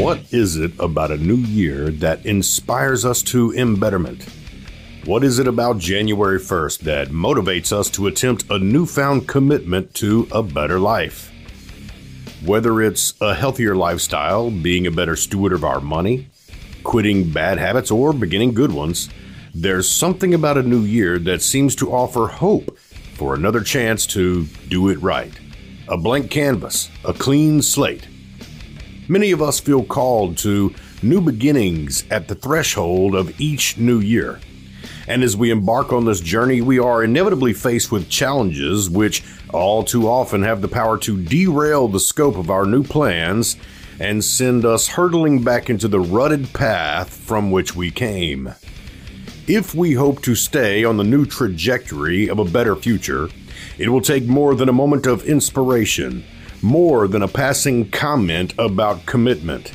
What 0.00 0.32
is 0.32 0.56
it 0.56 0.72
about 0.80 1.10
a 1.10 1.18
new 1.18 1.36
year 1.36 1.90
that 1.90 2.24
inspires 2.24 3.04
us 3.04 3.20
to 3.24 3.52
embetterment? 3.52 4.26
What 5.04 5.22
is 5.22 5.38
it 5.38 5.46
about 5.46 5.76
January 5.76 6.40
1st 6.40 6.78
that 6.84 7.08
motivates 7.08 7.70
us 7.70 7.90
to 7.90 8.06
attempt 8.06 8.46
a 8.48 8.58
newfound 8.58 9.28
commitment 9.28 9.92
to 9.96 10.26
a 10.32 10.42
better 10.42 10.80
life? 10.80 11.30
Whether 12.42 12.80
it's 12.80 13.12
a 13.20 13.34
healthier 13.34 13.76
lifestyle, 13.76 14.50
being 14.50 14.86
a 14.86 14.90
better 14.90 15.16
steward 15.16 15.52
of 15.52 15.64
our 15.64 15.82
money, 15.82 16.30
quitting 16.82 17.30
bad 17.30 17.58
habits, 17.58 17.90
or 17.90 18.14
beginning 18.14 18.54
good 18.54 18.72
ones, 18.72 19.10
there's 19.54 19.86
something 19.86 20.32
about 20.32 20.56
a 20.56 20.62
new 20.62 20.80
year 20.80 21.18
that 21.18 21.42
seems 21.42 21.76
to 21.76 21.92
offer 21.92 22.26
hope 22.26 22.78
for 23.16 23.34
another 23.34 23.60
chance 23.60 24.06
to 24.06 24.46
do 24.70 24.88
it 24.88 24.98
right. 25.02 25.38
A 25.88 25.98
blank 25.98 26.30
canvas, 26.30 26.88
a 27.04 27.12
clean 27.12 27.60
slate. 27.60 28.06
Many 29.10 29.32
of 29.32 29.42
us 29.42 29.58
feel 29.58 29.82
called 29.82 30.38
to 30.38 30.72
new 31.02 31.20
beginnings 31.20 32.04
at 32.12 32.28
the 32.28 32.36
threshold 32.36 33.16
of 33.16 33.40
each 33.40 33.76
new 33.76 33.98
year. 33.98 34.38
And 35.08 35.24
as 35.24 35.36
we 35.36 35.50
embark 35.50 35.92
on 35.92 36.04
this 36.04 36.20
journey, 36.20 36.60
we 36.60 36.78
are 36.78 37.02
inevitably 37.02 37.52
faced 37.52 37.90
with 37.90 38.08
challenges 38.08 38.88
which 38.88 39.24
all 39.52 39.82
too 39.82 40.06
often 40.06 40.44
have 40.44 40.62
the 40.62 40.68
power 40.68 40.96
to 40.98 41.20
derail 41.20 41.88
the 41.88 41.98
scope 41.98 42.36
of 42.36 42.50
our 42.50 42.64
new 42.64 42.84
plans 42.84 43.56
and 43.98 44.24
send 44.24 44.64
us 44.64 44.86
hurtling 44.86 45.42
back 45.42 45.68
into 45.68 45.88
the 45.88 45.98
rutted 45.98 46.52
path 46.52 47.12
from 47.12 47.50
which 47.50 47.74
we 47.74 47.90
came. 47.90 48.54
If 49.48 49.74
we 49.74 49.94
hope 49.94 50.22
to 50.22 50.36
stay 50.36 50.84
on 50.84 50.98
the 50.98 51.02
new 51.02 51.26
trajectory 51.26 52.30
of 52.30 52.38
a 52.38 52.44
better 52.44 52.76
future, 52.76 53.28
it 53.76 53.88
will 53.88 54.02
take 54.02 54.26
more 54.26 54.54
than 54.54 54.68
a 54.68 54.72
moment 54.72 55.08
of 55.08 55.24
inspiration, 55.24 56.24
more 56.62 57.08
than 57.08 57.22
a 57.22 57.28
passing 57.28 57.90
comment 57.90 58.54
about 58.58 59.06
commitment. 59.06 59.72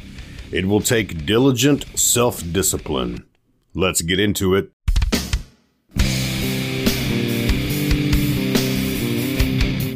It 0.51 0.65
will 0.65 0.81
take 0.81 1.25
diligent 1.25 1.97
self 1.97 2.41
discipline. 2.51 3.25
Let's 3.73 4.01
get 4.01 4.19
into 4.19 4.55
it. 4.55 4.71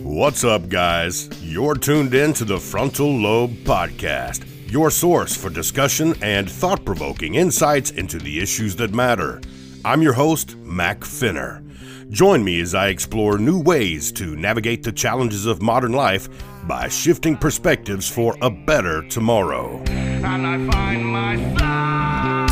What's 0.04 0.44
up, 0.44 0.68
guys? 0.68 1.30
You're 1.42 1.76
tuned 1.76 2.14
in 2.14 2.34
to 2.34 2.44
the 2.44 2.60
Frontal 2.60 3.10
Lobe 3.10 3.54
Podcast, 3.64 4.44
your 4.70 4.92
source 4.92 5.34
for 5.34 5.50
discussion 5.50 6.14
and 6.22 6.52
thought 6.52 6.84
provoking 6.84 7.36
insights 7.36 7.92
into 7.92 8.18
the 8.18 8.42
issues 8.42 8.76
that 8.76 8.94
matter. 8.94 9.40
I'm 9.86 10.02
your 10.02 10.12
host, 10.12 10.58
Mac 10.58 11.06
Fenner. 11.06 11.64
Join 12.10 12.44
me 12.44 12.60
as 12.60 12.76
I 12.76 12.90
explore 12.90 13.38
new 13.38 13.62
ways 13.62 14.12
to 14.14 14.36
navigate 14.36 14.84
the 14.84 14.92
challenges 14.92 15.46
of 15.46 15.62
modern 15.62 15.94
life 15.94 16.28
by 16.68 16.88
shifting 16.88 17.38
perspectives 17.38 18.10
for 18.10 18.36
a 18.42 18.50
better 18.50 19.02
tomorrow. 19.10 19.82
And 19.88 20.46
I 20.46 20.72
find 20.72 21.06
myself 21.06 22.52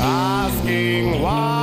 asking 0.00 1.22
why. 1.22 1.53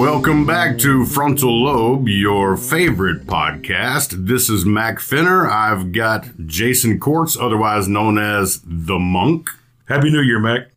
Welcome 0.00 0.46
back 0.46 0.78
to 0.78 1.04
Frontal 1.04 1.64
Lobe, 1.64 2.08
your 2.08 2.56
favorite 2.56 3.26
podcast. 3.26 4.26
This 4.26 4.48
is 4.48 4.64
Mac 4.64 4.98
Fenner. 4.98 5.46
I've 5.46 5.92
got 5.92 6.26
Jason 6.46 6.98
Quartz, 6.98 7.36
otherwise 7.36 7.86
known 7.86 8.16
as 8.16 8.62
The 8.64 8.98
Monk. 8.98 9.50
Happy 9.88 10.10
New 10.10 10.22
Year, 10.22 10.38
Mac. 10.38 10.68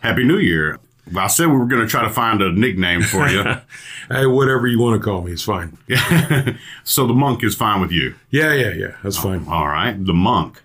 Happy 0.00 0.24
New 0.24 0.38
Year. 0.38 0.80
I 1.16 1.28
said 1.28 1.46
we 1.46 1.58
were 1.58 1.66
going 1.66 1.82
to 1.82 1.86
try 1.86 2.02
to 2.02 2.10
find 2.10 2.42
a 2.42 2.50
nickname 2.50 3.02
for 3.02 3.28
you. 3.28 3.44
hey, 4.08 4.26
whatever 4.26 4.66
you 4.66 4.80
want 4.80 5.00
to 5.00 5.04
call 5.04 5.22
me, 5.22 5.30
it's 5.30 5.44
fine. 5.44 5.78
so 6.82 7.06
The 7.06 7.14
Monk 7.14 7.44
is 7.44 7.54
fine 7.54 7.80
with 7.80 7.92
you? 7.92 8.16
Yeah, 8.30 8.52
yeah, 8.52 8.72
yeah. 8.72 8.96
That's 9.04 9.16
fine. 9.16 9.46
All 9.46 9.68
right. 9.68 9.92
The 10.04 10.12
Monk. 10.12 10.60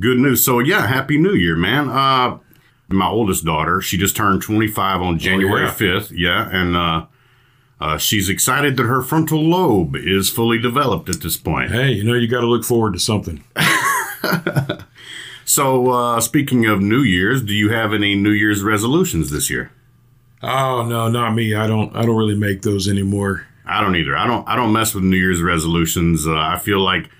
Good 0.00 0.16
news. 0.16 0.42
So, 0.42 0.58
yeah, 0.58 0.86
Happy 0.86 1.18
New 1.18 1.34
Year, 1.34 1.56
man. 1.56 1.90
Uh, 1.90 2.38
my 2.88 3.08
oldest 3.08 3.44
daughter, 3.44 3.82
she 3.82 3.98
just 3.98 4.16
turned 4.16 4.40
25 4.40 5.02
on 5.02 5.18
January 5.18 5.64
oh, 5.64 5.66
yeah. 5.66 5.74
5th. 5.74 6.12
Yeah. 6.16 6.48
And, 6.50 6.74
uh, 6.74 7.06
uh, 7.82 7.98
she's 7.98 8.28
excited 8.28 8.76
that 8.76 8.84
her 8.84 9.02
frontal 9.02 9.40
lobe 9.40 9.96
is 9.96 10.30
fully 10.30 10.56
developed 10.56 11.08
at 11.08 11.20
this 11.20 11.36
point. 11.36 11.72
Hey, 11.72 11.90
you 11.90 12.04
know, 12.04 12.14
you 12.14 12.28
got 12.28 12.42
to 12.42 12.46
look 12.46 12.64
forward 12.64 12.92
to 12.92 13.00
something. 13.00 13.42
so, 15.44 15.90
uh, 15.90 16.20
speaking 16.20 16.64
of 16.66 16.80
New 16.80 17.00
Year's, 17.02 17.42
do 17.42 17.52
you 17.52 17.70
have 17.70 17.92
any 17.92 18.14
New 18.14 18.30
Year's 18.30 18.62
resolutions 18.62 19.32
this 19.32 19.50
year? 19.50 19.72
Oh 20.44 20.86
no, 20.88 21.08
not 21.08 21.34
me. 21.34 21.56
I 21.56 21.66
don't. 21.66 21.94
I 21.96 22.06
don't 22.06 22.14
really 22.14 22.36
make 22.36 22.62
those 22.62 22.86
anymore. 22.88 23.48
I 23.66 23.80
don't 23.80 23.96
either. 23.96 24.16
I 24.16 24.28
don't. 24.28 24.46
I 24.46 24.54
don't 24.54 24.72
mess 24.72 24.94
with 24.94 25.02
New 25.02 25.16
Year's 25.16 25.42
resolutions. 25.42 26.24
Uh, 26.24 26.36
I 26.36 26.58
feel 26.58 26.78
like, 26.78 27.10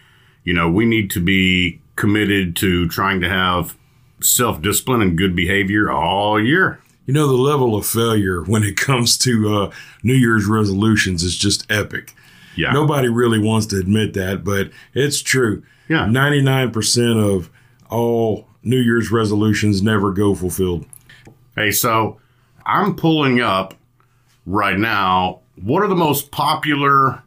you 0.44 0.54
know, 0.54 0.70
we 0.70 0.84
need 0.84 1.10
to 1.12 1.20
be 1.20 1.80
committed 1.96 2.54
to 2.56 2.88
trying 2.88 3.20
to 3.22 3.28
have 3.28 3.76
self 4.20 4.62
discipline 4.62 5.02
and 5.02 5.18
good 5.18 5.34
behavior 5.34 5.90
all 5.90 6.40
year 6.40 6.80
you 7.06 7.14
know, 7.14 7.26
the 7.26 7.34
level 7.34 7.74
of 7.74 7.86
failure 7.86 8.42
when 8.42 8.62
it 8.62 8.76
comes 8.76 9.16
to 9.18 9.54
uh, 9.54 9.70
New 10.02 10.14
Year's 10.14 10.46
resolutions 10.46 11.22
is 11.22 11.36
just 11.36 11.70
epic. 11.70 12.14
Yeah. 12.56 12.72
Nobody 12.72 13.08
really 13.08 13.38
wants 13.38 13.66
to 13.66 13.78
admit 13.78 14.14
that, 14.14 14.44
but 14.44 14.70
it's 14.94 15.22
true. 15.22 15.62
Yeah. 15.88 16.04
99% 16.06 17.36
of 17.36 17.50
all 17.90 18.46
New 18.62 18.78
Year's 18.78 19.10
resolutions 19.10 19.82
never 19.82 20.12
go 20.12 20.34
fulfilled. 20.34 20.86
Hey, 21.56 21.70
so 21.70 22.20
I'm 22.64 22.94
pulling 22.94 23.40
up 23.40 23.74
right 24.46 24.78
now. 24.78 25.40
What 25.56 25.82
are 25.82 25.88
the 25.88 25.96
most 25.96 26.30
popular 26.30 27.22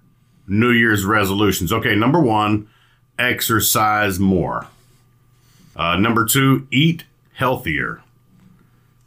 New 0.48 0.72
Year's 0.72 1.06
resolutions? 1.06 1.74
Okay, 1.74 1.96
number 1.96 2.20
one, 2.20 2.68
exercise 3.20 4.20
more. 4.20 4.68
Uh, 5.76 5.98
number 5.98 6.26
two, 6.26 6.68
eat 6.72 7.04
healthier. 7.34 8.02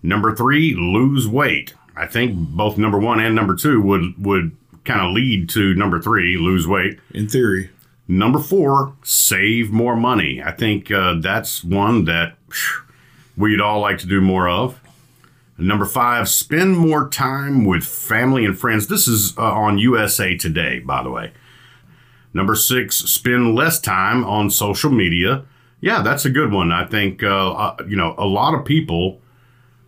Number 0.09 0.35
three, 0.35 0.75
lose 0.75 1.29
weight. 1.29 1.75
I 1.95 2.07
think 2.07 2.35
both 2.35 2.79
number 2.79 2.99
one 2.99 3.21
and 3.21 3.35
number 3.35 3.55
two 3.55 3.83
would 3.83 4.15
would 4.25 4.57
kind 4.87 5.03
of 5.03 5.13
lead 5.13 5.51
to 5.51 5.75
number 5.75 6.01
three, 6.01 6.39
lose 6.39 6.67
weight. 6.67 6.99
In 7.13 7.29
theory. 7.29 7.69
Number 8.09 8.39
four, 8.39 8.95
save 9.03 9.71
more 9.71 9.97
money. 9.97 10.43
I 10.43 10.53
think 10.53 10.91
uh, 10.91 11.17
that's 11.21 11.63
one 11.63 12.07
that 12.07 12.37
we'd 13.37 13.61
all 13.61 13.81
like 13.81 13.99
to 13.99 14.07
do 14.07 14.23
more 14.23 14.49
of. 14.49 14.81
Number 15.59 15.85
five, 15.85 16.27
spend 16.31 16.79
more 16.79 17.11
time 17.11 17.67
with 17.67 17.85
family 17.85 18.47
and 18.47 18.59
friends. 18.59 18.87
This 18.87 19.09
is 19.09 19.37
uh, 19.37 19.43
on 19.43 19.77
USA 19.77 20.35
Today, 20.39 20.79
by 20.79 21.03
the 21.03 21.11
way. 21.11 21.33
Number 22.33 22.55
six, 22.55 22.97
spend 22.97 23.55
less 23.55 23.79
time 23.79 24.25
on 24.25 24.49
social 24.49 24.91
media. 24.91 25.45
Yeah, 25.83 26.01
that's 26.01 26.25
a 26.25 26.31
good 26.31 26.51
one. 26.51 26.73
I 26.73 26.87
think, 26.87 27.23
uh, 27.23 27.53
uh 27.53 27.77
you 27.87 27.97
know, 27.97 28.15
a 28.17 28.25
lot 28.25 28.55
of 28.55 28.65
people 28.65 29.21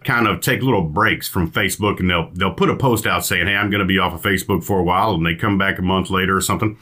kind 0.05 0.27
of 0.27 0.41
take 0.41 0.62
little 0.62 0.83
breaks 0.83 1.28
from 1.28 1.50
Facebook 1.50 2.00
and 2.00 2.09
they'll 2.09 2.31
they'll 2.33 2.55
put 2.55 2.71
a 2.71 2.77
post 2.77 3.06
out 3.06 3.25
saying, 3.25 3.47
"Hey, 3.47 3.56
I'm 3.56 3.71
going 3.71 3.81
to 3.81 3.87
be 3.87 3.99
off 3.99 4.15
of 4.15 4.22
Facebook 4.22 4.65
for 4.65 4.78
a 4.78 4.84
while," 4.84 5.15
and 5.15 5.25
they 5.25 5.34
come 5.34 5.59
back 5.59 5.78
a 5.78 5.83
month 5.83 6.11
later 6.11 6.37
or 6.37 6.41
something. 6.41 6.78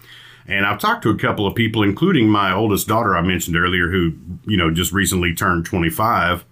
And 0.46 0.64
I've 0.64 0.78
talked 0.78 1.02
to 1.02 1.10
a 1.10 1.18
couple 1.18 1.46
of 1.46 1.54
people, 1.54 1.82
including 1.82 2.28
my 2.28 2.52
oldest 2.52 2.88
daughter 2.88 3.16
I 3.16 3.20
mentioned 3.20 3.56
earlier, 3.56 3.90
who 3.90 4.14
you 4.46 4.56
know 4.56 4.70
just 4.70 4.92
recently 4.92 5.34
turned 5.34 5.66
25. 5.66 6.44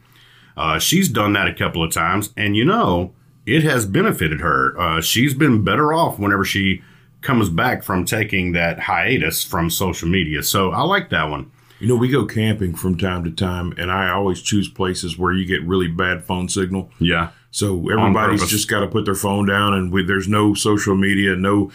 Uh, 0.56 0.78
she's 0.78 1.08
done 1.08 1.34
that 1.34 1.48
a 1.48 1.54
couple 1.54 1.82
of 1.82 1.92
times, 1.92 2.32
and 2.36 2.56
you 2.56 2.64
know 2.64 3.12
it 3.46 3.62
has 3.62 3.86
benefited 3.86 4.40
her. 4.40 4.78
Uh, 4.78 5.00
she's 5.00 5.34
been 5.34 5.62
better 5.62 5.92
off 5.92 6.18
whenever 6.18 6.44
she 6.44 6.82
comes 7.22 7.48
back 7.48 7.82
from 7.82 8.04
taking 8.04 8.52
that 8.52 8.80
hiatus 8.80 9.42
from 9.42 9.70
social 9.70 10.08
media. 10.08 10.42
So 10.42 10.70
I 10.70 10.82
like 10.82 11.10
that 11.10 11.30
one. 11.30 11.50
You 11.78 11.88
know, 11.88 11.96
we 11.96 12.08
go 12.08 12.24
camping 12.24 12.74
from 12.74 12.96
time 12.96 13.24
to 13.24 13.30
time, 13.30 13.74
and 13.76 13.90
I 13.90 14.10
always 14.10 14.40
choose 14.40 14.68
places 14.68 15.18
where 15.18 15.32
you 15.32 15.44
get 15.44 15.62
really 15.64 15.88
bad 15.88 16.24
phone 16.24 16.48
signal. 16.48 16.90
Yeah. 16.98 17.30
So 17.50 17.88
everybody's 17.90 18.46
just 18.48 18.68
got 18.68 18.80
to 18.80 18.86
put 18.86 19.04
their 19.04 19.14
phone 19.14 19.46
down, 19.46 19.74
and 19.74 19.92
we, 19.92 20.02
there's 20.02 20.28
no 20.28 20.54
social 20.54 20.96
media, 20.96 21.36
no 21.36 21.70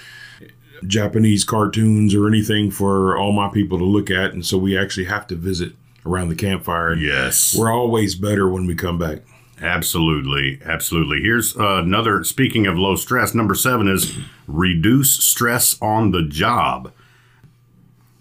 Japanese 0.86 1.44
cartoons 1.44 2.15
or 2.15 2.27
anything 2.27 2.71
for 2.71 3.15
all 3.18 3.31
my 3.31 3.50
people 3.50 3.77
to 3.77 3.83
look 3.83 4.09
at, 4.09 4.33
and 4.33 4.45
so 4.45 4.57
we 4.57 4.77
actually 4.77 5.06
have 5.06 5.27
to 5.27 5.36
visit 5.36 5.74
around 6.06 6.30
the 6.30 6.36
campfire. 6.36 6.92
And 6.92 7.01
yes, 7.01 7.56
we're 7.57 7.71
always 7.71 8.15
better 8.15 8.50
when 8.50 8.65
we 8.65 8.75
come 8.75 8.97
back. 8.97 9.19
Absolutely, 9.62 10.59
absolutely. 10.65 11.21
Here's 11.21 11.56
uh, 11.56 11.81
another. 11.83 12.24
Speaking 12.24 12.65
of 12.65 12.77
low 12.77 12.95
stress, 12.95 13.36
number 13.36 13.54
seven 13.54 13.88
is 13.88 14.18
reduce 14.47 15.24
stress 15.24 15.80
on 15.81 16.12
the 16.12 16.24
job. 16.24 16.92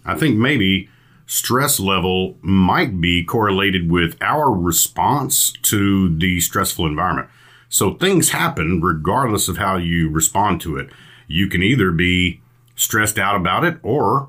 I 0.05 0.15
think 0.15 0.37
maybe 0.37 0.89
stress 1.31 1.79
level 1.79 2.37
might 2.41 2.99
be 2.99 3.23
correlated 3.23 3.89
with 3.89 4.17
our 4.19 4.51
response 4.51 5.53
to 5.61 6.13
the 6.17 6.41
stressful 6.41 6.85
environment. 6.85 7.29
So 7.69 7.93
things 7.93 8.31
happen 8.31 8.81
regardless 8.81 9.47
of 9.47 9.55
how 9.55 9.77
you 9.77 10.09
respond 10.09 10.59
to 10.61 10.75
it. 10.75 10.89
You 11.27 11.47
can 11.47 11.63
either 11.63 11.91
be 11.93 12.41
stressed 12.75 13.17
out 13.17 13.37
about 13.37 13.63
it 13.63 13.77
or 13.81 14.27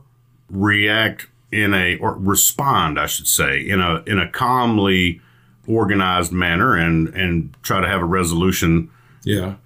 react 0.48 1.26
in 1.50 1.74
a 1.74 1.96
or 1.96 2.14
respond, 2.14 3.00
I 3.00 3.06
should 3.06 3.26
say, 3.26 3.58
in 3.60 3.80
a 3.80 4.04
in 4.06 4.20
a 4.20 4.30
calmly 4.30 5.20
organized 5.66 6.30
manner 6.30 6.76
and 6.76 7.08
and 7.08 7.52
try 7.64 7.80
to 7.80 7.88
have 7.88 8.00
a 8.00 8.04
resolution. 8.04 8.88
Yeah. 9.24 9.56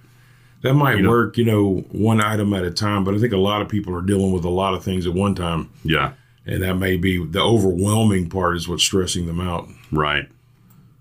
That 0.62 0.72
might 0.72 1.00
you 1.00 1.08
work, 1.10 1.36
know, 1.36 1.42
you 1.42 1.50
know, 1.50 1.84
one 1.92 2.22
item 2.22 2.54
at 2.54 2.64
a 2.64 2.70
time, 2.70 3.04
but 3.04 3.14
I 3.14 3.18
think 3.18 3.34
a 3.34 3.36
lot 3.36 3.60
of 3.60 3.68
people 3.68 3.94
are 3.94 4.00
dealing 4.00 4.32
with 4.32 4.46
a 4.46 4.48
lot 4.48 4.72
of 4.72 4.82
things 4.82 5.06
at 5.06 5.12
one 5.12 5.34
time. 5.34 5.68
Yeah. 5.84 6.12
And 6.46 6.62
that 6.62 6.74
may 6.76 6.96
be 6.96 7.24
the 7.24 7.42
overwhelming 7.42 8.30
part 8.30 8.56
is 8.56 8.68
what's 8.68 8.84
stressing 8.84 9.26
them 9.26 9.40
out. 9.40 9.68
Right. 9.90 10.28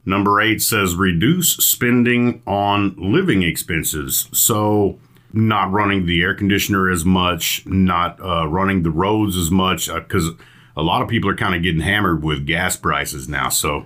Number 0.06 0.42
eight 0.42 0.62
says 0.62 0.96
reduce 0.96 1.56
spending 1.58 2.42
on 2.46 2.96
living 2.98 3.44
expenses. 3.44 4.28
So, 4.32 5.00
not 5.34 5.72
running 5.72 6.06
the 6.06 6.22
air 6.22 6.34
conditioner 6.34 6.90
as 6.90 7.04
much, 7.04 7.66
not 7.66 8.20
uh, 8.22 8.48
running 8.48 8.84
the 8.84 8.92
roads 8.92 9.36
as 9.36 9.52
much, 9.52 9.94
because 9.94 10.30
uh, 10.30 10.34
a 10.78 10.82
lot 10.82 11.02
of 11.02 11.10
people 11.10 11.30
are 11.30 11.36
kind 11.36 11.56
of 11.56 11.62
getting 11.62 11.82
hammered 11.82 12.24
with 12.24 12.46
gas 12.46 12.78
prices 12.78 13.28
now. 13.28 13.50
So, 13.50 13.86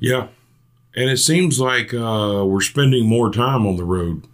yeah. 0.00 0.28
And 0.94 1.08
it 1.08 1.18
seems 1.18 1.60
like 1.60 1.94
uh, 1.94 2.44
we're 2.46 2.60
spending 2.60 3.06
more 3.06 3.30
time 3.30 3.66
on 3.66 3.76
the 3.76 3.84
road 3.84 4.26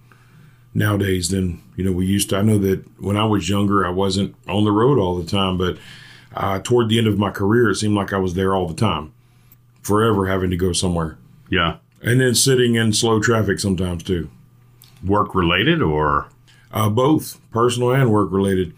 nowadays 0.75 1.29
than 1.29 1.63
you 1.77 1.85
know 1.85 1.93
we 1.93 2.07
used 2.07 2.31
to. 2.31 2.39
I 2.39 2.43
know 2.43 2.59
that 2.59 2.85
when 3.01 3.17
I 3.17 3.25
was 3.25 3.49
younger, 3.49 3.87
I 3.87 3.91
wasn't 3.91 4.35
on 4.49 4.65
the 4.65 4.73
road 4.73 4.99
all 4.99 5.17
the 5.17 5.29
time, 5.29 5.59
but 5.59 5.79
uh, 6.39 6.61
toward 6.61 6.89
the 6.89 6.99
end 6.99 7.09
of 7.09 7.19
my 7.19 7.31
career, 7.31 7.69
it 7.69 7.75
seemed 7.75 7.97
like 7.97 8.13
I 8.13 8.19
was 8.19 8.35
there 8.35 8.55
all 8.55 8.69
the 8.69 8.75
time, 8.75 9.13
forever 9.83 10.27
having 10.27 10.51
to 10.51 10.57
go 10.57 10.73
somewhere. 10.73 11.19
Yeah, 11.51 11.79
and 12.01 12.21
then 12.21 12.35
sitting 12.35 12.77
in 12.77 12.93
slow 12.93 13.21
traffic 13.21 13.59
sometimes 13.59 14.05
too. 14.05 14.31
Work 15.05 15.35
related 15.35 15.83
or 15.83 16.29
uh, 16.73 16.89
both 16.89 17.41
personal 17.51 17.93
and 17.93 18.11
work 18.11 18.31
related. 18.31 18.73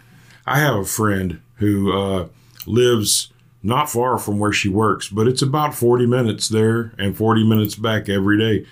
I 0.46 0.58
have 0.58 0.74
a 0.74 0.84
friend 0.84 1.40
who 1.56 1.92
uh, 1.92 2.28
lives 2.66 3.32
not 3.62 3.90
far 3.90 4.18
from 4.18 4.38
where 4.38 4.52
she 4.52 4.68
works, 4.68 5.08
but 5.08 5.28
it's 5.28 5.42
about 5.42 5.74
40 5.74 6.06
minutes 6.06 6.48
there 6.48 6.92
and 6.98 7.16
40 7.16 7.46
minutes 7.46 7.74
back 7.74 8.08
every 8.08 8.38
day 8.38 8.66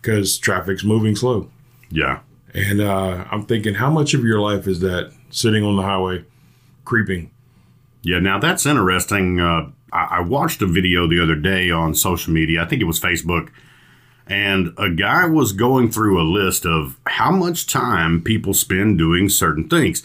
because 0.00 0.38
traffic's 0.38 0.84
moving 0.84 1.14
slow. 1.14 1.50
Yeah. 1.88 2.20
And 2.52 2.80
uh, 2.80 3.24
I'm 3.30 3.46
thinking, 3.46 3.74
how 3.74 3.90
much 3.90 4.12
of 4.14 4.24
your 4.24 4.40
life 4.40 4.66
is 4.66 4.80
that 4.80 5.12
sitting 5.30 5.64
on 5.64 5.76
the 5.76 5.82
highway, 5.82 6.24
creeping? 6.84 7.30
Yeah, 8.04 8.20
now 8.20 8.38
that's 8.38 8.66
interesting. 8.66 9.40
Uh, 9.40 9.70
I, 9.92 10.18
I 10.18 10.20
watched 10.20 10.60
a 10.60 10.66
video 10.66 11.08
the 11.08 11.20
other 11.22 11.34
day 11.34 11.70
on 11.70 11.94
social 11.94 12.32
media. 12.32 12.62
I 12.62 12.66
think 12.66 12.82
it 12.82 12.86
was 12.86 13.00
Facebook. 13.00 13.50
And 14.26 14.72
a 14.78 14.90
guy 14.90 15.26
was 15.26 15.52
going 15.52 15.90
through 15.90 16.20
a 16.20 16.24
list 16.24 16.66
of 16.66 16.98
how 17.06 17.30
much 17.30 17.66
time 17.66 18.22
people 18.22 18.54
spend 18.54 18.98
doing 18.98 19.28
certain 19.28 19.68
things. 19.68 20.02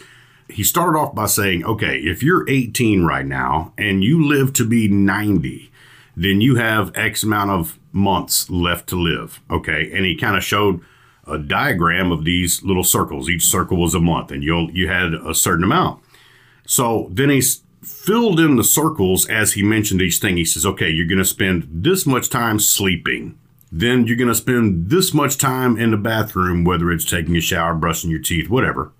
He 0.48 0.64
started 0.64 0.98
off 0.98 1.14
by 1.14 1.26
saying, 1.26 1.64
okay, 1.64 1.98
if 1.98 2.22
you're 2.22 2.48
18 2.48 3.04
right 3.04 3.24
now 3.24 3.72
and 3.78 4.02
you 4.02 4.26
live 4.26 4.52
to 4.54 4.66
be 4.66 4.88
90, 4.88 5.70
then 6.16 6.40
you 6.40 6.56
have 6.56 6.96
X 6.96 7.22
amount 7.22 7.50
of 7.50 7.78
months 7.92 8.50
left 8.50 8.88
to 8.88 8.96
live. 8.96 9.40
Okay. 9.50 9.90
And 9.92 10.04
he 10.04 10.16
kind 10.16 10.36
of 10.36 10.44
showed 10.44 10.80
a 11.26 11.38
diagram 11.38 12.10
of 12.12 12.24
these 12.24 12.62
little 12.62 12.84
circles. 12.84 13.28
Each 13.28 13.44
circle 13.44 13.76
was 13.76 13.94
a 13.94 14.00
month, 14.00 14.32
and 14.32 14.42
you 14.42 14.68
you 14.72 14.88
had 14.88 15.14
a 15.14 15.34
certain 15.34 15.64
amount. 15.64 16.02
So 16.66 17.08
then 17.12 17.30
he 17.30 17.42
filled 17.82 18.40
in 18.40 18.56
the 18.56 18.64
circles 18.64 19.26
as 19.28 19.52
he 19.52 19.62
mentioned 19.62 20.02
each 20.02 20.18
thing. 20.18 20.36
He 20.36 20.44
says, 20.44 20.66
"Okay, 20.66 20.90
you're 20.90 21.06
going 21.06 21.18
to 21.18 21.24
spend 21.24 21.68
this 21.70 22.06
much 22.06 22.28
time 22.28 22.58
sleeping. 22.58 23.38
Then 23.72 24.06
you're 24.06 24.16
going 24.16 24.28
to 24.28 24.34
spend 24.34 24.90
this 24.90 25.14
much 25.14 25.38
time 25.38 25.78
in 25.78 25.90
the 25.92 25.96
bathroom, 25.96 26.64
whether 26.64 26.90
it's 26.90 27.04
taking 27.04 27.36
a 27.36 27.40
shower, 27.40 27.74
brushing 27.74 28.10
your 28.10 28.20
teeth, 28.20 28.48
whatever." 28.48 28.92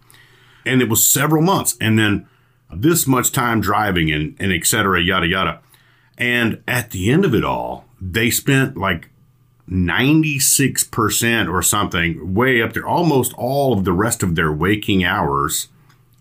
And 0.65 0.81
it 0.83 0.89
was 0.89 1.09
several 1.09 1.43
months, 1.43 1.77
and 1.81 1.99
then 1.99 2.27
this 2.73 3.07
much 3.07 3.33
time 3.33 3.61
driving 3.61 4.11
and 4.13 4.37
and 4.39 4.53
etc. 4.53 5.03
Yada 5.03 5.27
yada. 5.27 5.61
And 6.17 6.63
at 6.69 6.91
the 6.91 7.11
end 7.11 7.25
of 7.25 7.35
it 7.35 7.45
all, 7.45 7.87
they 8.01 8.31
spent 8.31 8.77
like 8.77 9.11
96% 9.71 11.49
or 11.49 11.63
something, 11.63 12.35
way 12.35 12.61
up 12.61 12.73
there, 12.73 12.87
almost 12.87 13.33
all 13.35 13.73
of 13.73 13.85
the 13.85 13.93
rest 13.93 14.23
of 14.23 14.35
their 14.35 14.53
waking 14.53 15.05
hours 15.05 15.69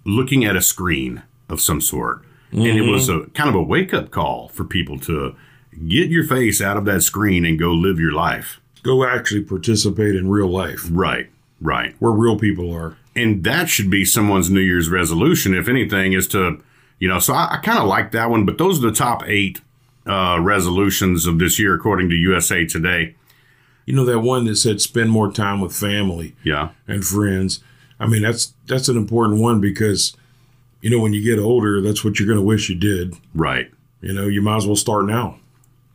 looking 0.06 0.46
at 0.46 0.56
a 0.56 0.62
screen 0.62 1.24
of 1.50 1.60
some 1.60 1.82
sort. 1.82 2.24
Mm-hmm. 2.51 2.62
And 2.62 2.78
it 2.78 2.90
was 2.90 3.10
a 3.10 3.25
kind 3.34 3.50
of 3.50 3.56
a 3.56 3.62
wake 3.62 3.94
up 3.94 4.12
call 4.12 4.50
for 4.50 4.63
people 4.63 5.00
to 5.01 5.36
get 5.88 6.10
your 6.10 6.24
face 6.24 6.62
out 6.62 6.78
of 6.78 6.86
that 6.86 7.01
screen 7.01 7.46
and 7.46 7.60
go 7.60 7.72
live 7.72 8.00
your 8.00 8.12
life. 8.12 8.60
Go 8.81 9.06
actually 9.06 9.44
participate 9.44 10.16
in 10.16 10.30
real 10.30 10.48
life. 10.48 10.88
Right, 10.90 11.30
right. 11.62 11.96
Where 12.00 12.12
real 12.12 12.40
people 12.40 12.74
are. 12.74 12.98
And 13.16 13.44
that 13.44 13.69
should 13.69 13.90
be 13.90 14.06
someone's 14.06 14.50
New 14.50 14.62
Year's 14.62 14.90
resolution, 14.90 15.54
if 15.54 15.68
anything, 15.68 16.13
is 16.13 16.28
to, 16.30 16.63
you 17.00 17.07
know, 17.07 17.19
so 17.19 17.34
I, 17.34 17.56
I 17.56 17.57
kind 17.57 17.80
of 17.80 17.88
like 17.88 18.12
that 18.12 18.30
one, 18.30 18.46
but 18.46 18.57
those 18.57 18.84
are 18.84 18.90
the 18.90 18.96
top 18.96 19.24
eight 19.28 19.62
uh, 20.07 20.40
resolutions 20.42 21.28
of 21.28 21.40
this 21.40 21.60
year, 21.60 21.75
according 21.75 22.10
to 22.10 22.16
USA 22.16 22.66
Today 22.66 23.16
you 23.90 23.96
know 23.96 24.06
that 24.06 24.19
one 24.19 24.46
that 24.46 24.56
said 24.56 24.80
spend 24.80 25.10
more 25.10 25.31
time 25.31 25.60
with 25.60 25.75
family 25.75 26.36
yeah 26.44 26.69
and 26.88 27.04
friends 27.04 27.60
i 28.00 28.06
mean 28.06 28.22
that's 28.22 28.54
that's 28.68 28.88
an 28.88 28.96
important 28.96 29.42
one 29.42 29.60
because 29.60 30.16
you 30.81 30.90
know 30.90 31.00
when 31.00 31.14
you 31.14 31.24
get 31.24 31.42
older 31.42 31.81
that's 31.81 32.04
what 32.04 32.20
you're 32.20 32.28
going 32.28 32.40
to 32.40 32.46
wish 32.46 32.70
you 32.70 32.76
did 32.76 33.16
right 33.34 33.72
you 34.02 34.14
know 34.14 34.28
you 34.28 34.42
might 34.42 34.58
as 34.58 34.68
well 34.68 34.76
start 34.76 35.06
now 35.06 35.40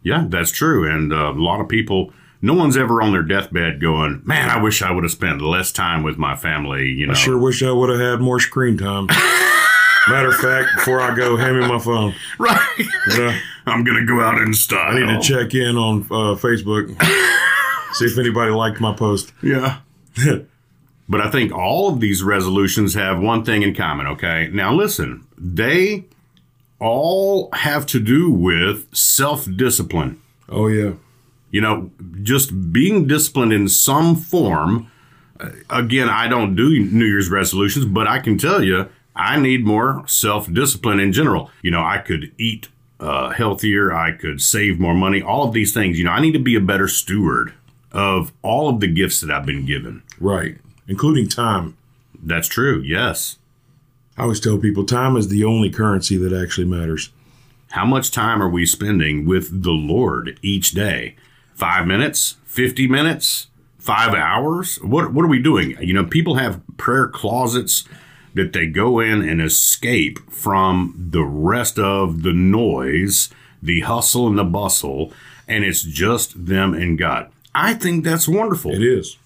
yeah 0.02 0.26
that's 0.28 0.50
true 0.50 0.88
and 0.88 1.12
uh, 1.12 1.32
a 1.32 1.40
lot 1.40 1.60
of 1.60 1.68
people 1.68 2.12
no 2.42 2.52
one's 2.54 2.76
ever 2.76 3.00
on 3.00 3.12
their 3.12 3.22
deathbed 3.22 3.80
going 3.80 4.22
man 4.24 4.50
i 4.50 4.60
wish 4.60 4.82
i 4.82 4.90
would 4.90 5.04
have 5.04 5.12
spent 5.12 5.40
less 5.40 5.72
time 5.72 6.02
with 6.02 6.18
my 6.18 6.36
family 6.36 6.88
you 6.88 7.06
know 7.06 7.12
i 7.12 7.16
sure 7.16 7.38
wish 7.38 7.62
i 7.62 7.70
would 7.70 7.90
have 7.90 8.00
had 8.00 8.20
more 8.20 8.40
screen 8.40 8.76
time 8.76 9.06
Matter 10.06 10.28
of 10.28 10.36
fact, 10.36 10.68
before 10.76 11.00
I 11.00 11.14
go, 11.14 11.36
hand 11.36 11.58
me 11.58 11.66
my 11.66 11.78
phone. 11.78 12.14
Right. 12.38 12.60
Yeah. 13.16 13.38
I'm 13.66 13.84
gonna 13.84 14.04
go 14.04 14.20
out 14.20 14.40
in 14.42 14.52
style. 14.52 14.96
I 14.96 15.00
need 15.00 15.22
to 15.22 15.26
check 15.26 15.54
in 15.54 15.76
on 15.76 16.02
uh, 16.02 16.36
Facebook. 16.36 16.90
See 17.94 18.04
if 18.04 18.18
anybody 18.18 18.50
liked 18.50 18.80
my 18.80 18.94
post. 18.94 19.32
Yeah. 19.42 19.78
but 21.08 21.20
I 21.20 21.30
think 21.30 21.52
all 21.52 21.88
of 21.92 22.00
these 22.00 22.22
resolutions 22.22 22.94
have 22.94 23.20
one 23.20 23.44
thing 23.44 23.62
in 23.62 23.74
common, 23.74 24.06
okay? 24.06 24.48
Now 24.52 24.72
listen, 24.72 25.26
they 25.36 26.04
all 26.80 27.50
have 27.52 27.86
to 27.86 28.00
do 28.00 28.30
with 28.30 28.94
self 28.94 29.46
discipline. 29.56 30.20
Oh, 30.48 30.68
yeah. 30.68 30.92
You 31.50 31.60
know, 31.60 31.90
just 32.22 32.72
being 32.72 33.06
disciplined 33.06 33.52
in 33.52 33.68
some 33.68 34.16
form. 34.16 34.90
Uh, 35.38 35.50
again, 35.70 36.08
I 36.08 36.28
don't 36.28 36.54
do 36.54 36.68
New 36.84 37.04
Year's 37.04 37.30
resolutions, 37.30 37.86
but 37.86 38.06
I 38.06 38.18
can 38.18 38.38
tell 38.38 38.62
you, 38.62 38.88
I 39.16 39.38
need 39.38 39.64
more 39.64 40.04
self 40.06 40.52
discipline 40.52 41.00
in 41.00 41.12
general. 41.12 41.50
You 41.62 41.70
know, 41.70 41.82
I 41.82 41.98
could 41.98 42.32
eat 42.38 42.68
uh, 43.00 43.30
healthier, 43.30 43.92
I 43.92 44.12
could 44.12 44.40
save 44.40 44.78
more 44.80 44.94
money, 44.94 45.22
all 45.22 45.46
of 45.46 45.52
these 45.52 45.72
things. 45.72 45.98
You 45.98 46.04
know, 46.04 46.10
I 46.10 46.20
need 46.20 46.32
to 46.32 46.38
be 46.38 46.54
a 46.54 46.60
better 46.60 46.88
steward 46.88 47.54
of 47.92 48.32
all 48.42 48.68
of 48.68 48.80
the 48.80 48.88
gifts 48.88 49.20
that 49.20 49.30
I've 49.30 49.46
been 49.46 49.66
given. 49.66 50.02
Right, 50.18 50.58
including 50.88 51.28
time. 51.28 51.76
That's 52.22 52.48
true, 52.48 52.80
yes. 52.80 53.38
I 54.16 54.22
always 54.22 54.40
tell 54.40 54.58
people 54.58 54.84
time 54.84 55.16
is 55.16 55.28
the 55.28 55.44
only 55.44 55.70
currency 55.70 56.16
that 56.16 56.32
actually 56.32 56.66
matters. 56.66 57.10
How 57.70 57.84
much 57.84 58.10
time 58.10 58.40
are 58.40 58.48
we 58.48 58.66
spending 58.66 59.26
with 59.26 59.64
the 59.64 59.72
Lord 59.72 60.38
each 60.42 60.70
day? 60.70 61.16
Five 61.54 61.86
minutes? 61.86 62.36
50 62.44 62.86
minutes? 62.86 63.48
Five 63.78 64.14
hours? 64.14 64.76
What, 64.76 65.12
what 65.12 65.24
are 65.24 65.28
we 65.28 65.42
doing? 65.42 65.76
You 65.80 65.92
know, 65.92 66.04
people 66.04 66.36
have 66.36 66.62
prayer 66.76 67.08
closets 67.08 67.84
that 68.34 68.52
they 68.52 68.66
go 68.66 69.00
in 69.00 69.28
and 69.28 69.42
escape 69.42 70.18
from 70.30 71.08
the 71.10 71.24
rest 71.24 71.78
of 71.78 72.22
the 72.22 72.32
noise, 72.32 73.30
the 73.62 73.80
hustle 73.80 74.26
and 74.28 74.38
the 74.38 74.44
bustle, 74.44 75.12
and 75.48 75.64
it's 75.64 75.82
just 75.82 76.46
them 76.46 76.74
and 76.74 76.98
God. 76.98 77.30
I 77.54 77.74
think 77.74 78.04
that's 78.04 78.28
wonderful. 78.28 78.72
It 78.72 78.82
is. 78.82 79.16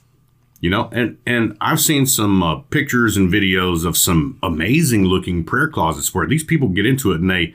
You 0.60 0.70
know, 0.70 0.90
and 0.92 1.18
and 1.24 1.56
I've 1.60 1.80
seen 1.80 2.06
some 2.06 2.42
uh, 2.42 2.56
pictures 2.70 3.16
and 3.16 3.32
videos 3.32 3.84
of 3.84 3.96
some 3.96 4.38
amazing 4.42 5.04
looking 5.04 5.44
prayer 5.44 5.68
closets 5.68 6.12
where 6.12 6.26
these 6.26 6.42
people 6.42 6.68
get 6.68 6.84
into 6.84 7.12
it 7.12 7.20
and 7.20 7.30
they 7.30 7.54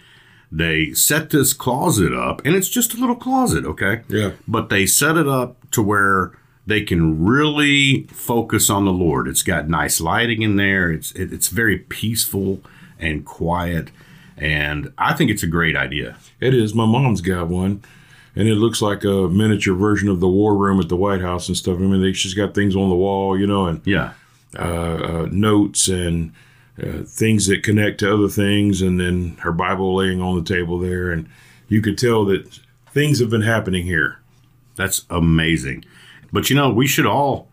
they 0.52 0.94
set 0.94 1.32
this 1.32 1.52
closet 1.52 2.14
up 2.14 2.42
and 2.46 2.56
it's 2.56 2.70
just 2.70 2.94
a 2.94 2.98
little 2.98 3.16
closet, 3.16 3.66
okay? 3.66 4.04
Yeah. 4.08 4.32
But 4.48 4.70
they 4.70 4.86
set 4.86 5.18
it 5.18 5.28
up 5.28 5.70
to 5.72 5.82
where 5.82 6.32
they 6.66 6.82
can 6.82 7.24
really 7.24 8.04
focus 8.04 8.70
on 8.70 8.86
the 8.86 8.94
Lord. 8.94 9.28
It's 9.28 9.44
got 9.44 9.68
nice 9.68 10.00
lighting 10.00 10.42
in 10.42 10.56
there. 10.56 10.92
It's 10.92 11.12
it, 11.12 11.34
it's 11.34 11.50
very 11.50 11.80
peaceful 11.80 12.62
and 13.00 13.26
quiet, 13.26 13.92
and 14.38 14.94
I 14.98 15.14
think 15.14 15.30
it's 15.30 15.44
a 15.44 15.48
great 15.48 15.76
idea. 15.76 16.18
It 16.40 16.54
is. 16.54 16.74
My 16.74 16.86
mom's 16.86 17.20
got 17.22 17.50
one 17.50 17.84
and 18.36 18.48
it 18.48 18.56
looks 18.56 18.82
like 18.82 19.04
a 19.04 19.30
miniature 19.30 19.76
version 19.76 20.10
of 20.10 20.20
the 20.20 20.28
war 20.28 20.56
room 20.56 20.80
at 20.80 20.90
the 20.90 20.96
White 20.96 21.22
House 21.22 21.48
and 21.48 21.58
stuff. 21.58 21.78
I 21.78 21.82
mean, 21.82 22.02
they, 22.02 22.14
she's 22.14 22.34
got 22.34 22.56
things 22.56 22.76
on 22.76 22.90
the 22.90 22.96
wall, 22.96 23.38
you 23.38 23.48
know, 23.48 23.68
and 23.68 23.82
yeah, 23.86 24.14
uh, 24.58 24.62
uh, 24.62 25.28
notes 25.32 25.88
and 25.88 26.32
uh, 26.82 27.04
things 27.06 27.48
that 27.48 27.64
connect 27.64 28.00
to 28.00 28.14
other 28.14 28.30
things, 28.30 28.82
and 28.82 29.00
then 29.00 29.38
her 29.42 29.52
Bible 29.52 29.96
laying 29.96 30.22
on 30.22 30.36
the 30.36 30.44
table 30.44 30.80
there, 30.80 31.12
and 31.12 31.30
you 31.68 31.82
could 31.82 31.98
tell 31.98 32.26
that 32.26 32.60
things 32.92 33.20
have 33.20 33.30
been 33.30 33.42
happening 33.42 33.86
here. 33.86 34.20
That's 34.76 35.06
amazing. 35.10 35.86
But 36.32 36.50
you 36.50 36.56
know, 36.56 36.72
we 36.72 36.88
should 36.88 37.06
all, 37.06 37.50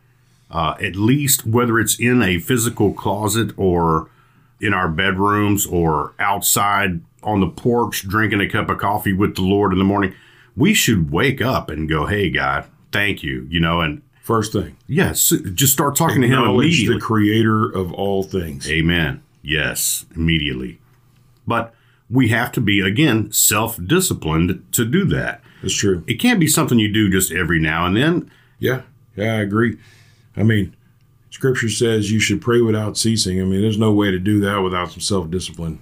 uh, 0.51 0.75
at 0.81 0.97
least 0.97 1.47
whether 1.47 1.79
it's 1.79 2.01
in 2.01 2.23
a 2.23 2.39
physical 2.39 2.95
closet 2.95 3.53
or 3.57 4.09
in 4.61 4.75
our 4.75 4.89
bedrooms 4.89 5.67
or 5.67 6.15
outside 6.19 7.01
on 7.23 7.41
the 7.41 7.49
porch 7.49 8.09
drinking 8.09 8.41
a 8.41 8.49
cup 8.49 8.69
of 8.69 8.79
coffee 8.79 9.13
with 9.13 9.37
the 9.37 9.43
Lord 9.43 9.73
in 9.73 9.79
the 9.79 9.85
morning, 9.85 10.15
we 10.57 10.75
should 10.75 11.11
wake 11.11 11.41
up 11.41 11.71
and 11.71 11.89
go, 11.89 12.07
"Hey, 12.07 12.31
God, 12.31 12.65
thank 12.93 13.23
you," 13.23 13.47
you 13.51 13.61
know, 13.61 13.81
and 13.81 14.03
first 14.23 14.53
thing, 14.53 14.77
yes, 14.87 15.33
just 15.55 15.73
start 15.73 15.97
talking 15.97 16.23
to 16.23 16.29
Him 16.29 16.43
immediately. 16.43 16.95
The 16.95 17.01
Creator 17.01 17.71
of 17.71 17.93
all 17.93 18.23
things. 18.23 18.71
Amen. 18.71 19.23
Yes, 19.43 20.07
immediately. 20.15 20.79
But 21.47 21.75
we 22.09 22.29
have 22.29 22.53
to 22.53 22.61
be 22.61 22.81
again 22.81 23.33
self-disciplined 23.33 24.65
to 24.73 24.85
do 24.85 25.05
that. 25.07 25.43
That's 25.63 25.75
true. 25.75 26.05
It 26.07 26.15
can't 26.15 26.41
be 26.41 26.47
something 26.47 26.79
you 26.79 26.93
do 26.93 27.11
just 27.11 27.33
every 27.33 27.59
now 27.59 27.87
and 27.87 27.97
then. 27.97 28.31
Yeah, 28.59 28.83
yeah, 29.17 29.37
I 29.37 29.41
agree. 29.41 29.79
I 30.37 30.43
mean, 30.43 30.75
Scripture 31.31 31.69
says 31.69 32.11
you 32.11 32.21
should 32.21 32.41
pray 32.41 32.61
without 32.61 32.99
ceasing. 32.99 33.41
I 33.41 33.45
mean, 33.45 33.63
there's 33.63 33.79
no 33.79 33.93
way 33.93 34.11
to 34.11 34.19
do 34.19 34.41
that 34.41 34.61
without 34.61 34.93
some 34.93 35.01
self-discipline. 35.01 35.81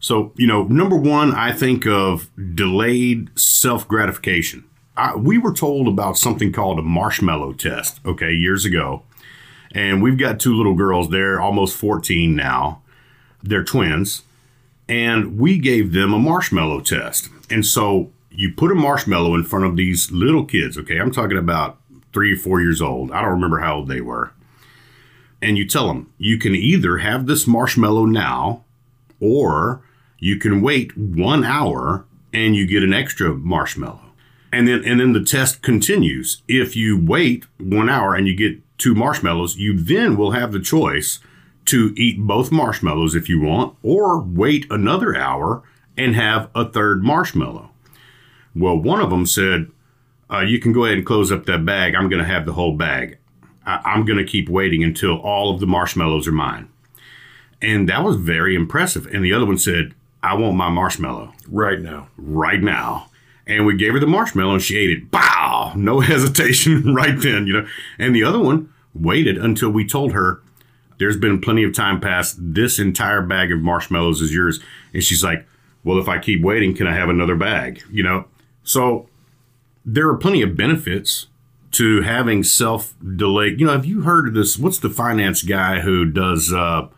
So, 0.00 0.32
you 0.36 0.46
know, 0.46 0.64
number 0.64 0.96
one, 0.96 1.32
I 1.34 1.52
think 1.52 1.86
of 1.86 2.30
delayed 2.54 3.38
self 3.38 3.86
gratification. 3.86 4.64
we 5.18 5.38
were 5.38 5.52
told 5.52 5.86
about 5.86 6.16
something 6.18 6.52
called 6.52 6.78
a 6.78 6.82
marshmallow 6.82 7.52
test, 7.52 8.00
okay, 8.04 8.32
years 8.32 8.64
ago. 8.64 9.02
And 9.72 10.02
we've 10.02 10.18
got 10.18 10.40
two 10.40 10.56
little 10.56 10.74
girls. 10.74 11.10
They're 11.10 11.40
almost 11.40 11.76
14 11.76 12.34
now. 12.34 12.82
They're 13.42 13.62
twins. 13.62 14.22
And 14.88 15.38
we 15.38 15.58
gave 15.58 15.92
them 15.92 16.12
a 16.12 16.18
marshmallow 16.18 16.80
test. 16.80 17.28
And 17.48 17.64
so 17.64 18.10
you 18.30 18.52
put 18.52 18.72
a 18.72 18.74
marshmallow 18.74 19.34
in 19.34 19.44
front 19.44 19.66
of 19.66 19.76
these 19.76 20.10
little 20.10 20.44
kids, 20.44 20.76
okay? 20.78 20.98
I'm 20.98 21.12
talking 21.12 21.36
about 21.38 21.78
three 22.12 22.32
or 22.32 22.36
four 22.36 22.60
years 22.60 22.82
old. 22.82 23.12
I 23.12 23.20
don't 23.20 23.30
remember 23.30 23.60
how 23.60 23.76
old 23.76 23.88
they 23.88 24.00
were. 24.00 24.32
And 25.42 25.56
you 25.56 25.66
tell 25.66 25.86
them, 25.88 26.12
you 26.18 26.38
can 26.38 26.54
either 26.54 26.98
have 26.98 27.26
this 27.26 27.46
marshmallow 27.46 28.06
now 28.06 28.64
or 29.20 29.82
you 30.20 30.36
can 30.36 30.60
wait 30.60 30.96
one 30.96 31.44
hour 31.44 32.04
and 32.32 32.54
you 32.54 32.66
get 32.66 32.84
an 32.84 32.94
extra 32.94 33.34
marshmallow. 33.34 34.12
And 34.52 34.68
then 34.68 34.84
and 34.84 35.00
then 35.00 35.12
the 35.12 35.24
test 35.24 35.62
continues. 35.62 36.42
If 36.46 36.76
you 36.76 37.00
wait 37.02 37.44
one 37.58 37.88
hour 37.88 38.14
and 38.14 38.26
you 38.28 38.34
get 38.34 38.60
two 38.78 38.94
marshmallows, 38.94 39.56
you 39.56 39.76
then 39.78 40.16
will 40.16 40.32
have 40.32 40.52
the 40.52 40.60
choice 40.60 41.20
to 41.66 41.92
eat 41.96 42.18
both 42.20 42.50
marshmallows 42.50 43.14
if 43.14 43.28
you 43.28 43.40
want, 43.40 43.76
or 43.82 44.20
wait 44.20 44.66
another 44.70 45.16
hour 45.16 45.62
and 45.96 46.16
have 46.16 46.50
a 46.54 46.64
third 46.68 47.02
marshmallow. 47.04 47.70
Well, 48.56 48.76
one 48.76 49.00
of 49.00 49.10
them 49.10 49.26
said, 49.26 49.70
uh, 50.32 50.40
You 50.40 50.58
can 50.58 50.72
go 50.72 50.84
ahead 50.84 50.96
and 50.98 51.06
close 51.06 51.30
up 51.30 51.46
that 51.46 51.64
bag. 51.64 51.94
I'm 51.94 52.08
going 52.08 52.22
to 52.22 52.28
have 52.28 52.46
the 52.46 52.54
whole 52.54 52.76
bag. 52.76 53.18
I- 53.64 53.80
I'm 53.84 54.04
going 54.04 54.18
to 54.18 54.24
keep 54.24 54.48
waiting 54.48 54.82
until 54.82 55.18
all 55.18 55.54
of 55.54 55.60
the 55.60 55.66
marshmallows 55.66 56.26
are 56.26 56.32
mine. 56.32 56.68
And 57.62 57.88
that 57.88 58.02
was 58.02 58.16
very 58.16 58.54
impressive. 58.56 59.06
And 59.06 59.24
the 59.24 59.32
other 59.34 59.46
one 59.46 59.58
said, 59.58 59.94
I 60.22 60.34
want 60.34 60.56
my 60.56 60.68
marshmallow. 60.68 61.32
Right 61.48 61.80
now. 61.80 62.08
Right 62.16 62.60
now. 62.60 63.08
And 63.46 63.66
we 63.66 63.76
gave 63.76 63.94
her 63.94 63.98
the 63.98 64.06
marshmallow 64.06 64.54
and 64.54 64.62
she 64.62 64.76
ate 64.76 64.90
it. 64.90 65.10
Bow! 65.10 65.72
No 65.76 66.00
hesitation 66.00 66.94
right 66.94 67.18
then, 67.18 67.46
you 67.46 67.52
know. 67.52 67.66
And 67.98 68.14
the 68.14 68.24
other 68.24 68.38
one 68.38 68.72
waited 68.94 69.38
until 69.38 69.70
we 69.70 69.86
told 69.86 70.12
her, 70.12 70.42
there's 70.98 71.16
been 71.16 71.40
plenty 71.40 71.64
of 71.64 71.74
time 71.74 72.00
past. 72.00 72.36
This 72.38 72.78
entire 72.78 73.22
bag 73.22 73.50
of 73.50 73.60
marshmallows 73.60 74.20
is 74.20 74.34
yours. 74.34 74.60
And 74.92 75.02
she's 75.02 75.24
like, 75.24 75.46
well, 75.82 75.98
if 75.98 76.08
I 76.08 76.18
keep 76.18 76.42
waiting, 76.42 76.74
can 76.74 76.86
I 76.86 76.94
have 76.94 77.08
another 77.08 77.36
bag? 77.36 77.82
You 77.90 78.02
know? 78.02 78.26
So 78.62 79.08
there 79.84 80.08
are 80.08 80.16
plenty 80.16 80.42
of 80.42 80.56
benefits 80.56 81.28
to 81.72 82.02
having 82.02 82.42
self 82.42 82.94
delay. 83.16 83.54
You 83.56 83.66
know, 83.66 83.72
have 83.72 83.86
you 83.86 84.02
heard 84.02 84.28
of 84.28 84.34
this? 84.34 84.58
What's 84.58 84.78
the 84.78 84.90
finance 84.90 85.42
guy 85.42 85.80
who 85.80 86.04
does, 86.04 86.52
uh, 86.52 86.88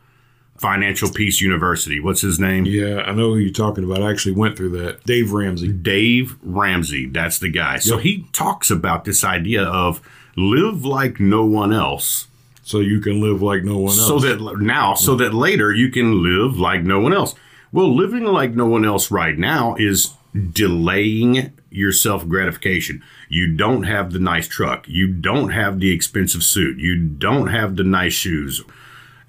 Financial 0.63 1.11
Peace 1.11 1.41
University. 1.41 1.99
What's 1.99 2.21
his 2.21 2.39
name? 2.39 2.65
Yeah, 2.65 3.01
I 3.01 3.13
know 3.13 3.31
who 3.31 3.39
you're 3.39 3.53
talking 3.53 3.83
about. 3.83 4.01
I 4.01 4.11
actually 4.11 4.37
went 4.37 4.57
through 4.57 4.71
that. 4.81 5.05
Dave 5.05 5.33
Ramsey. 5.33 5.73
Dave 5.73 6.37
Ramsey, 6.41 7.07
that's 7.07 7.41
the 7.41 7.51
guy. 7.51 7.79
So 7.79 7.99
he 7.99 8.29
talks 8.33 8.71
about 8.71 9.05
this 9.05 9.25
idea 9.25 9.65
of 9.65 10.01
live 10.37 10.85
like 10.85 11.19
no 11.19 11.45
one 11.45 11.73
else. 11.73 12.29
So 12.63 12.79
you 12.79 13.01
can 13.01 13.21
live 13.21 13.43
like 13.43 13.65
no 13.65 13.77
one 13.77 13.99
else. 13.99 14.07
So 14.07 14.21
that 14.21 14.61
now, 14.61 14.95
so 14.95 15.17
that 15.17 15.35
later 15.35 15.73
you 15.73 15.91
can 15.91 16.23
live 16.23 16.57
like 16.59 16.85
no 16.85 17.01
one 17.01 17.13
else. 17.13 17.35
Well, 17.73 17.95
living 17.95 18.25
like 18.25 18.53
no 18.53 18.67
one 18.67 18.85
else 18.85 19.11
right 19.11 19.37
now 19.37 19.75
is 19.79 20.15
delaying 20.53 21.53
your 21.71 21.91
self 21.91 22.29
gratification. 22.29 23.03
You 23.29 23.57
don't 23.57 23.83
have 23.83 24.13
the 24.13 24.21
nice 24.21 24.47
truck. 24.47 24.87
You 24.89 25.09
don't 25.09 25.51
have 25.51 25.81
the 25.81 25.91
expensive 25.91 26.45
suit. 26.45 26.79
You 26.79 26.99
don't 26.99 27.49
have 27.49 27.75
the 27.75 27.85
nice 27.85 28.13
shoes 28.13 28.63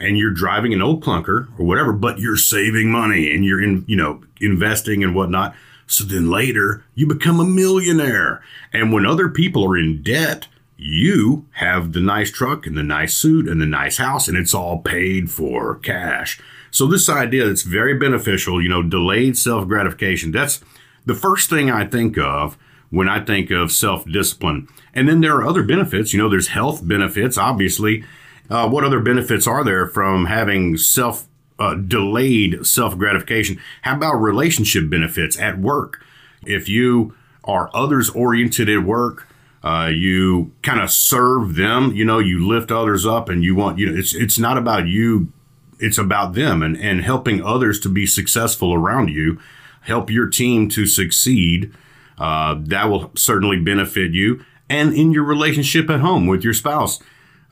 and 0.04 0.18
you're 0.18 0.32
driving 0.32 0.74
an 0.74 0.82
old 0.82 1.02
clunker 1.02 1.48
or 1.58 1.66
whatever, 1.66 1.94
but 1.94 2.20
you're 2.20 2.36
saving 2.38 2.92
money 2.92 3.34
and 3.34 3.46
you're 3.46 3.62
in, 3.62 3.86
you 3.88 3.96
know, 3.96 4.22
investing 4.42 5.04
and 5.04 5.16
whatnot. 5.16 5.56
So 5.88 6.04
then 6.04 6.30
later 6.30 6.84
you 6.94 7.08
become 7.08 7.40
a 7.40 7.46
millionaire. 7.46 8.44
And 8.74 8.92
when 8.92 9.06
other 9.06 9.30
people 9.30 9.66
are 9.66 9.78
in 9.78 10.04
debt, 10.04 10.48
you 10.76 11.46
have 11.54 11.94
the 11.94 12.02
nice 12.02 12.32
truck 12.32 12.68
and 12.68 12.78
the 12.78 12.84
nice 12.84 13.16
suit 13.16 13.48
and 13.48 13.62
the 13.62 13.66
nice 13.66 13.98
house, 13.98 14.28
and 14.28 14.38
it's 14.38 14.54
all 14.54 14.80
paid 14.80 15.32
for 15.32 15.76
cash. 15.76 16.42
So 16.72 16.88
this 16.88 17.08
idea 17.08 17.48
that's 17.48 17.62
very 17.62 17.94
beneficial, 17.94 18.62
you 18.62 18.68
know, 18.68 18.84
delayed 18.84 19.38
self 19.38 19.68
gratification. 19.68 20.32
That's 20.32 20.60
the 21.06 21.16
first 21.16 21.50
thing 21.50 21.72
I 21.72 21.86
think 21.86 22.18
of 22.18 22.58
when 22.90 23.08
I 23.08 23.24
think 23.24 23.52
of 23.52 23.72
self 23.72 24.06
discipline. 24.06 24.68
And 24.94 25.08
then 25.08 25.22
there 25.22 25.36
are 25.36 25.48
other 25.48 25.64
benefits. 25.64 26.14
You 26.14 26.20
know, 26.22 26.30
there's 26.30 26.48
health 26.48 26.86
benefits, 26.86 27.38
obviously. 27.38 28.04
Uh, 28.50 28.70
what 28.70 28.84
other 28.84 29.00
benefits 29.00 29.48
are 29.48 29.64
there 29.64 29.88
from 29.88 30.26
having 30.26 30.78
self 30.78 31.28
uh, 31.60 31.76
delayed 31.76 32.66
self 32.66 32.98
gratification? 32.98 33.60
How 33.84 33.96
about 33.96 34.16
relationship 34.16 34.90
benefits 34.90 35.38
at 35.40 35.60
work? 35.60 36.04
If 36.46 36.68
you 36.68 37.16
are 37.44 37.70
others 37.74 38.10
oriented 38.10 38.70
at 38.70 38.84
work, 38.84 39.28
uh, 39.64 39.90
you 39.94 40.52
kind 40.62 40.82
of 40.82 40.92
serve 40.92 41.56
them. 41.56 41.94
You 41.96 42.06
know, 42.06 42.20
you 42.20 42.46
lift 42.46 42.72
others 42.72 43.06
up, 43.06 43.30
and 43.30 43.44
you 43.44 43.56
want 43.56 43.80
you 43.80 43.90
know 43.90 43.98
it's 43.98 44.14
it's 44.14 44.38
not 44.38 44.58
about 44.58 44.88
you, 44.88 45.32
it's 45.80 45.98
about 45.98 46.34
them 46.34 46.62
and 46.62 46.78
and 46.78 47.02
helping 47.02 47.44
others 47.44 47.80
to 47.82 47.90
be 47.90 48.06
successful 48.06 48.74
around 48.74 49.10
you. 49.10 49.40
Help 49.82 50.10
your 50.10 50.28
team 50.28 50.70
to 50.70 50.86
succeed. 50.86 51.74
Uh, 52.18 52.56
that 52.60 52.86
will 52.86 53.12
certainly 53.16 53.60
benefit 53.60 54.12
you 54.12 54.46
and 54.70 54.94
in 54.94 55.12
your 55.12 55.24
relationship 55.24 55.90
at 55.90 56.00
home 56.00 56.28
with 56.28 56.44
your 56.44 56.54
spouse. 56.54 57.00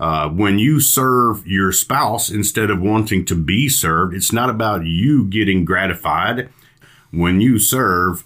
Uh, 0.01 0.27
when 0.29 0.57
you 0.57 0.79
serve 0.79 1.45
your 1.45 1.71
spouse 1.71 2.31
instead 2.31 2.71
of 2.71 2.81
wanting 2.81 3.23
to 3.23 3.35
be 3.35 3.69
served, 3.69 4.15
it's 4.15 4.33
not 4.33 4.49
about 4.49 4.83
you 4.83 5.25
getting 5.25 5.63
gratified. 5.63 6.49
When 7.11 7.39
you 7.39 7.59
serve, 7.59 8.23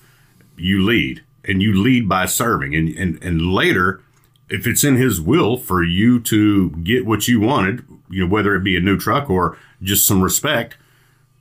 you 0.56 0.82
lead, 0.82 1.22
and 1.44 1.62
you 1.62 1.74
lead 1.74 2.08
by 2.08 2.28
serving. 2.28 2.74
And, 2.74 2.88
and, 2.96 3.22
and 3.22 3.52
later, 3.52 4.02
if 4.50 4.66
it's 4.66 4.86
in 4.86 4.96
his 4.96 5.20
will 5.20 5.58
for 5.58 5.84
you 5.84 6.18
to 6.22 6.70
get 6.70 7.06
what 7.06 7.28
you 7.28 7.42
wanted, 7.42 7.84
you 8.10 8.24
know, 8.24 8.32
whether 8.32 8.56
it 8.56 8.64
be 8.64 8.78
a 8.78 8.80
new 8.80 8.98
truck 8.98 9.30
or 9.30 9.58
just 9.84 10.08
some 10.08 10.22
respect, 10.22 10.78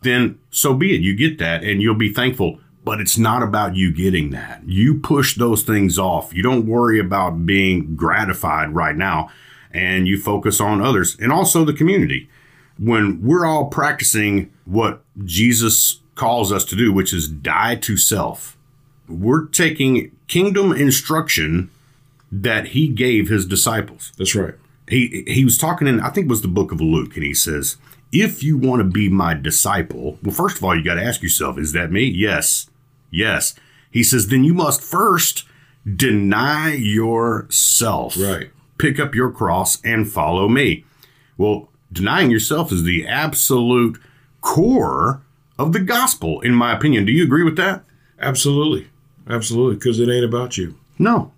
then 0.02 0.40
so 0.50 0.74
be 0.74 0.96
it. 0.96 1.00
You 1.00 1.14
get 1.14 1.38
that 1.38 1.62
and 1.62 1.80
you'll 1.80 1.94
be 1.94 2.12
thankful. 2.12 2.58
But 2.82 3.00
it's 3.00 3.16
not 3.16 3.44
about 3.44 3.76
you 3.76 3.92
getting 3.92 4.30
that. 4.30 4.62
You 4.66 4.98
push 4.98 5.36
those 5.36 5.62
things 5.62 5.96
off. 5.96 6.34
You 6.34 6.42
don't 6.42 6.66
worry 6.66 6.98
about 6.98 7.46
being 7.46 7.94
gratified 7.94 8.74
right 8.74 8.96
now 8.96 9.30
and 9.74 10.06
you 10.06 10.18
focus 10.18 10.60
on 10.60 10.80
others 10.80 11.16
and 11.20 11.32
also 11.32 11.64
the 11.64 11.72
community. 11.72 12.30
When 12.78 13.20
we're 13.22 13.44
all 13.44 13.66
practicing 13.66 14.50
what 14.64 15.02
Jesus 15.24 16.00
calls 16.14 16.52
us 16.52 16.64
to 16.66 16.76
do, 16.76 16.92
which 16.92 17.12
is 17.12 17.28
die 17.28 17.74
to 17.76 17.96
self, 17.96 18.56
we're 19.08 19.46
taking 19.46 20.12
kingdom 20.28 20.72
instruction 20.72 21.70
that 22.30 22.68
he 22.68 22.88
gave 22.88 23.28
his 23.28 23.44
disciples. 23.46 24.12
That's 24.16 24.34
right. 24.34 24.54
He 24.88 25.24
he 25.26 25.44
was 25.44 25.58
talking 25.58 25.88
in 25.88 26.00
I 26.00 26.10
think 26.10 26.26
it 26.26 26.30
was 26.30 26.42
the 26.42 26.48
book 26.48 26.72
of 26.72 26.80
Luke 26.80 27.14
and 27.16 27.24
he 27.24 27.34
says, 27.34 27.76
"If 28.12 28.42
you 28.42 28.56
want 28.56 28.80
to 28.80 28.84
be 28.84 29.08
my 29.08 29.34
disciple, 29.34 30.18
well 30.22 30.34
first 30.34 30.56
of 30.56 30.64
all 30.64 30.76
you 30.76 30.84
got 30.84 30.94
to 30.94 31.04
ask 31.04 31.22
yourself, 31.22 31.58
is 31.58 31.72
that 31.72 31.90
me? 31.92 32.04
Yes. 32.04 32.68
Yes." 33.10 33.54
He 33.90 34.02
says, 34.02 34.28
"Then 34.28 34.44
you 34.44 34.54
must 34.54 34.82
first 34.82 35.44
deny 35.96 36.72
yourself." 36.72 38.16
Right 38.18 38.50
pick 38.78 38.98
up 38.98 39.14
your 39.14 39.30
cross 39.30 39.82
and 39.84 40.10
follow 40.10 40.48
me. 40.48 40.84
Well, 41.36 41.68
denying 41.92 42.30
yourself 42.30 42.72
is 42.72 42.82
the 42.82 43.06
absolute 43.06 44.00
core 44.40 45.22
of 45.58 45.72
the 45.72 45.80
gospel, 45.80 46.40
in 46.40 46.54
my 46.54 46.72
opinion. 46.72 47.04
Do 47.04 47.12
you 47.12 47.24
agree 47.24 47.44
with 47.44 47.56
that? 47.56 47.84
Absolutely. 48.18 48.88
Absolutely. 49.28 49.76
Because 49.76 50.00
it 50.00 50.08
ain't 50.08 50.24
about 50.24 50.56
you. 50.56 50.76
No. 50.98 51.32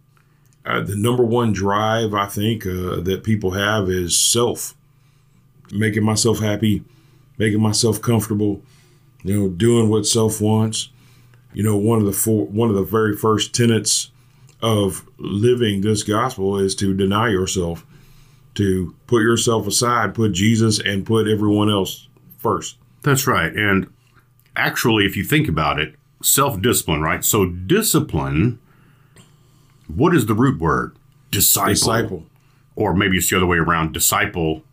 Uh, 0.64 0.80
the 0.80 0.96
number 0.96 1.24
one 1.24 1.52
drive 1.52 2.12
I 2.12 2.26
think 2.26 2.66
uh, 2.66 3.00
that 3.00 3.22
people 3.22 3.52
have 3.52 3.88
is 3.88 4.18
self, 4.18 4.74
making 5.70 6.04
myself 6.04 6.40
happy, 6.40 6.82
making 7.38 7.62
myself 7.62 8.02
comfortable, 8.02 8.62
you 9.22 9.38
know, 9.38 9.48
doing 9.48 9.88
what 9.88 10.06
self 10.06 10.40
wants. 10.40 10.88
You 11.52 11.62
know, 11.62 11.76
one 11.76 12.00
of 12.00 12.04
the 12.04 12.12
four, 12.12 12.46
one 12.46 12.68
of 12.68 12.74
the 12.74 12.82
very 12.82 13.16
first 13.16 13.54
tenets 13.54 14.10
of 14.66 15.06
living 15.18 15.80
this 15.80 16.02
gospel 16.02 16.58
is 16.58 16.74
to 16.74 16.92
deny 16.92 17.28
yourself, 17.28 17.86
to 18.56 18.96
put 19.06 19.22
yourself 19.22 19.64
aside, 19.68 20.12
put 20.12 20.32
Jesus 20.32 20.80
and 20.80 21.06
put 21.06 21.28
everyone 21.28 21.70
else 21.70 22.08
first. 22.38 22.76
That's 23.02 23.28
right. 23.28 23.54
And 23.54 23.86
actually, 24.56 25.06
if 25.06 25.16
you 25.16 25.22
think 25.22 25.46
about 25.48 25.78
it, 25.78 25.94
self 26.20 26.60
discipline, 26.60 27.00
right? 27.00 27.24
So, 27.24 27.46
discipline, 27.46 28.58
what 29.86 30.12
is 30.16 30.26
the 30.26 30.34
root 30.34 30.60
word? 30.60 30.96
Disciple. 31.30 31.70
Disciple. 31.70 32.26
Or 32.74 32.92
maybe 32.92 33.18
it's 33.18 33.30
the 33.30 33.36
other 33.36 33.46
way 33.46 33.58
around 33.58 33.94
disciple. 33.94 34.64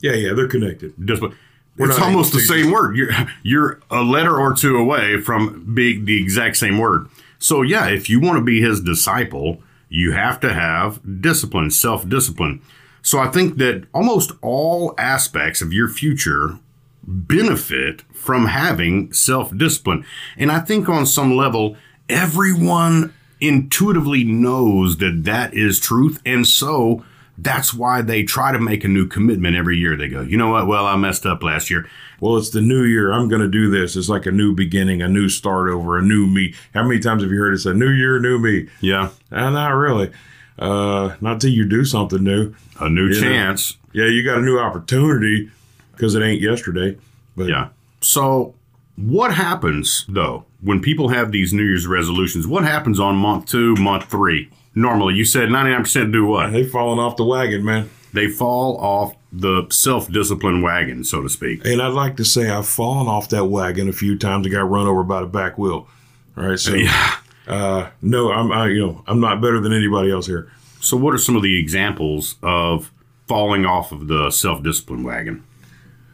Yeah, 0.00 0.12
yeah, 0.12 0.32
they're 0.32 0.48
connected. 0.48 0.94
Discipline. 1.04 1.36
We're 1.76 1.90
it's 1.90 1.98
almost 1.98 2.32
the 2.32 2.40
same 2.40 2.70
word. 2.70 2.96
You're, 2.96 3.10
you're 3.42 3.80
a 3.90 4.00
letter 4.00 4.34
or 4.34 4.54
two 4.54 4.78
away 4.78 5.20
from 5.20 5.74
being 5.74 6.06
the 6.06 6.22
exact 6.22 6.56
same 6.56 6.78
word. 6.78 7.08
So, 7.38 7.62
yeah, 7.62 7.88
if 7.88 8.08
you 8.08 8.20
want 8.20 8.38
to 8.38 8.44
be 8.44 8.60
his 8.60 8.80
disciple, 8.80 9.62
you 9.88 10.12
have 10.12 10.40
to 10.40 10.52
have 10.52 11.20
discipline, 11.20 11.70
self 11.70 12.08
discipline. 12.08 12.62
So, 13.02 13.18
I 13.18 13.28
think 13.28 13.56
that 13.58 13.84
almost 13.92 14.32
all 14.42 14.94
aspects 14.98 15.60
of 15.62 15.72
your 15.72 15.88
future 15.88 16.58
benefit 17.06 18.02
from 18.12 18.46
having 18.46 19.12
self 19.12 19.56
discipline. 19.56 20.04
And 20.36 20.50
I 20.50 20.60
think 20.60 20.88
on 20.88 21.06
some 21.06 21.36
level, 21.36 21.76
everyone 22.08 23.14
intuitively 23.40 24.24
knows 24.24 24.98
that 24.98 25.24
that 25.24 25.54
is 25.54 25.78
truth. 25.78 26.20
And 26.24 26.46
so 26.46 27.04
that's 27.38 27.74
why 27.74 28.02
they 28.02 28.22
try 28.22 28.52
to 28.52 28.58
make 28.58 28.84
a 28.84 28.88
new 28.88 29.06
commitment 29.06 29.56
every 29.56 29.76
year. 29.76 29.96
They 29.96 30.08
go, 30.08 30.22
you 30.22 30.36
know 30.36 30.50
what? 30.50 30.66
Well, 30.66 30.86
I 30.86 30.96
messed 30.96 31.26
up 31.26 31.42
last 31.42 31.70
year. 31.70 31.88
Well, 32.20 32.36
it's 32.36 32.50
the 32.50 32.62
new 32.62 32.84
year. 32.84 33.12
I'm 33.12 33.28
going 33.28 33.42
to 33.42 33.48
do 33.48 33.70
this. 33.70 33.96
It's 33.96 34.08
like 34.08 34.26
a 34.26 34.30
new 34.30 34.54
beginning, 34.54 35.02
a 35.02 35.08
new 35.08 35.28
start 35.28 35.68
over, 35.68 35.98
a 35.98 36.02
new 36.02 36.26
me. 36.26 36.54
How 36.72 36.82
many 36.82 36.98
times 36.98 37.22
have 37.22 37.30
you 37.30 37.38
heard 37.38 37.54
it 37.54 37.58
say, 37.58 37.74
new 37.74 37.90
year, 37.90 38.18
new 38.18 38.38
me? 38.38 38.68
Yeah. 38.80 39.10
Uh, 39.30 39.50
not 39.50 39.68
really. 39.68 40.10
Uh, 40.58 41.16
not 41.20 41.40
till 41.40 41.50
you 41.50 41.66
do 41.66 41.84
something 41.84 42.22
new. 42.22 42.54
A 42.80 42.88
new 42.88 43.08
you 43.08 43.20
chance. 43.20 43.76
Know? 43.92 44.04
Yeah, 44.04 44.10
you 44.10 44.24
got 44.24 44.38
a 44.38 44.42
new 44.42 44.58
opportunity 44.58 45.50
because 45.92 46.14
it 46.14 46.22
ain't 46.22 46.40
yesterday. 46.40 46.96
But 47.36 47.48
yeah. 47.48 47.68
So, 48.00 48.54
what 48.96 49.34
happens 49.34 50.06
though 50.08 50.44
when 50.62 50.80
people 50.80 51.08
have 51.08 51.32
these 51.32 51.52
New 51.52 51.62
Year's 51.62 51.86
resolutions? 51.86 52.46
What 52.46 52.64
happens 52.64 52.98
on 52.98 53.16
month 53.16 53.46
two, 53.46 53.74
month 53.76 54.04
three? 54.04 54.50
Normally, 54.76 55.14
you 55.14 55.24
said 55.24 55.48
99% 55.48 56.12
do 56.12 56.24
what? 56.24 56.52
They've 56.52 56.70
fallen 56.70 57.00
off 57.00 57.16
the 57.16 57.24
wagon, 57.24 57.64
man. 57.64 57.90
They 58.12 58.28
fall 58.28 58.78
off 58.78 59.16
the 59.32 59.66
self 59.70 60.10
discipline 60.10 60.62
wagon, 60.62 61.02
so 61.02 61.22
to 61.22 61.28
speak. 61.28 61.64
And 61.64 61.82
I'd 61.82 61.88
like 61.88 62.16
to 62.18 62.24
say 62.24 62.48
I've 62.48 62.68
fallen 62.68 63.08
off 63.08 63.30
that 63.30 63.46
wagon 63.46 63.88
a 63.88 63.92
few 63.92 64.16
times 64.16 64.46
and 64.46 64.54
got 64.54 64.70
run 64.70 64.86
over 64.86 65.02
by 65.02 65.20
the 65.20 65.26
back 65.26 65.58
wheel. 65.58 65.88
All 66.36 66.44
right. 66.44 66.58
So, 66.58 66.74
yeah. 66.74 67.16
uh, 67.48 67.88
no, 68.00 68.30
I'm, 68.30 68.52
I, 68.52 68.68
you 68.68 68.86
know, 68.86 69.02
I'm 69.08 69.18
not 69.18 69.40
better 69.40 69.60
than 69.60 69.72
anybody 69.72 70.12
else 70.12 70.26
here. 70.26 70.52
So, 70.80 70.96
what 70.96 71.12
are 71.14 71.18
some 71.18 71.34
of 71.34 71.42
the 71.42 71.58
examples 71.58 72.36
of 72.42 72.92
falling 73.26 73.66
off 73.66 73.90
of 73.90 74.06
the 74.06 74.30
self 74.30 74.62
discipline 74.62 75.02
wagon? 75.02 75.42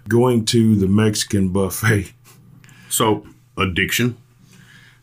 going 0.08 0.44
to 0.46 0.74
the 0.76 0.86
Mexican 0.86 1.50
buffet. 1.50 2.12
So, 2.88 3.26
addiction? 3.56 4.16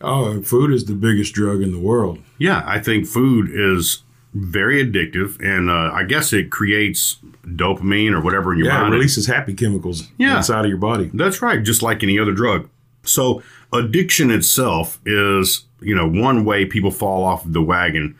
Oh, 0.01 0.41
food 0.41 0.71
is 0.71 0.85
the 0.85 0.93
biggest 0.93 1.33
drug 1.33 1.61
in 1.61 1.71
the 1.71 1.79
world. 1.79 2.19
Yeah, 2.37 2.63
I 2.65 2.79
think 2.79 3.05
food 3.05 3.49
is 3.51 4.03
very 4.33 4.83
addictive, 4.83 5.39
and 5.41 5.69
uh, 5.69 5.91
I 5.93 6.03
guess 6.03 6.31
it 6.31 6.51
creates 6.51 7.17
dopamine 7.45 8.13
or 8.13 8.21
whatever 8.21 8.53
in 8.53 8.59
your 8.59 8.67
yeah, 8.67 8.85
it 8.85 8.89
releases 8.89 9.27
happy 9.27 9.53
chemicals 9.53 10.07
yeah. 10.17 10.37
inside 10.37 10.65
of 10.65 10.69
your 10.69 10.77
body. 10.77 11.09
That's 11.13 11.41
right, 11.41 11.61
just 11.61 11.81
like 11.81 12.03
any 12.03 12.19
other 12.19 12.31
drug. 12.31 12.69
So, 13.03 13.41
addiction 13.73 14.29
itself 14.31 14.99
is, 15.05 15.65
you 15.81 15.95
know, 15.95 16.07
one 16.07 16.45
way 16.45 16.65
people 16.65 16.91
fall 16.91 17.23
off 17.23 17.43
the 17.45 17.61
wagon, 17.61 18.15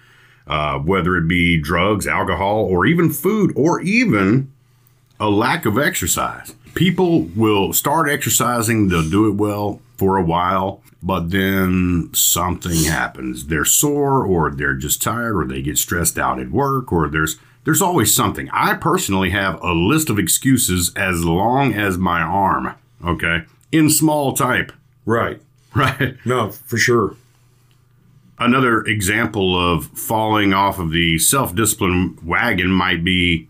uh, 0.47 0.79
whether 0.79 1.15
it 1.15 1.27
be 1.27 1.57
drugs, 1.57 2.07
alcohol, 2.07 2.65
or 2.65 2.85
even 2.85 3.11
food, 3.11 3.53
or 3.55 3.81
even 3.81 4.51
a 5.19 5.29
lack 5.29 5.65
of 5.65 5.77
exercise 5.77 6.55
people 6.75 7.23
will 7.35 7.73
start 7.73 8.09
exercising, 8.09 8.87
they'll 8.87 9.09
do 9.09 9.27
it 9.27 9.35
well 9.35 9.81
for 9.97 10.17
a 10.17 10.23
while, 10.23 10.81
but 11.01 11.31
then 11.31 12.09
something 12.13 12.83
happens. 12.83 13.47
They're 13.47 13.65
sore 13.65 14.25
or 14.25 14.51
they're 14.51 14.75
just 14.75 15.01
tired 15.01 15.37
or 15.37 15.45
they 15.45 15.61
get 15.61 15.77
stressed 15.77 16.17
out 16.17 16.39
at 16.39 16.51
work 16.51 16.91
or 16.91 17.07
there's 17.07 17.37
there's 17.65 17.81
always 17.81 18.15
something. 18.15 18.49
I 18.51 18.73
personally 18.75 19.29
have 19.31 19.61
a 19.61 19.73
list 19.73 20.09
of 20.09 20.17
excuses 20.17 20.91
as 20.95 21.23
long 21.23 21.73
as 21.73 21.97
my 21.97 22.21
arm, 22.21 22.73
okay? 23.05 23.43
In 23.71 23.89
small 23.89 24.33
type. 24.33 24.71
Right. 25.05 25.41
Right. 25.75 26.15
No, 26.25 26.49
for 26.49 26.77
sure. 26.79 27.15
Another 28.39 28.81
example 28.81 29.55
of 29.55 29.85
falling 29.85 30.51
off 30.51 30.79
of 30.79 30.89
the 30.89 31.19
self 31.19 31.53
discipline 31.53 32.17
wagon 32.23 32.71
might 32.71 33.03
be 33.03 33.47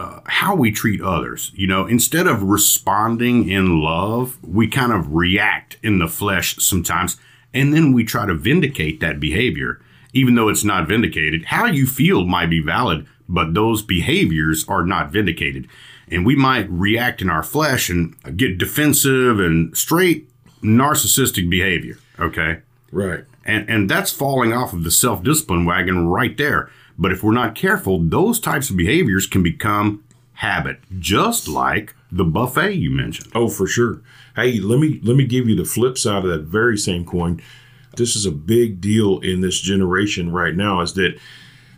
uh, 0.00 0.20
how 0.26 0.54
we 0.54 0.70
treat 0.70 1.02
others. 1.02 1.52
You 1.54 1.66
know, 1.66 1.86
instead 1.86 2.26
of 2.26 2.42
responding 2.42 3.50
in 3.50 3.80
love, 3.80 4.38
we 4.42 4.66
kind 4.66 4.92
of 4.92 5.12
react 5.12 5.76
in 5.82 5.98
the 5.98 6.08
flesh 6.08 6.56
sometimes, 6.56 7.18
and 7.52 7.74
then 7.74 7.92
we 7.92 8.04
try 8.04 8.24
to 8.24 8.34
vindicate 8.34 9.00
that 9.00 9.20
behavior, 9.20 9.78
even 10.14 10.36
though 10.36 10.48
it's 10.48 10.64
not 10.64 10.88
vindicated. 10.88 11.44
How 11.44 11.66
you 11.66 11.86
feel 11.86 12.24
might 12.24 12.48
be 12.48 12.62
valid, 12.62 13.06
but 13.28 13.52
those 13.52 13.82
behaviors 13.82 14.66
are 14.68 14.86
not 14.86 15.10
vindicated. 15.10 15.68
And 16.10 16.24
we 16.24 16.34
might 16.34 16.68
react 16.70 17.20
in 17.20 17.28
our 17.28 17.42
flesh 17.42 17.90
and 17.90 18.16
get 18.36 18.56
defensive 18.56 19.38
and 19.38 19.76
straight 19.76 20.30
narcissistic 20.62 21.48
behavior. 21.50 21.98
Okay. 22.18 22.60
Right. 22.90 23.24
And, 23.44 23.68
and 23.68 23.90
that's 23.90 24.12
falling 24.12 24.52
off 24.52 24.72
of 24.72 24.82
the 24.82 24.90
self 24.90 25.22
discipline 25.22 25.66
wagon 25.66 26.08
right 26.08 26.36
there 26.38 26.70
but 27.00 27.10
if 27.10 27.24
we're 27.24 27.32
not 27.32 27.54
careful, 27.54 27.98
those 27.98 28.38
types 28.38 28.68
of 28.68 28.76
behaviors 28.76 29.26
can 29.26 29.42
become 29.42 30.04
habit, 30.34 30.78
just 30.98 31.48
like 31.48 31.94
the 32.12 32.24
buffet 32.24 32.74
you 32.74 32.90
mentioned. 32.90 33.32
Oh, 33.34 33.48
for 33.48 33.66
sure. 33.66 34.02
Hey, 34.36 34.60
let 34.60 34.78
me 34.78 35.00
let 35.02 35.16
me 35.16 35.24
give 35.24 35.48
you 35.48 35.56
the 35.56 35.64
flip 35.64 35.96
side 35.96 36.24
of 36.24 36.30
that 36.30 36.42
very 36.42 36.76
same 36.76 37.06
coin. 37.06 37.40
This 37.96 38.14
is 38.14 38.26
a 38.26 38.30
big 38.30 38.80
deal 38.80 39.18
in 39.20 39.40
this 39.40 39.60
generation 39.60 40.30
right 40.30 40.54
now 40.54 40.82
is 40.82 40.92
that 40.94 41.18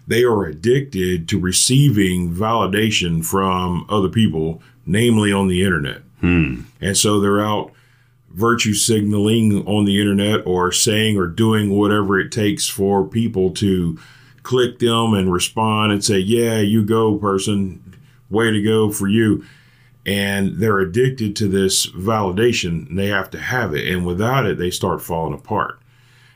they 0.06 0.24
are 0.24 0.44
addicted 0.44 1.28
to 1.28 1.38
receiving 1.38 2.34
validation 2.34 3.24
from 3.24 3.86
other 3.88 4.08
people, 4.08 4.60
namely 4.84 5.32
on 5.32 5.46
the 5.46 5.62
internet. 5.62 6.02
Hmm. 6.20 6.62
And 6.80 6.96
so 6.96 7.20
they're 7.20 7.40
out 7.40 7.72
virtue 8.30 8.74
signaling 8.74 9.66
on 9.66 9.84
the 9.84 10.00
internet 10.00 10.46
or 10.46 10.72
saying 10.72 11.16
or 11.16 11.26
doing 11.26 11.70
whatever 11.70 12.18
it 12.18 12.32
takes 12.32 12.66
for 12.66 13.06
people 13.06 13.50
to 13.50 13.98
click 14.42 14.78
them 14.78 15.14
and 15.14 15.32
respond 15.32 15.92
and 15.92 16.04
say, 16.04 16.18
Yeah, 16.18 16.58
you 16.58 16.84
go, 16.84 17.16
person. 17.16 17.96
Way 18.30 18.50
to 18.50 18.62
go 18.62 18.90
for 18.90 19.08
you. 19.08 19.44
And 20.04 20.56
they're 20.56 20.80
addicted 20.80 21.36
to 21.36 21.48
this 21.48 21.86
validation 21.86 22.88
and 22.88 22.98
they 22.98 23.08
have 23.08 23.30
to 23.30 23.38
have 23.38 23.74
it. 23.74 23.86
And 23.86 24.04
without 24.04 24.46
it, 24.46 24.58
they 24.58 24.70
start 24.70 25.02
falling 25.02 25.34
apart. 25.34 25.78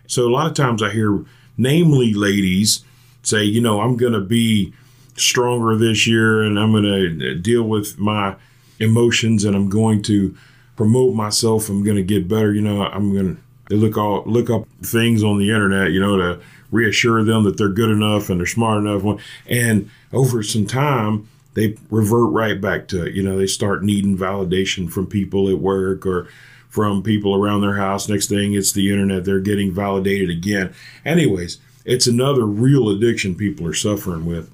So 0.06 0.26
a 0.26 0.30
lot 0.30 0.46
of 0.46 0.54
times 0.54 0.82
I 0.82 0.90
hear, 0.90 1.24
namely 1.56 2.14
ladies, 2.14 2.84
say, 3.22 3.44
You 3.44 3.60
know, 3.60 3.80
I'm 3.80 3.96
going 3.96 4.12
to 4.12 4.20
be 4.20 4.72
stronger 5.16 5.76
this 5.76 6.06
year 6.06 6.42
and 6.42 6.58
I'm 6.58 6.72
going 6.72 6.84
to 7.18 7.34
deal 7.34 7.62
with 7.62 7.98
my 7.98 8.36
emotions 8.78 9.44
and 9.44 9.56
I'm 9.56 9.68
going 9.68 10.02
to 10.02 10.36
promote 10.76 11.14
myself. 11.14 11.68
I'm 11.68 11.82
going 11.82 11.96
to 11.96 12.02
get 12.02 12.28
better. 12.28 12.52
You 12.52 12.60
know, 12.60 12.82
I'm 12.82 13.12
going 13.12 13.42
to 13.70 13.76
look 13.76 13.96
all 13.96 14.22
look 14.26 14.50
up 14.50 14.68
things 14.82 15.24
on 15.24 15.38
the 15.38 15.50
internet, 15.50 15.90
you 15.90 16.00
know, 16.00 16.16
to 16.16 16.40
reassure 16.76 17.24
them 17.24 17.44
that 17.44 17.56
they're 17.56 17.68
good 17.68 17.90
enough 17.90 18.30
and 18.30 18.38
they're 18.38 18.46
smart 18.46 18.78
enough. 18.78 19.20
And 19.48 19.90
over 20.12 20.42
some 20.42 20.66
time, 20.66 21.28
they 21.54 21.76
revert 21.90 22.32
right 22.32 22.60
back 22.60 22.86
to 22.88 23.06
it. 23.06 23.14
You 23.14 23.22
know, 23.22 23.38
they 23.38 23.46
start 23.46 23.82
needing 23.82 24.16
validation 24.16 24.90
from 24.90 25.06
people 25.06 25.48
at 25.48 25.58
work 25.58 26.04
or 26.06 26.28
from 26.68 27.02
people 27.02 27.34
around 27.34 27.62
their 27.62 27.76
house. 27.76 28.08
Next 28.08 28.28
thing, 28.28 28.52
it's 28.52 28.72
the 28.72 28.90
internet. 28.92 29.24
They're 29.24 29.40
getting 29.40 29.72
validated 29.72 30.28
again. 30.28 30.74
Anyways, 31.04 31.58
it's 31.86 32.06
another 32.06 32.44
real 32.44 32.90
addiction 32.90 33.34
people 33.34 33.66
are 33.66 33.74
suffering 33.74 34.26
with 34.26 34.52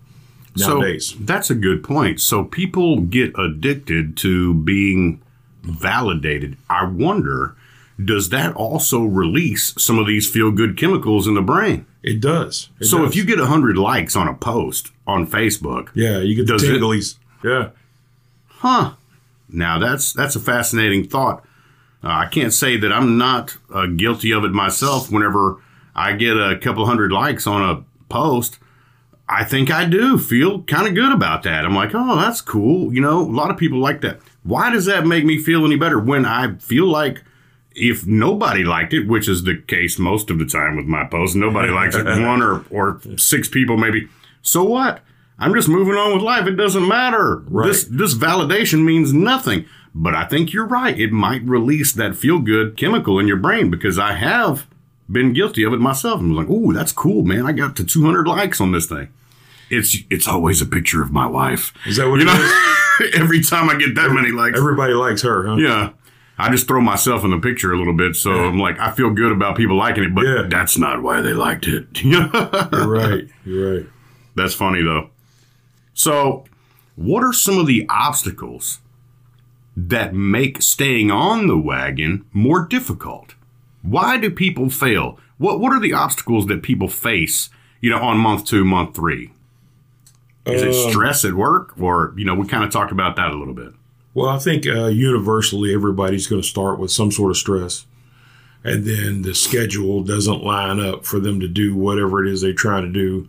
nowadays. 0.57 1.09
So 1.09 1.17
that's 1.21 1.51
a 1.51 1.57
good 1.57 1.83
point. 1.83 2.21
So 2.21 2.45
people 2.45 3.01
get 3.01 3.37
addicted 3.37 4.17
to 4.19 4.55
being 4.55 5.21
validated. 5.63 6.57
I 6.71 6.85
wonder 6.85 7.57
does 8.03 8.31
that 8.31 8.55
also 8.55 9.05
release 9.05 9.75
some 9.79 9.99
of 9.99 10.07
these 10.07 10.29
feel 10.29 10.51
good 10.51 10.77
chemicals 10.77 11.27
in 11.27 11.35
the 11.35 11.43
brain? 11.43 11.87
It 12.03 12.21
does. 12.21 12.69
It 12.81 12.87
so 12.87 12.99
does. 12.99 13.11
if 13.11 13.17
you 13.17 13.25
get 13.25 13.39
100 13.39 13.77
likes 13.77 14.17
on 14.17 14.29
a 14.29 14.35
post 14.35 14.91
on 15.07 15.27
Facebook, 15.27 15.91
yeah, 15.95 16.19
you 16.19 16.35
get 16.35 16.47
the 16.47 16.55
tinglies. 16.55 17.17
It, 17.43 17.49
yeah. 17.49 17.71
Huh. 18.49 18.95
Now 19.49 19.79
that's 19.79 20.13
that's 20.13 20.37
a 20.37 20.41
fascinating 20.41 21.07
thought. 21.07 21.45
Uh, 22.03 22.09
I 22.09 22.27
can't 22.27 22.53
say 22.53 22.77
that 22.79 22.93
I'm 22.93 23.19
not 23.19 23.57
uh, 23.73 23.87
guilty 23.87 24.33
of 24.33 24.45
it 24.45 24.51
myself. 24.51 25.11
Whenever 25.11 25.59
I 25.95 26.13
get 26.13 26.37
a 26.37 26.59
couple 26.59 26.87
hundred 26.87 27.13
likes 27.13 27.47
on 27.47 27.63
a 27.63 27.85
post, 28.09 28.59
I 29.29 29.45
think 29.45 29.71
I 29.71 29.85
do 29.85 30.19
feel 30.19 30.63
kind 30.63 30.89
of 30.89 30.95
good 30.95 31.13
about 31.13 31.43
that. 31.45 31.65
I'm 31.65 31.75
like, 31.75 31.93
oh, 31.95 32.17
that's 32.17 32.41
cool. 32.41 32.93
You 32.93 33.01
know, 33.01 33.21
a 33.21 33.31
lot 33.31 33.51
of 33.51 33.57
people 33.57 33.79
like 33.79 34.01
that. 34.01 34.21
Why 34.43 34.71
does 34.71 34.87
that 34.87 35.07
make 35.07 35.25
me 35.25 35.39
feel 35.39 35.65
any 35.65 35.77
better 35.77 35.99
when 35.99 36.25
I 36.25 36.55
feel 36.57 36.87
like 36.87 37.23
if 37.75 38.07
nobody 38.07 38.65
liked 38.65 38.93
it, 38.93 39.07
which 39.07 39.29
is 39.29 39.45
the 39.45 39.57
case 39.57 39.99
most 39.99 40.31
of 40.31 40.39
the 40.39 40.47
time 40.47 40.77
with 40.77 40.87
my 40.87 41.05
posts, 41.05 41.37
nobody 41.37 41.73
likes 41.73 41.95
it. 41.95 42.05
One 42.05 42.43
or 42.43 42.65
or 42.71 43.01
six 43.17 43.49
people 43.49 43.77
maybe. 43.77 44.09
So 44.43 44.65
what? 44.65 45.01
I'm 45.39 45.55
just 45.55 45.69
moving 45.69 45.95
on 45.95 46.13
with 46.13 46.23
life. 46.23 46.47
It 46.47 46.57
doesn't 46.57 46.87
matter. 46.87 47.37
Right. 47.49 47.67
This 47.67 47.85
this 47.85 48.15
validation 48.15 48.85
means 48.85 49.13
nothing. 49.13 49.67
But 49.95 50.15
I 50.15 50.25
think 50.25 50.53
you're 50.53 50.67
right. 50.67 50.99
It 50.99 51.13
might 51.13 51.43
release 51.43 51.93
that 51.93 52.17
feel 52.17 52.39
good 52.39 52.77
chemical 52.77 53.19
in 53.19 53.29
your 53.29 53.37
brain 53.37 53.71
because 53.71 53.99
I 53.99 54.15
have 54.15 54.67
been 55.11 55.35
guilty 55.35 55.65
of 55.65 55.73
it 55.75 55.81
myself. 55.81 56.21
I'm 56.21 56.35
like, 56.35 56.47
oh, 56.49 56.73
that's 56.73 56.93
cool, 56.93 57.23
man. 57.25 57.45
I 57.45 57.53
got 57.53 57.77
to 57.77 57.85
200 57.85 58.27
likes 58.27 58.61
on 58.61 58.73
this 58.73 58.87
thing. 58.87 59.09
It's 59.69 59.97
it's 60.11 60.29
always 60.29 60.61
a 60.63 60.67
picture 60.67 61.03
of 61.03 61.13
my 61.13 61.27
wife. 61.27 61.73
Is 61.87 61.97
that 61.97 62.09
what 62.09 62.21
you 62.21 62.27
know? 62.27 62.63
Every 63.15 63.43
time 63.43 63.71
I 63.71 63.77
get 63.77 63.95
that 63.95 64.11
many 64.13 64.31
likes, 64.31 64.59
everybody 64.59 64.93
likes 64.93 65.23
her, 65.23 65.47
huh? 65.47 65.57
Yeah. 65.57 65.91
I 66.39 66.51
just 66.51 66.67
throw 66.67 66.81
myself 66.81 67.25
in 67.25 67.31
the 67.31 67.39
picture 67.39 67.73
a 67.73 67.79
little 67.79 67.93
bit, 67.93 68.17
so 68.17 68.35
yeah. 68.35 68.43
I'm 68.43 68.59
like, 68.59 68.79
I 68.79 68.91
feel 68.91 69.11
good 69.11 69.33
about 69.33 69.57
people 69.57 69.77
liking 69.77 70.05
it, 70.05 70.15
but 70.15 70.25
yeah. 70.25 70.47
that's 70.49 70.79
not 70.79 71.03
why 71.03 71.21
they 71.21 71.35
liked 71.35 71.67
it. 71.67 71.87
you're 72.03 72.29
right. 72.29 73.29
You're 73.45 73.77
right. 73.79 73.87
That's 74.35 74.55
funny 74.55 74.83
though. 74.83 75.11
So, 75.95 76.45
what 76.97 77.23
are 77.23 77.33
some 77.33 77.59
of 77.59 77.67
the 77.67 77.87
obstacles 77.89 78.81
that 79.77 80.15
make 80.15 80.63
staying 80.63 81.11
on 81.11 81.47
the 81.47 81.59
wagon 81.59 82.25
more 82.33 82.65
difficult? 82.65 83.35
Why 83.83 84.17
do 84.17 84.31
people 84.31 84.71
fail? 84.71 85.19
What 85.39 85.61
What 85.61 85.73
are 85.73 85.81
the 85.81 85.93
obstacles 85.93 86.47
that 86.47 86.63
people 86.63 86.89
face? 86.89 87.51
You 87.81 87.91
know, 87.91 87.99
on 87.99 88.17
month 88.17 88.45
two, 88.47 88.65
month 88.65 88.95
three. 88.95 89.33
Is 90.47 90.63
it 90.63 90.75
um, 90.75 90.91
stress 90.91 91.25
at 91.25 91.35
work, 91.35 91.79
or 91.79 92.15
you 92.17 92.25
know, 92.25 92.35
we 92.35 92.49
kind 92.49 92.65
of 92.65 92.71
talked 92.71 92.91
about 92.91 93.17
that 93.17 93.31
a 93.31 93.37
little 93.37 93.55
bit. 93.55 93.73
Well, 94.15 94.29
I 94.29 94.39
think 94.39 94.67
uh, 94.67 94.87
universally 94.87 95.75
everybody's 95.75 96.27
going 96.27 96.43
to 96.43 96.49
start 96.49 96.79
with 96.79 96.91
some 96.91 97.11
sort 97.11 97.31
of 97.31 97.37
stress, 97.37 97.87
and 98.63 98.85
then 98.85 99.23
the 99.23 99.35
schedule 99.35 100.03
doesn't 100.03 100.45
line 100.45 100.81
up 100.81 101.07
for 101.07 101.19
them 101.19 101.41
to 101.41 101.49
do 101.49 101.75
whatever 101.75 102.25
it 102.25 102.31
is 102.31 102.43
they 102.43 102.53
try 102.53 102.81
to 102.81 102.89
do. 102.89 103.29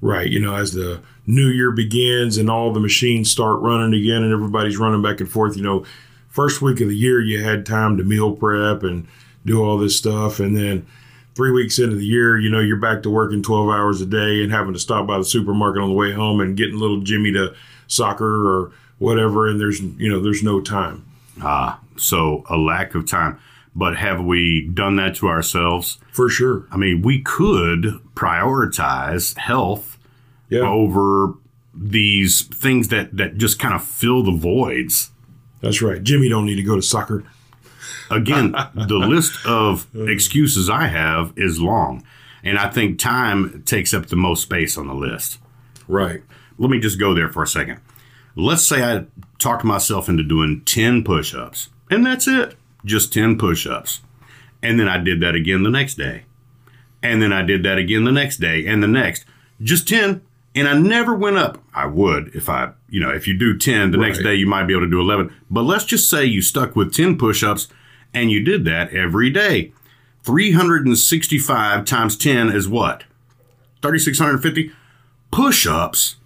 Right, 0.00 0.30
you 0.30 0.38
know, 0.38 0.54
as 0.54 0.72
the 0.72 1.02
new 1.26 1.48
year 1.48 1.72
begins 1.72 2.38
and 2.38 2.48
all 2.48 2.72
the 2.72 2.78
machines 2.78 3.30
start 3.30 3.60
running 3.60 4.00
again, 4.00 4.22
and 4.22 4.32
everybody's 4.32 4.78
running 4.78 5.02
back 5.02 5.20
and 5.20 5.28
forth. 5.28 5.56
You 5.56 5.64
know, 5.64 5.84
first 6.28 6.62
week 6.62 6.80
of 6.80 6.88
the 6.88 6.96
year 6.96 7.20
you 7.20 7.42
had 7.42 7.66
time 7.66 7.96
to 7.96 8.04
meal 8.04 8.32
prep 8.32 8.84
and 8.84 9.08
do 9.44 9.62
all 9.62 9.76
this 9.76 9.96
stuff, 9.96 10.38
and 10.38 10.56
then 10.56 10.86
three 11.34 11.50
weeks 11.52 11.78
into 11.78 11.94
the 11.94 12.04
year, 12.04 12.36
you 12.38 12.50
know, 12.50 12.58
you're 12.58 12.76
back 12.76 13.02
to 13.02 13.10
working 13.10 13.42
12 13.42 13.68
hours 13.68 14.00
a 14.00 14.06
day 14.06 14.42
and 14.42 14.50
having 14.50 14.72
to 14.72 14.78
stop 14.78 15.06
by 15.06 15.18
the 15.18 15.24
supermarket 15.24 15.80
on 15.80 15.88
the 15.88 15.94
way 15.94 16.12
home 16.12 16.40
and 16.40 16.56
getting 16.56 16.78
little 16.78 17.00
Jimmy 17.00 17.30
to 17.32 17.54
soccer 17.86 18.48
or 18.48 18.72
whatever, 18.98 19.48
and 19.48 19.60
there's 19.60 19.80
you 19.80 20.10
know 20.10 20.20
there's 20.20 20.42
no 20.42 20.60
time. 20.60 21.04
Ah, 21.40 21.80
so 21.96 22.44
a 22.48 22.56
lack 22.56 22.94
of 22.94 23.06
time. 23.06 23.38
But 23.74 23.96
have 23.96 24.24
we 24.24 24.66
done 24.66 24.96
that 24.96 25.14
to 25.16 25.28
ourselves? 25.28 25.98
For 26.12 26.28
sure. 26.28 26.66
I 26.70 26.76
mean, 26.76 27.02
we 27.02 27.20
could 27.20 28.00
prioritize 28.14 29.36
health 29.36 29.98
yeah. 30.48 30.62
over 30.62 31.34
these 31.72 32.42
things 32.42 32.88
that 32.88 33.16
that 33.16 33.36
just 33.36 33.58
kind 33.58 33.74
of 33.74 33.84
fill 33.84 34.22
the 34.22 34.32
voids. 34.32 35.10
That's 35.60 35.82
right. 35.82 36.02
Jimmy 36.02 36.28
don't 36.28 36.46
need 36.46 36.56
to 36.56 36.62
go 36.62 36.76
to 36.76 36.82
soccer. 36.82 37.24
Again, 38.10 38.52
the 38.74 38.98
list 38.98 39.38
of 39.46 39.86
excuses 39.94 40.68
I 40.68 40.86
have 40.86 41.32
is 41.36 41.60
long, 41.60 42.04
and 42.42 42.58
I 42.58 42.68
think 42.68 42.98
time 42.98 43.62
takes 43.64 43.92
up 43.92 44.06
the 44.06 44.16
most 44.16 44.42
space 44.42 44.76
on 44.76 44.88
the 44.88 44.94
list. 44.94 45.38
Right. 45.86 46.22
Let 46.58 46.70
me 46.70 46.80
just 46.80 46.98
go 46.98 47.14
there 47.14 47.28
for 47.28 47.42
a 47.42 47.46
second 47.46 47.80
let's 48.38 48.66
say 48.66 48.82
I 48.82 49.06
talked 49.38 49.64
myself 49.64 50.08
into 50.08 50.22
doing 50.22 50.62
10 50.64 51.04
push 51.04 51.34
ups, 51.34 51.68
and 51.90 52.06
that's 52.06 52.28
it, 52.28 52.56
just 52.84 53.12
10 53.12 53.36
push 53.38 53.66
ups. 53.66 54.00
And 54.62 54.78
then 54.78 54.88
I 54.88 54.98
did 54.98 55.20
that 55.20 55.34
again 55.34 55.62
the 55.62 55.70
next 55.70 55.94
day. 55.96 56.24
And 57.02 57.22
then 57.22 57.32
I 57.32 57.42
did 57.42 57.62
that 57.62 57.78
again 57.78 58.04
the 58.04 58.12
next 58.12 58.38
day 58.38 58.66
and 58.66 58.82
the 58.82 58.88
next, 58.88 59.24
just 59.62 59.88
10. 59.88 60.20
And 60.54 60.66
I 60.66 60.76
never 60.76 61.14
went 61.14 61.36
up. 61.36 61.62
I 61.72 61.86
would 61.86 62.34
if 62.34 62.48
I, 62.48 62.72
you 62.88 62.98
know, 62.98 63.10
if 63.10 63.28
you 63.28 63.38
do 63.38 63.56
10, 63.56 63.92
the 63.92 63.98
right. 63.98 64.08
next 64.08 64.22
day 64.22 64.34
you 64.34 64.46
might 64.46 64.64
be 64.64 64.72
able 64.72 64.86
to 64.86 64.90
do 64.90 65.00
11. 65.00 65.32
But 65.48 65.62
let's 65.62 65.84
just 65.84 66.10
say 66.10 66.24
you 66.24 66.42
stuck 66.42 66.74
with 66.74 66.92
10 66.92 67.16
push 67.18 67.44
ups 67.44 67.68
and 68.12 68.32
you 68.32 68.42
did 68.42 68.64
that 68.64 68.92
every 68.92 69.30
day. 69.30 69.72
365 70.24 71.84
times 71.84 72.16
10 72.16 72.48
is 72.48 72.68
what? 72.68 73.04
3,650 73.82 74.72
push 75.30 75.66
ups 75.66 76.16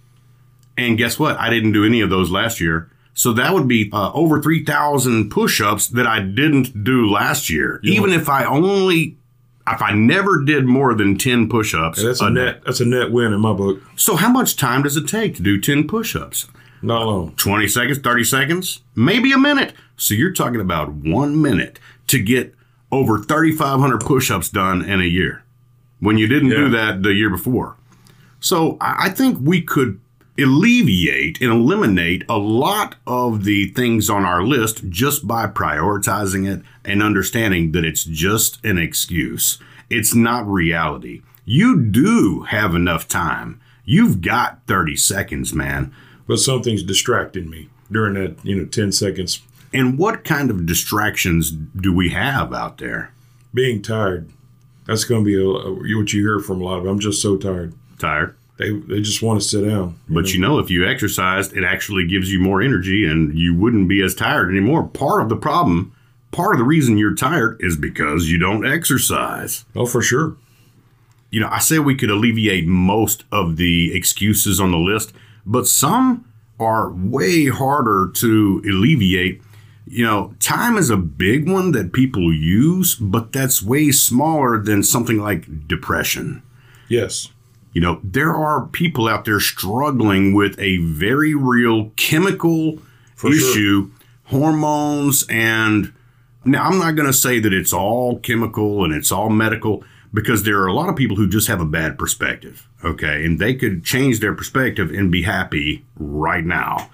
and 0.77 0.97
guess 0.97 1.19
what? 1.19 1.37
I 1.37 1.49
didn't 1.49 1.71
do 1.71 1.85
any 1.85 2.01
of 2.01 2.09
those 2.09 2.31
last 2.31 2.59
year. 2.59 2.89
So 3.13 3.31
that 3.33 3.53
would 3.53 3.67
be 3.67 3.89
uh, 3.93 4.11
over 4.13 4.41
3,000 4.41 5.29
push 5.29 5.61
ups 5.61 5.87
that 5.89 6.07
I 6.07 6.19
didn't 6.19 6.83
do 6.83 7.09
last 7.09 7.49
year. 7.49 7.79
You 7.83 7.93
Even 7.93 8.11
if 8.11 8.27
I 8.27 8.43
only, 8.45 9.17
if 9.67 9.81
I 9.81 9.93
never 9.93 10.43
did 10.43 10.65
more 10.65 10.95
than 10.95 11.17
10 11.17 11.47
push 11.47 11.75
ups. 11.75 12.01
That's 12.01 12.21
a, 12.21 12.25
a 12.25 12.29
net, 12.31 12.63
that's 12.65 12.79
a 12.79 12.85
net 12.85 13.11
win 13.11 13.33
in 13.33 13.39
my 13.39 13.53
book. 13.53 13.81
So 13.95 14.15
how 14.15 14.29
much 14.29 14.57
time 14.57 14.81
does 14.81 14.97
it 14.97 15.07
take 15.07 15.35
to 15.35 15.43
do 15.43 15.61
10 15.61 15.87
push 15.87 16.15
ups? 16.15 16.47
Not 16.81 17.05
long. 17.05 17.35
20 17.35 17.67
seconds, 17.67 17.99
30 17.99 18.23
seconds, 18.23 18.81
maybe 18.95 19.31
a 19.31 19.37
minute. 19.37 19.73
So 19.95 20.15
you're 20.15 20.33
talking 20.33 20.59
about 20.59 20.91
one 20.91 21.39
minute 21.41 21.79
to 22.07 22.19
get 22.19 22.55
over 22.91 23.19
3,500 23.19 24.01
push 24.01 24.29
ups 24.29 24.49
done 24.49 24.83
in 24.83 24.99
a 24.99 25.05
year 25.05 25.43
when 25.99 26.17
you 26.17 26.27
didn't 26.27 26.49
yeah. 26.49 26.57
do 26.57 26.69
that 26.69 27.03
the 27.03 27.13
year 27.13 27.29
before. 27.29 27.77
So 28.39 28.77
I 28.81 29.09
think 29.09 29.37
we 29.41 29.61
could 29.61 30.01
alleviate 30.37 31.39
and 31.41 31.51
eliminate 31.51 32.23
a 32.27 32.37
lot 32.37 32.95
of 33.05 33.43
the 33.43 33.67
things 33.69 34.09
on 34.09 34.25
our 34.25 34.43
list 34.43 34.89
just 34.89 35.27
by 35.27 35.45
prioritizing 35.45 36.51
it 36.51 36.63
and 36.83 37.03
understanding 37.03 37.71
that 37.71 37.85
it's 37.85 38.03
just 38.03 38.63
an 38.65 38.77
excuse. 38.77 39.59
It's 39.89 40.15
not 40.15 40.47
reality. 40.47 41.21
You 41.45 41.79
do 41.79 42.41
have 42.43 42.73
enough 42.73 43.07
time. 43.07 43.61
You've 43.85 44.21
got 44.21 44.61
30 44.65 44.95
seconds, 44.95 45.53
man. 45.53 45.93
But 46.25 46.39
something's 46.39 46.83
distracting 46.83 47.49
me 47.49 47.69
during 47.91 48.13
that, 48.15 48.43
you 48.43 48.55
know, 48.55 48.65
10 48.65 48.91
seconds. 48.91 49.41
And 49.73 49.97
what 49.97 50.23
kind 50.23 50.49
of 50.49 50.65
distractions 50.65 51.51
do 51.51 51.93
we 51.93 52.09
have 52.09 52.53
out 52.53 52.77
there? 52.77 53.11
Being 53.53 53.81
tired. 53.81 54.29
That's 54.85 55.03
going 55.03 55.23
to 55.23 55.25
be 55.25 55.35
a, 55.35 55.97
what 55.97 56.13
you 56.13 56.21
hear 56.21 56.39
from 56.39 56.61
a 56.61 56.65
lot 56.65 56.79
of. 56.79 56.85
I'm 56.85 56.99
just 56.99 57.21
so 57.21 57.37
tired. 57.37 57.73
Tired 57.99 58.35
they 58.63 58.71
they 58.95 59.01
just 59.01 59.21
want 59.21 59.41
to 59.41 59.47
sit 59.47 59.61
down. 59.61 59.99
You 60.07 60.15
but 60.15 60.25
know? 60.25 60.29
you 60.31 60.39
know, 60.39 60.59
if 60.59 60.69
you 60.69 60.87
exercised, 60.87 61.55
it 61.55 61.63
actually 61.63 62.07
gives 62.07 62.31
you 62.31 62.39
more 62.39 62.61
energy, 62.61 63.05
and 63.05 63.37
you 63.37 63.55
wouldn't 63.55 63.89
be 63.89 64.01
as 64.01 64.15
tired 64.15 64.49
anymore. 64.49 64.83
Part 64.83 65.21
of 65.21 65.29
the 65.29 65.35
problem, 65.35 65.95
part 66.31 66.53
of 66.53 66.59
the 66.59 66.65
reason 66.65 66.97
you're 66.97 67.15
tired, 67.15 67.57
is 67.59 67.75
because 67.75 68.29
you 68.29 68.37
don't 68.37 68.65
exercise. 68.65 69.65
Oh, 69.75 69.85
for 69.85 70.01
sure. 70.01 70.37
You 71.29 71.39
know, 71.39 71.49
I 71.49 71.59
say 71.59 71.79
we 71.79 71.95
could 71.95 72.11
alleviate 72.11 72.67
most 72.67 73.23
of 73.31 73.57
the 73.57 73.95
excuses 73.95 74.59
on 74.59 74.71
the 74.71 74.77
list, 74.77 75.13
but 75.45 75.67
some 75.67 76.25
are 76.59 76.91
way 76.91 77.47
harder 77.47 78.11
to 78.15 78.61
alleviate. 78.65 79.41
You 79.85 80.05
know, 80.05 80.35
time 80.39 80.77
is 80.77 80.89
a 80.89 80.97
big 80.97 81.49
one 81.49 81.71
that 81.71 81.91
people 81.91 82.33
use, 82.33 82.95
but 82.95 83.33
that's 83.33 83.61
way 83.61 83.91
smaller 83.91 84.59
than 84.59 84.83
something 84.83 85.17
like 85.17 85.67
depression. 85.67 86.43
Yes. 86.87 87.29
You 87.73 87.81
know, 87.81 87.99
there 88.03 88.33
are 88.33 88.67
people 88.67 89.07
out 89.07 89.25
there 89.25 89.39
struggling 89.39 90.33
with 90.33 90.57
a 90.59 90.77
very 90.77 91.33
real 91.33 91.89
chemical 91.95 92.79
For 93.15 93.31
issue, 93.31 93.89
sure. 93.89 93.91
hormones, 94.25 95.25
and 95.27 95.91
now 96.45 96.63
I'm 96.65 96.77
not 96.77 96.95
going 96.95 97.07
to 97.07 97.13
say 97.13 97.39
that 97.39 97.53
it's 97.53 97.73
all 97.73 98.19
chemical 98.19 98.83
and 98.83 98.93
it's 98.93 99.11
all 99.11 99.29
medical 99.29 99.83
because 100.13 100.43
there 100.43 100.59
are 100.59 100.67
a 100.67 100.73
lot 100.73 100.89
of 100.89 100.95
people 100.95 101.17
who 101.17 101.27
just 101.27 101.47
have 101.47 101.59
a 101.61 101.65
bad 101.65 101.97
perspective. 101.97 102.67
Okay. 102.83 103.25
And 103.25 103.39
they 103.39 103.55
could 103.55 103.83
change 103.83 104.19
their 104.19 104.35
perspective 104.35 104.91
and 104.91 105.11
be 105.11 105.23
happy 105.23 105.85
right 105.97 106.45
now. 106.45 106.91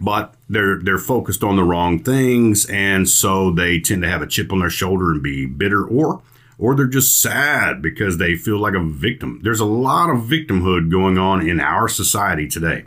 But 0.00 0.34
they're 0.48 0.78
they're 0.78 0.98
focused 0.98 1.44
on 1.44 1.54
the 1.54 1.62
wrong 1.62 2.02
things, 2.02 2.66
and 2.66 3.08
so 3.08 3.52
they 3.52 3.78
tend 3.78 4.02
to 4.02 4.08
have 4.08 4.20
a 4.20 4.26
chip 4.26 4.52
on 4.52 4.58
their 4.58 4.70
shoulder 4.70 5.12
and 5.12 5.22
be 5.22 5.46
bitter, 5.46 5.84
or 5.86 6.20
or 6.62 6.76
they're 6.76 6.86
just 6.86 7.20
sad 7.20 7.82
because 7.82 8.18
they 8.18 8.36
feel 8.36 8.56
like 8.56 8.74
a 8.74 8.80
victim. 8.80 9.40
There's 9.42 9.58
a 9.58 9.64
lot 9.64 10.10
of 10.10 10.22
victimhood 10.22 10.92
going 10.92 11.18
on 11.18 11.46
in 11.46 11.58
our 11.58 11.88
society 11.88 12.46
today. 12.46 12.84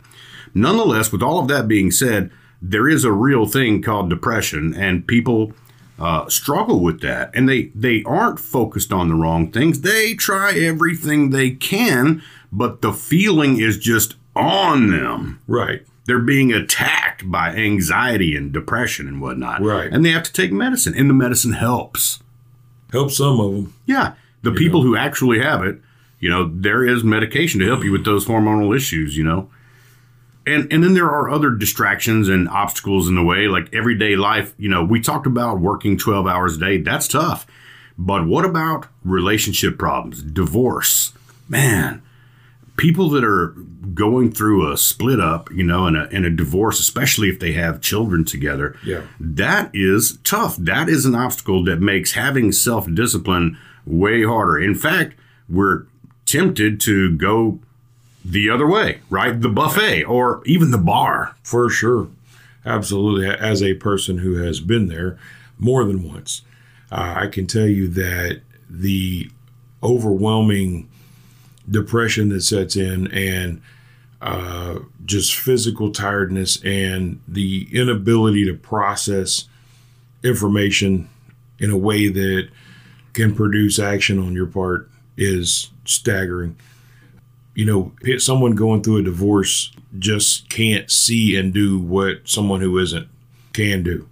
Nonetheless, 0.54 1.12
with 1.12 1.22
all 1.22 1.38
of 1.38 1.48
that 1.48 1.68
being 1.68 1.90
said, 1.90 2.30
there 2.62 2.88
is 2.88 3.04
a 3.04 3.12
real 3.12 3.44
thing 3.44 3.82
called 3.82 4.08
depression, 4.08 4.74
and 4.74 5.06
people 5.06 5.52
uh, 5.98 6.26
struggle 6.30 6.80
with 6.80 7.02
that. 7.02 7.30
And 7.34 7.46
they, 7.46 7.64
they 7.74 8.02
aren't 8.04 8.40
focused 8.40 8.94
on 8.94 9.08
the 9.08 9.14
wrong 9.14 9.52
things. 9.52 9.82
They 9.82 10.14
try 10.14 10.54
everything 10.54 11.28
they 11.28 11.50
can, 11.50 12.22
but 12.50 12.80
the 12.80 12.94
feeling 12.94 13.60
is 13.60 13.76
just 13.76 14.14
on 14.34 14.90
them. 14.90 15.42
Right. 15.46 15.86
They're 16.06 16.18
being 16.20 16.50
attacked 16.50 17.30
by 17.30 17.50
anxiety 17.50 18.36
and 18.36 18.52
depression 18.52 19.06
and 19.06 19.20
whatnot. 19.20 19.60
Right. 19.60 19.92
And 19.92 20.02
they 20.02 20.12
have 20.12 20.22
to 20.22 20.32
take 20.32 20.50
medicine, 20.50 20.94
and 20.94 21.10
the 21.10 21.14
medicine 21.14 21.52
helps. 21.52 22.20
Help 22.92 23.10
some 23.10 23.40
of 23.40 23.52
them. 23.52 23.74
Yeah. 23.86 24.14
The 24.42 24.52
you 24.52 24.56
people 24.56 24.82
know. 24.82 24.90
who 24.90 24.96
actually 24.96 25.40
have 25.40 25.64
it, 25.64 25.80
you 26.20 26.30
know, 26.30 26.50
there 26.52 26.84
is 26.84 27.04
medication 27.04 27.60
to 27.60 27.66
help 27.66 27.84
you 27.84 27.92
with 27.92 28.04
those 28.04 28.26
hormonal 28.26 28.74
issues, 28.74 29.16
you 29.16 29.24
know. 29.24 29.50
And 30.46 30.72
and 30.72 30.82
then 30.82 30.94
there 30.94 31.10
are 31.10 31.28
other 31.28 31.50
distractions 31.50 32.28
and 32.28 32.48
obstacles 32.48 33.08
in 33.08 33.16
the 33.16 33.22
way, 33.24 33.48
like 33.48 33.72
everyday 33.74 34.14
life. 34.14 34.54
You 34.56 34.68
know, 34.68 34.84
we 34.84 35.00
talked 35.00 35.26
about 35.26 35.60
working 35.60 35.98
12 35.98 36.26
hours 36.26 36.56
a 36.56 36.60
day. 36.60 36.78
That's 36.78 37.08
tough. 37.08 37.46
But 37.98 38.26
what 38.26 38.44
about 38.44 38.86
relationship 39.04 39.78
problems, 39.78 40.22
divorce? 40.22 41.12
Man, 41.48 42.02
people 42.76 43.08
that 43.10 43.24
are 43.24 43.54
going 43.94 44.30
through 44.30 44.70
a 44.70 44.76
split 44.76 45.20
up, 45.20 45.50
you 45.50 45.64
know, 45.64 45.86
and 45.86 45.96
a, 45.96 46.08
and 46.10 46.24
a 46.26 46.30
divorce, 46.30 46.78
especially 46.80 47.28
if 47.28 47.40
they 47.40 47.52
have 47.52 47.80
children 47.80 48.24
together, 48.24 48.76
yeah. 48.84 49.02
that 49.18 49.70
is 49.72 50.18
tough. 50.24 50.56
That 50.56 50.88
is 50.88 51.04
an 51.04 51.14
obstacle 51.14 51.64
that 51.64 51.80
makes 51.80 52.12
having 52.12 52.52
self 52.52 52.92
discipline 52.92 53.58
way 53.86 54.24
harder. 54.24 54.58
In 54.58 54.74
fact, 54.74 55.14
we're 55.48 55.84
tempted 56.26 56.80
to 56.80 57.16
go 57.16 57.60
the 58.24 58.50
other 58.50 58.66
way, 58.66 59.00
right? 59.08 59.40
The 59.40 59.48
buffet 59.48 60.04
or 60.04 60.42
even 60.44 60.70
the 60.70 60.78
bar. 60.78 61.36
For 61.42 61.70
sure. 61.70 62.08
Absolutely. 62.64 63.28
As 63.28 63.62
a 63.62 63.74
person 63.74 64.18
who 64.18 64.34
has 64.36 64.60
been 64.60 64.88
there 64.88 65.18
more 65.58 65.84
than 65.84 66.02
once, 66.02 66.42
uh, 66.90 67.14
I 67.16 67.28
can 67.28 67.46
tell 67.46 67.66
you 67.66 67.86
that 67.88 68.40
the 68.68 69.30
overwhelming 69.82 70.88
depression 71.70 72.28
that 72.30 72.42
sets 72.42 72.76
in 72.76 73.10
and 73.12 73.60
uh, 74.22 74.78
just 75.04 75.34
physical 75.34 75.92
tiredness 75.92 76.62
and 76.64 77.20
the 77.28 77.68
inability 77.72 78.44
to 78.46 78.54
process 78.54 79.44
information 80.22 81.08
in 81.58 81.70
a 81.70 81.76
way 81.76 82.08
that 82.08 82.48
can 83.12 83.34
produce 83.34 83.78
action 83.78 84.18
on 84.18 84.32
your 84.34 84.46
part 84.46 84.90
is 85.16 85.70
staggering. 85.84 86.56
You 87.54 87.64
know, 87.64 88.18
someone 88.18 88.52
going 88.52 88.82
through 88.82 88.98
a 88.98 89.02
divorce 89.02 89.72
just 89.98 90.48
can't 90.50 90.90
see 90.90 91.36
and 91.36 91.52
do 91.52 91.78
what 91.78 92.28
someone 92.28 92.60
who 92.60 92.78
isn't 92.78 93.08
can 93.52 93.82
do. 93.82 94.08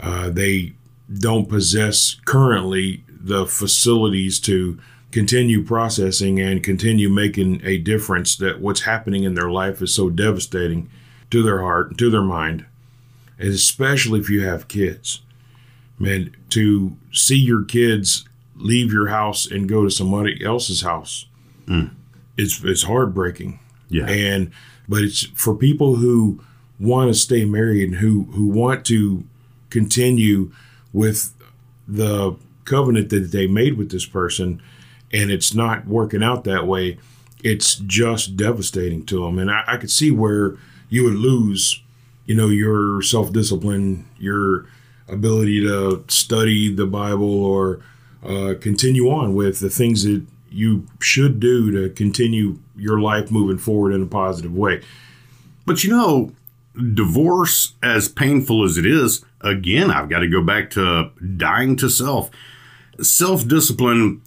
Uh, 0.00 0.30
they 0.30 0.72
don't 1.12 1.48
possess 1.48 2.16
currently 2.24 3.04
the 3.08 3.46
facilities 3.46 4.40
to 4.40 4.80
continue 5.12 5.62
processing 5.62 6.40
and 6.40 6.62
continue 6.62 7.08
making 7.08 7.60
a 7.64 7.78
difference 7.78 8.34
that 8.36 8.60
what's 8.60 8.80
happening 8.82 9.24
in 9.24 9.34
their 9.34 9.50
life 9.50 9.80
is 9.80 9.94
so 9.94 10.10
devastating 10.10 10.90
to 11.30 11.42
their 11.42 11.60
heart 11.60 11.90
and 11.90 11.98
to 11.98 12.10
their 12.10 12.22
mind 12.22 12.66
and 13.42 13.50
especially 13.50 14.20
if 14.20 14.30
you 14.30 14.44
have 14.44 14.68
kids. 14.68 15.20
Man 15.98 16.34
to 16.50 16.96
see 17.12 17.36
your 17.36 17.64
kids 17.64 18.24
leave 18.56 18.92
your 18.92 19.08
house 19.08 19.50
and 19.50 19.68
go 19.68 19.84
to 19.84 19.90
somebody 19.90 20.44
else's 20.44 20.82
house 20.82 21.26
mm. 21.66 21.90
it's 22.36 22.62
it's 22.64 22.84
heartbreaking. 22.84 23.58
Yeah. 23.88 24.06
And 24.08 24.50
but 24.88 25.02
it's 25.02 25.26
for 25.34 25.54
people 25.54 25.96
who 25.96 26.42
want 26.80 27.12
to 27.12 27.14
stay 27.14 27.44
married 27.44 27.84
and 27.84 27.96
who 27.96 28.24
who 28.32 28.46
want 28.46 28.84
to 28.86 29.24
continue 29.70 30.52
with 30.92 31.34
the 31.86 32.36
covenant 32.64 33.10
that 33.10 33.32
they 33.32 33.46
made 33.46 33.76
with 33.76 33.90
this 33.90 34.06
person 34.06 34.62
and 35.12 35.30
it's 35.30 35.54
not 35.54 35.86
working 35.86 36.22
out 36.22 36.44
that 36.44 36.66
way, 36.66 36.98
it's 37.42 37.76
just 37.76 38.36
devastating 38.36 39.04
to 39.06 39.24
them. 39.24 39.38
And 39.38 39.50
I, 39.50 39.64
I 39.66 39.76
could 39.76 39.90
see 39.90 40.10
where 40.10 40.56
you 40.88 41.04
would 41.04 41.14
lose, 41.14 41.82
you 42.26 42.34
know, 42.34 42.48
your 42.48 43.02
self 43.02 43.32
discipline, 43.32 44.06
your 44.18 44.66
ability 45.08 45.60
to 45.62 46.04
study 46.08 46.74
the 46.74 46.86
Bible 46.86 47.44
or 47.44 47.80
uh, 48.24 48.54
continue 48.60 49.10
on 49.10 49.34
with 49.34 49.60
the 49.60 49.70
things 49.70 50.04
that 50.04 50.24
you 50.50 50.86
should 51.00 51.40
do 51.40 51.70
to 51.70 51.92
continue 51.94 52.58
your 52.76 53.00
life 53.00 53.30
moving 53.30 53.58
forward 53.58 53.92
in 53.92 54.02
a 54.02 54.06
positive 54.06 54.54
way. 54.54 54.82
But 55.66 55.82
you 55.82 55.90
know, 55.90 56.32
divorce, 56.94 57.74
as 57.82 58.08
painful 58.08 58.64
as 58.64 58.76
it 58.76 58.86
is, 58.86 59.24
again, 59.40 59.90
I've 59.90 60.08
got 60.08 60.20
to 60.20 60.28
go 60.28 60.42
back 60.42 60.70
to 60.70 61.10
dying 61.36 61.76
to 61.76 61.88
self. 61.88 62.30
Self 63.00 63.48
discipline 63.48 64.22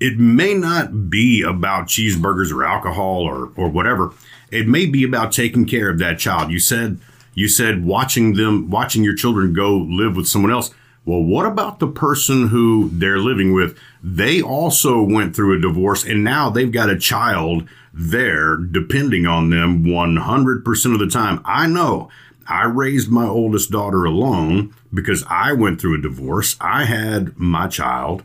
it 0.00 0.18
may 0.18 0.54
not 0.54 1.08
be 1.08 1.42
about 1.42 1.86
cheeseburgers 1.86 2.52
or 2.52 2.64
alcohol 2.64 3.22
or 3.22 3.52
or 3.56 3.68
whatever. 3.68 4.12
It 4.50 4.68
may 4.68 4.86
be 4.86 5.04
about 5.04 5.32
taking 5.32 5.66
care 5.66 5.90
of 5.90 5.98
that 5.98 6.18
child. 6.18 6.50
You 6.50 6.58
said 6.58 7.00
you 7.34 7.48
said 7.48 7.84
watching 7.84 8.34
them 8.34 8.70
watching 8.70 9.04
your 9.04 9.14
children 9.14 9.52
go 9.52 9.76
live 9.76 10.16
with 10.16 10.28
someone 10.28 10.52
else. 10.52 10.70
Well, 11.04 11.22
what 11.22 11.46
about 11.46 11.78
the 11.78 11.86
person 11.86 12.48
who 12.48 12.90
they're 12.92 13.20
living 13.20 13.52
with? 13.52 13.78
They 14.02 14.42
also 14.42 15.02
went 15.02 15.36
through 15.36 15.56
a 15.56 15.60
divorce 15.60 16.04
and 16.04 16.24
now 16.24 16.50
they've 16.50 16.72
got 16.72 16.90
a 16.90 16.98
child 16.98 17.68
there 17.94 18.56
depending 18.56 19.24
on 19.24 19.50
them 19.50 19.84
100% 19.84 20.92
of 20.92 20.98
the 20.98 21.08
time. 21.08 21.40
I 21.44 21.68
know 21.68 22.10
I 22.48 22.64
raised 22.64 23.10
my 23.10 23.24
oldest 23.26 23.70
daughter 23.70 24.04
alone 24.04 24.74
because 24.92 25.24
I 25.28 25.52
went 25.52 25.80
through 25.80 25.98
a 25.98 26.02
divorce. 26.02 26.56
I 26.60 26.84
had 26.84 27.38
my 27.38 27.68
child 27.68 28.22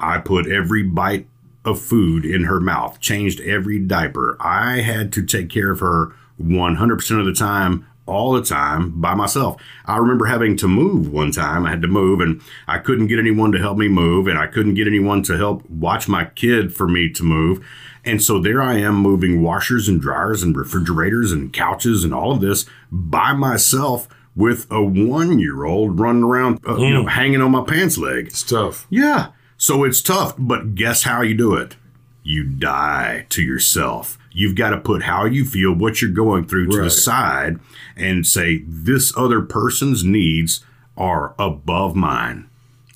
I 0.00 0.18
put 0.18 0.50
every 0.50 0.82
bite 0.82 1.26
of 1.64 1.80
food 1.80 2.24
in 2.24 2.44
her 2.44 2.60
mouth, 2.60 3.00
changed 3.00 3.40
every 3.40 3.78
diaper. 3.78 4.36
I 4.40 4.80
had 4.80 5.12
to 5.14 5.24
take 5.24 5.50
care 5.50 5.70
of 5.70 5.80
her 5.80 6.12
100% 6.40 7.20
of 7.20 7.26
the 7.26 7.34
time, 7.34 7.86
all 8.06 8.32
the 8.32 8.42
time 8.42 9.00
by 9.00 9.14
myself. 9.14 9.60
I 9.84 9.98
remember 9.98 10.26
having 10.26 10.56
to 10.58 10.68
move 10.68 11.12
one 11.12 11.30
time. 11.30 11.64
I 11.64 11.70
had 11.70 11.82
to 11.82 11.88
move 11.88 12.20
and 12.20 12.40
I 12.66 12.78
couldn't 12.78 13.06
get 13.06 13.18
anyone 13.18 13.52
to 13.52 13.58
help 13.58 13.78
me 13.78 13.88
move 13.88 14.26
and 14.26 14.38
I 14.38 14.46
couldn't 14.46 14.74
get 14.74 14.86
anyone 14.86 15.22
to 15.24 15.36
help 15.36 15.68
watch 15.70 16.08
my 16.08 16.24
kid 16.24 16.74
for 16.74 16.88
me 16.88 17.08
to 17.10 17.22
move. 17.22 17.64
And 18.04 18.22
so 18.22 18.40
there 18.40 18.60
I 18.62 18.78
am 18.78 18.96
moving 18.96 19.42
washers 19.42 19.88
and 19.88 20.00
dryers 20.00 20.42
and 20.42 20.56
refrigerators 20.56 21.30
and 21.30 21.52
couches 21.52 22.02
and 22.02 22.14
all 22.14 22.32
of 22.32 22.40
this 22.40 22.66
by 22.90 23.32
myself 23.32 24.08
with 24.34 24.66
a 24.70 24.82
one 24.82 25.38
year 25.38 25.64
old 25.64 26.00
running 26.00 26.24
around, 26.24 26.56
uh, 26.66 26.74
mm. 26.74 26.88
you 26.88 26.94
know, 26.94 27.06
hanging 27.06 27.42
on 27.42 27.50
my 27.50 27.62
pants 27.62 27.98
leg. 27.98 28.26
It's 28.26 28.42
tough. 28.42 28.86
Yeah. 28.90 29.28
So 29.60 29.84
it's 29.84 30.00
tough, 30.00 30.36
but 30.38 30.74
guess 30.74 31.02
how 31.02 31.20
you 31.20 31.34
do 31.34 31.54
it? 31.54 31.76
You 32.22 32.44
die 32.44 33.26
to 33.28 33.42
yourself. 33.42 34.16
You've 34.32 34.56
got 34.56 34.70
to 34.70 34.78
put 34.78 35.02
how 35.02 35.26
you 35.26 35.44
feel, 35.44 35.74
what 35.74 36.00
you're 36.00 36.10
going 36.10 36.46
through 36.46 36.68
to 36.68 36.78
right. 36.78 36.84
the 36.84 36.90
side 36.90 37.60
and 37.94 38.26
say, 38.26 38.62
this 38.66 39.12
other 39.18 39.42
person's 39.42 40.02
needs 40.02 40.64
are 40.96 41.34
above 41.38 41.94
mine. 41.94 42.48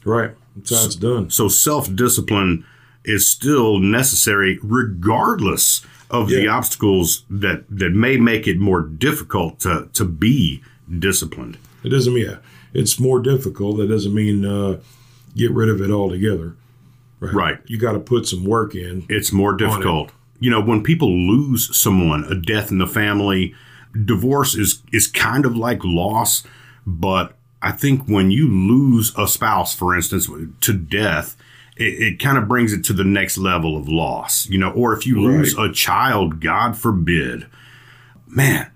Right. 0.06 0.30
That's 0.56 0.70
how 0.70 0.86
it's 0.86 0.94
done. 0.94 1.28
So 1.28 1.48
self 1.48 1.94
discipline 1.94 2.64
is 3.04 3.30
still 3.30 3.78
necessary 3.78 4.58
regardless 4.62 5.84
of 6.10 6.30
yeah. 6.30 6.38
the 6.38 6.48
obstacles 6.48 7.26
that, 7.28 7.66
that 7.68 7.90
may 7.90 8.16
make 8.16 8.48
it 8.48 8.58
more 8.58 8.80
difficult 8.80 9.60
to, 9.60 9.90
to 9.92 10.06
be 10.06 10.62
disciplined. 10.98 11.58
It 11.82 11.90
doesn't 11.90 12.14
mean, 12.14 12.24
yeah, 12.24 12.36
it's 12.72 12.98
more 12.98 13.20
difficult. 13.20 13.76
That 13.76 13.88
doesn't 13.88 14.14
mean, 14.14 14.46
uh, 14.46 14.80
get 15.36 15.50
rid 15.50 15.68
of 15.68 15.80
it 15.80 15.90
altogether. 15.90 16.56
Right. 17.20 17.34
right. 17.34 17.58
You 17.66 17.78
got 17.78 17.92
to 17.92 18.00
put 18.00 18.26
some 18.26 18.44
work 18.44 18.74
in. 18.74 19.06
It's 19.08 19.32
more 19.32 19.54
difficult. 19.54 20.10
You 20.40 20.50
know, 20.50 20.60
when 20.60 20.82
people 20.82 21.10
lose 21.10 21.74
someone, 21.76 22.24
a 22.24 22.34
death 22.34 22.70
in 22.70 22.78
the 22.78 22.86
family, 22.86 23.54
divorce 24.04 24.54
is 24.54 24.82
is 24.92 25.06
kind 25.06 25.46
of 25.46 25.56
like 25.56 25.80
loss, 25.84 26.42
but 26.86 27.36
I 27.62 27.72
think 27.72 28.06
when 28.06 28.30
you 28.30 28.48
lose 28.48 29.12
a 29.16 29.26
spouse, 29.26 29.74
for 29.74 29.96
instance, 29.96 30.28
to 30.60 30.72
death, 30.72 31.36
it, 31.76 32.02
it 32.02 32.20
kind 32.20 32.36
of 32.36 32.46
brings 32.46 32.72
it 32.72 32.84
to 32.84 32.92
the 32.92 33.04
next 33.04 33.38
level 33.38 33.76
of 33.76 33.88
loss. 33.88 34.46
You 34.48 34.58
know, 34.58 34.70
or 34.70 34.92
if 34.92 35.06
you 35.06 35.16
right. 35.16 35.38
lose 35.38 35.56
a 35.56 35.72
child, 35.72 36.40
God 36.40 36.76
forbid, 36.76 37.46
man, 38.26 38.70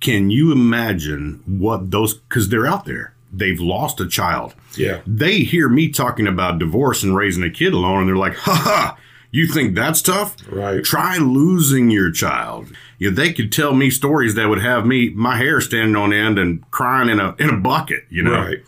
can 0.00 0.30
you 0.30 0.50
imagine 0.50 1.42
what 1.46 1.90
those 1.90 2.14
because 2.14 2.48
they're 2.48 2.66
out 2.66 2.86
there 2.86 3.13
they've 3.36 3.60
lost 3.60 4.00
a 4.00 4.08
child. 4.08 4.54
Yeah. 4.76 5.00
They 5.06 5.40
hear 5.40 5.68
me 5.68 5.90
talking 5.90 6.26
about 6.26 6.58
divorce 6.58 7.02
and 7.02 7.16
raising 7.16 7.42
a 7.42 7.50
kid 7.50 7.72
alone, 7.72 8.00
and 8.00 8.08
they're 8.08 8.16
like, 8.16 8.34
ha 8.34 8.54
ha, 8.54 8.98
you 9.30 9.46
think 9.46 9.74
that's 9.74 10.00
tough? 10.00 10.36
Right. 10.48 10.84
Try 10.84 11.16
losing 11.18 11.90
your 11.90 12.10
child. 12.10 12.68
You 12.98 13.10
know, 13.10 13.16
they 13.16 13.32
could 13.32 13.52
tell 13.52 13.74
me 13.74 13.90
stories 13.90 14.34
that 14.36 14.48
would 14.48 14.62
have 14.62 14.86
me 14.86 15.10
my 15.10 15.36
hair 15.36 15.60
standing 15.60 15.96
on 15.96 16.12
end 16.12 16.38
and 16.38 16.68
crying 16.70 17.08
in 17.08 17.20
a 17.20 17.34
in 17.38 17.50
a 17.50 17.56
bucket, 17.56 18.04
you 18.08 18.22
know. 18.22 18.32
Right. 18.32 18.64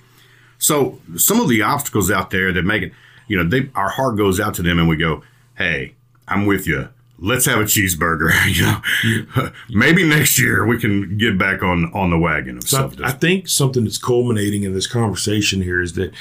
So 0.59 1.01
some 1.17 1.41
of 1.41 1.49
the 1.49 1.63
obstacles 1.63 2.11
out 2.11 2.31
there 2.31 2.53
that 2.53 2.65
make 2.65 2.83
it, 2.83 2.93
you 3.29 3.37
know, 3.37 3.49
they 3.49 3.71
our 3.75 3.91
heart 3.91 4.17
goes 4.17 4.41
out 4.41 4.55
to 4.55 4.63
them 4.63 4.79
and 4.79 4.89
we 4.89 4.97
go, 4.97 5.23
Hey, 5.57 5.95
I'm 6.27 6.47
with 6.47 6.67
you 6.67 6.89
let's 7.19 7.47
have 7.47 7.59
a 7.59 7.65
cheeseburger. 7.65 8.33
you 9.05 9.27
know, 9.37 9.51
maybe 9.71 10.07
next 10.07 10.39
year 10.39 10.67
we 10.67 10.79
can 10.79 11.17
get 11.19 11.39
back 11.39 11.63
on 11.63 11.91
on 11.95 12.11
the 12.11 12.19
wagon 12.19 12.59
of 12.59 12.69
so 12.69 12.91
I 13.03 13.13
think 13.13 13.49
something 13.49 13.85
that's 13.85 13.99
culminating 13.99 14.63
in 14.63 14.73
this 14.73 14.87
conversation 14.87 15.63
here 15.63 15.81
is 15.81 15.95
that 15.95 16.13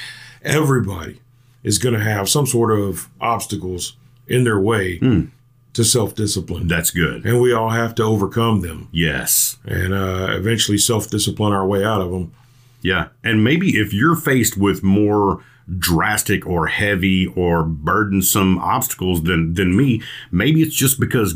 everybody 0.43 1.19
is 1.63 1.79
going 1.79 1.95
to 1.95 2.03
have 2.03 2.29
some 2.29 2.45
sort 2.45 2.77
of 2.77 3.09
obstacles 3.19 3.97
in 4.27 4.43
their 4.43 4.59
way 4.59 4.99
mm. 4.99 5.29
to 5.73 5.83
self 5.83 6.15
discipline. 6.15 6.67
That's 6.67 6.91
good, 6.91 7.25
and 7.25 7.41
we 7.41 7.53
all 7.53 7.69
have 7.69 7.95
to 7.95 8.03
overcome 8.03 8.61
them. 8.61 8.87
Yes, 8.91 9.57
and 9.65 9.93
uh, 9.93 10.27
eventually 10.29 10.77
self 10.77 11.09
discipline 11.09 11.53
our 11.53 11.65
way 11.65 11.83
out 11.83 12.01
of 12.01 12.11
them. 12.11 12.33
Yeah, 12.81 13.07
and 13.23 13.43
maybe 13.43 13.77
if 13.77 13.93
you're 13.93 14.15
faced 14.15 14.57
with 14.57 14.83
more 14.83 15.43
drastic 15.77 16.45
or 16.45 16.67
heavy 16.67 17.27
or 17.27 17.63
burdensome 17.63 18.57
obstacles 18.59 19.23
than 19.23 19.53
than 19.53 19.75
me. 19.75 20.01
Maybe 20.31 20.61
it's 20.61 20.75
just 20.75 20.99
because 20.99 21.35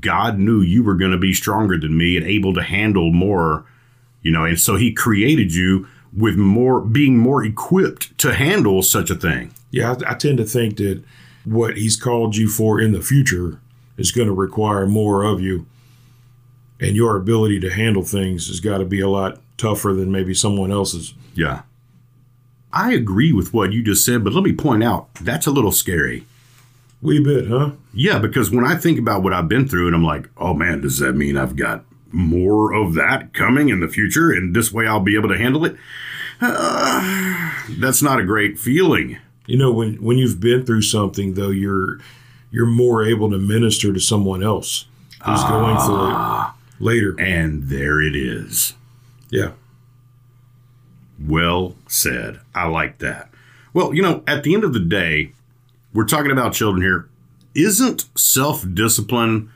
God 0.00 0.38
knew 0.38 0.60
you 0.60 0.82
were 0.82 0.96
going 0.96 1.12
to 1.12 1.18
be 1.18 1.32
stronger 1.32 1.78
than 1.78 1.96
me 1.96 2.16
and 2.16 2.26
able 2.26 2.52
to 2.54 2.62
handle 2.62 3.12
more, 3.12 3.64
you 4.22 4.30
know, 4.30 4.44
and 4.44 4.58
so 4.58 4.76
he 4.76 4.92
created 4.92 5.54
you 5.54 5.86
with 6.16 6.36
more 6.36 6.80
being 6.80 7.16
more 7.16 7.44
equipped 7.44 8.16
to 8.18 8.34
handle 8.34 8.82
such 8.82 9.10
a 9.10 9.14
thing. 9.14 9.54
Yeah, 9.70 9.92
I, 9.92 10.12
I 10.12 10.14
tend 10.14 10.38
to 10.38 10.44
think 10.44 10.76
that 10.78 11.02
what 11.44 11.76
he's 11.76 11.96
called 11.96 12.36
you 12.36 12.48
for 12.48 12.80
in 12.80 12.92
the 12.92 13.00
future 13.00 13.60
is 13.96 14.12
going 14.12 14.28
to 14.28 14.34
require 14.34 14.86
more 14.86 15.22
of 15.22 15.40
you. 15.40 15.66
And 16.80 16.96
your 16.96 17.16
ability 17.16 17.60
to 17.60 17.70
handle 17.70 18.02
things 18.02 18.48
has 18.48 18.58
got 18.58 18.78
to 18.78 18.86
be 18.86 19.00
a 19.00 19.08
lot 19.08 19.40
tougher 19.58 19.92
than 19.92 20.10
maybe 20.10 20.32
someone 20.32 20.72
else's. 20.72 21.12
Yeah. 21.34 21.62
I 22.72 22.92
agree 22.92 23.32
with 23.32 23.52
what 23.52 23.72
you 23.72 23.82
just 23.82 24.04
said, 24.04 24.24
but 24.24 24.32
let 24.32 24.44
me 24.44 24.52
point 24.52 24.84
out 24.84 25.12
that's 25.14 25.46
a 25.46 25.50
little 25.50 25.72
scary. 25.72 26.26
Wee 27.02 27.22
bit, 27.22 27.48
huh? 27.48 27.72
Yeah, 27.94 28.18
because 28.18 28.50
when 28.50 28.64
I 28.64 28.76
think 28.76 28.98
about 28.98 29.22
what 29.22 29.32
I've 29.32 29.48
been 29.48 29.66
through, 29.66 29.86
and 29.86 29.96
I'm 29.96 30.04
like, 30.04 30.28
oh 30.36 30.54
man, 30.54 30.82
does 30.82 30.98
that 30.98 31.14
mean 31.14 31.36
I've 31.36 31.56
got 31.56 31.84
more 32.12 32.72
of 32.74 32.94
that 32.94 33.32
coming 33.32 33.68
in 33.68 33.80
the 33.80 33.88
future, 33.88 34.30
and 34.30 34.54
this 34.54 34.72
way 34.72 34.86
I'll 34.86 35.00
be 35.00 35.16
able 35.16 35.30
to 35.30 35.38
handle 35.38 35.64
it? 35.64 35.76
Uh, 36.40 37.52
that's 37.78 38.02
not 38.02 38.20
a 38.20 38.24
great 38.24 38.58
feeling. 38.58 39.18
You 39.46 39.56
know, 39.56 39.72
when 39.72 39.94
when 40.02 40.18
you've 40.18 40.40
been 40.40 40.64
through 40.64 40.82
something, 40.82 41.34
though, 41.34 41.50
you're 41.50 41.98
you're 42.50 42.66
more 42.66 43.04
able 43.04 43.30
to 43.30 43.38
minister 43.38 43.92
to 43.92 44.00
someone 44.00 44.42
else 44.42 44.86
who's 45.24 45.42
going 45.44 45.76
through 45.76 46.06
it 46.06 46.14
ah. 46.14 46.56
later. 46.78 47.18
And 47.18 47.68
there 47.68 48.00
it 48.00 48.16
is. 48.16 48.74
Yeah. 49.30 49.52
Well 51.24 51.76
said. 51.86 52.40
I 52.54 52.66
like 52.66 52.98
that. 52.98 53.30
Well, 53.72 53.94
you 53.94 54.02
know, 54.02 54.22
at 54.26 54.42
the 54.42 54.54
end 54.54 54.64
of 54.64 54.72
the 54.72 54.80
day, 54.80 55.32
we're 55.92 56.06
talking 56.06 56.30
about 56.30 56.52
children 56.52 56.82
here. 56.82 57.08
Isn't 57.54 58.06
self 58.18 58.64
discipline 58.74 59.50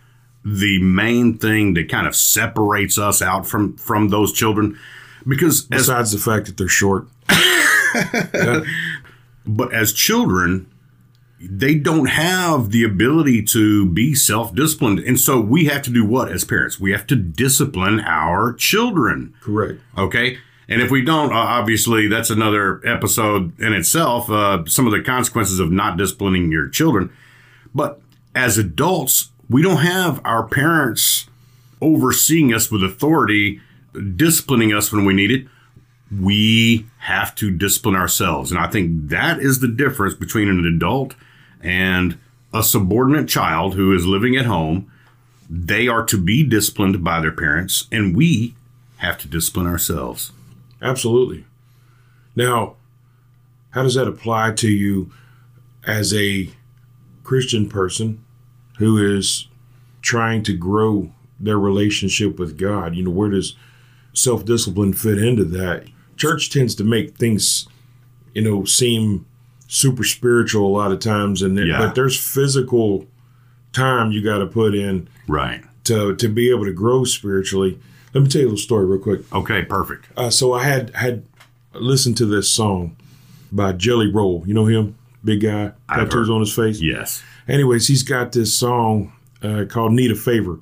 the 0.44 0.80
main 0.80 1.38
thing 1.38 1.74
that 1.74 1.88
kind 1.88 2.06
of 2.06 2.14
separates 2.14 2.98
us 2.98 3.22
out 3.22 3.46
from 3.46 3.76
from 3.76 4.08
those 4.08 4.32
children? 4.32 4.78
Because 5.26 5.62
besides 5.62 6.12
as, 6.12 6.24
the 6.24 6.30
fact 6.30 6.46
that 6.46 6.56
they're 6.56 6.68
short, 6.68 7.06
yeah. 7.30 8.64
but 9.46 9.72
as 9.72 9.92
children, 9.92 10.70
they 11.40 11.74
don't 11.74 12.06
have 12.06 12.70
the 12.70 12.84
ability 12.84 13.42
to 13.42 13.86
be 13.86 14.14
self 14.14 14.54
disciplined. 14.54 14.98
And 15.00 15.18
so 15.18 15.40
we 15.40 15.66
have 15.66 15.82
to 15.82 15.90
do 15.90 16.04
what 16.04 16.30
as 16.30 16.44
parents? 16.44 16.80
We 16.80 16.92
have 16.92 17.06
to 17.08 17.16
discipline 17.16 18.00
our 18.00 18.52
children. 18.52 19.34
Correct. 19.40 19.80
Okay. 19.96 20.38
And 20.68 20.80
if 20.80 20.90
we 20.90 21.02
don't, 21.02 21.32
uh, 21.32 21.36
obviously, 21.36 22.08
that's 22.08 22.30
another 22.30 22.80
episode 22.86 23.58
in 23.60 23.72
itself. 23.72 24.30
Uh, 24.30 24.64
some 24.66 24.86
of 24.86 24.92
the 24.92 25.02
consequences 25.02 25.60
of 25.60 25.70
not 25.70 25.96
disciplining 25.96 26.50
your 26.50 26.68
children. 26.68 27.12
But 27.74 28.00
as 28.34 28.56
adults, 28.56 29.30
we 29.48 29.62
don't 29.62 29.78
have 29.78 30.20
our 30.24 30.44
parents 30.44 31.28
overseeing 31.82 32.54
us 32.54 32.70
with 32.70 32.82
authority, 32.82 33.60
disciplining 34.16 34.72
us 34.72 34.90
when 34.90 35.04
we 35.04 35.12
need 35.12 35.30
it. 35.30 35.46
We 36.10 36.86
have 36.98 37.34
to 37.36 37.50
discipline 37.50 37.96
ourselves. 37.96 38.50
And 38.50 38.58
I 38.58 38.68
think 38.68 39.08
that 39.08 39.40
is 39.40 39.60
the 39.60 39.68
difference 39.68 40.14
between 40.14 40.48
an 40.48 40.64
adult 40.64 41.14
and 41.60 42.18
a 42.52 42.62
subordinate 42.62 43.28
child 43.28 43.74
who 43.74 43.92
is 43.94 44.06
living 44.06 44.36
at 44.36 44.46
home. 44.46 44.90
They 45.50 45.88
are 45.88 46.04
to 46.06 46.16
be 46.16 46.42
disciplined 46.42 47.04
by 47.04 47.20
their 47.20 47.32
parents, 47.32 47.86
and 47.92 48.16
we 48.16 48.54
have 48.98 49.18
to 49.18 49.28
discipline 49.28 49.66
ourselves. 49.66 50.32
Absolutely. 50.82 51.44
Now, 52.36 52.76
how 53.70 53.82
does 53.82 53.94
that 53.94 54.08
apply 54.08 54.52
to 54.52 54.68
you 54.68 55.10
as 55.86 56.14
a 56.14 56.48
Christian 57.22 57.68
person 57.68 58.24
who 58.78 59.16
is 59.16 59.48
trying 60.02 60.42
to 60.44 60.56
grow 60.56 61.12
their 61.40 61.58
relationship 61.58 62.38
with 62.38 62.58
God? 62.58 62.94
You 62.94 63.04
know, 63.04 63.10
where 63.10 63.30
does 63.30 63.56
self 64.12 64.44
discipline 64.44 64.92
fit 64.92 65.18
into 65.18 65.44
that? 65.44 65.86
Church 66.16 66.50
tends 66.50 66.74
to 66.76 66.84
make 66.84 67.16
things, 67.16 67.66
you 68.32 68.42
know, 68.42 68.64
seem 68.64 69.26
super 69.66 70.04
spiritual 70.04 70.66
a 70.66 70.76
lot 70.76 70.92
of 70.92 71.00
times, 71.00 71.42
and 71.42 71.58
yeah. 71.58 71.78
but 71.78 71.94
there's 71.94 72.18
physical 72.18 73.06
time 73.72 74.12
you 74.12 74.22
got 74.22 74.38
to 74.38 74.46
put 74.46 74.74
in, 74.74 75.08
right, 75.26 75.64
to 75.84 76.14
to 76.16 76.28
be 76.28 76.50
able 76.50 76.64
to 76.64 76.72
grow 76.72 77.04
spiritually. 77.04 77.78
Let 78.14 78.22
me 78.22 78.28
tell 78.28 78.40
you 78.40 78.46
a 78.46 78.50
little 78.50 78.62
story 78.62 78.86
real 78.86 79.00
quick. 79.00 79.20
Okay, 79.32 79.64
perfect. 79.64 80.06
Uh, 80.16 80.30
so 80.30 80.52
I 80.52 80.62
had 80.62 80.90
had 80.94 81.24
listened 81.72 82.16
to 82.18 82.26
this 82.26 82.48
song 82.48 82.96
by 83.50 83.72
Jelly 83.72 84.06
Roll. 84.10 84.44
You 84.46 84.54
know 84.54 84.66
him, 84.66 84.96
big 85.24 85.40
guy, 85.40 85.72
tattoos 85.88 86.30
on 86.30 86.38
his 86.38 86.54
face. 86.54 86.80
Yes. 86.80 87.22
Anyways, 87.48 87.88
he's 87.88 88.04
got 88.04 88.30
this 88.30 88.56
song 88.56 89.12
uh, 89.42 89.64
called 89.68 89.92
"Need 89.92 90.12
a 90.12 90.14
Favor," 90.14 90.60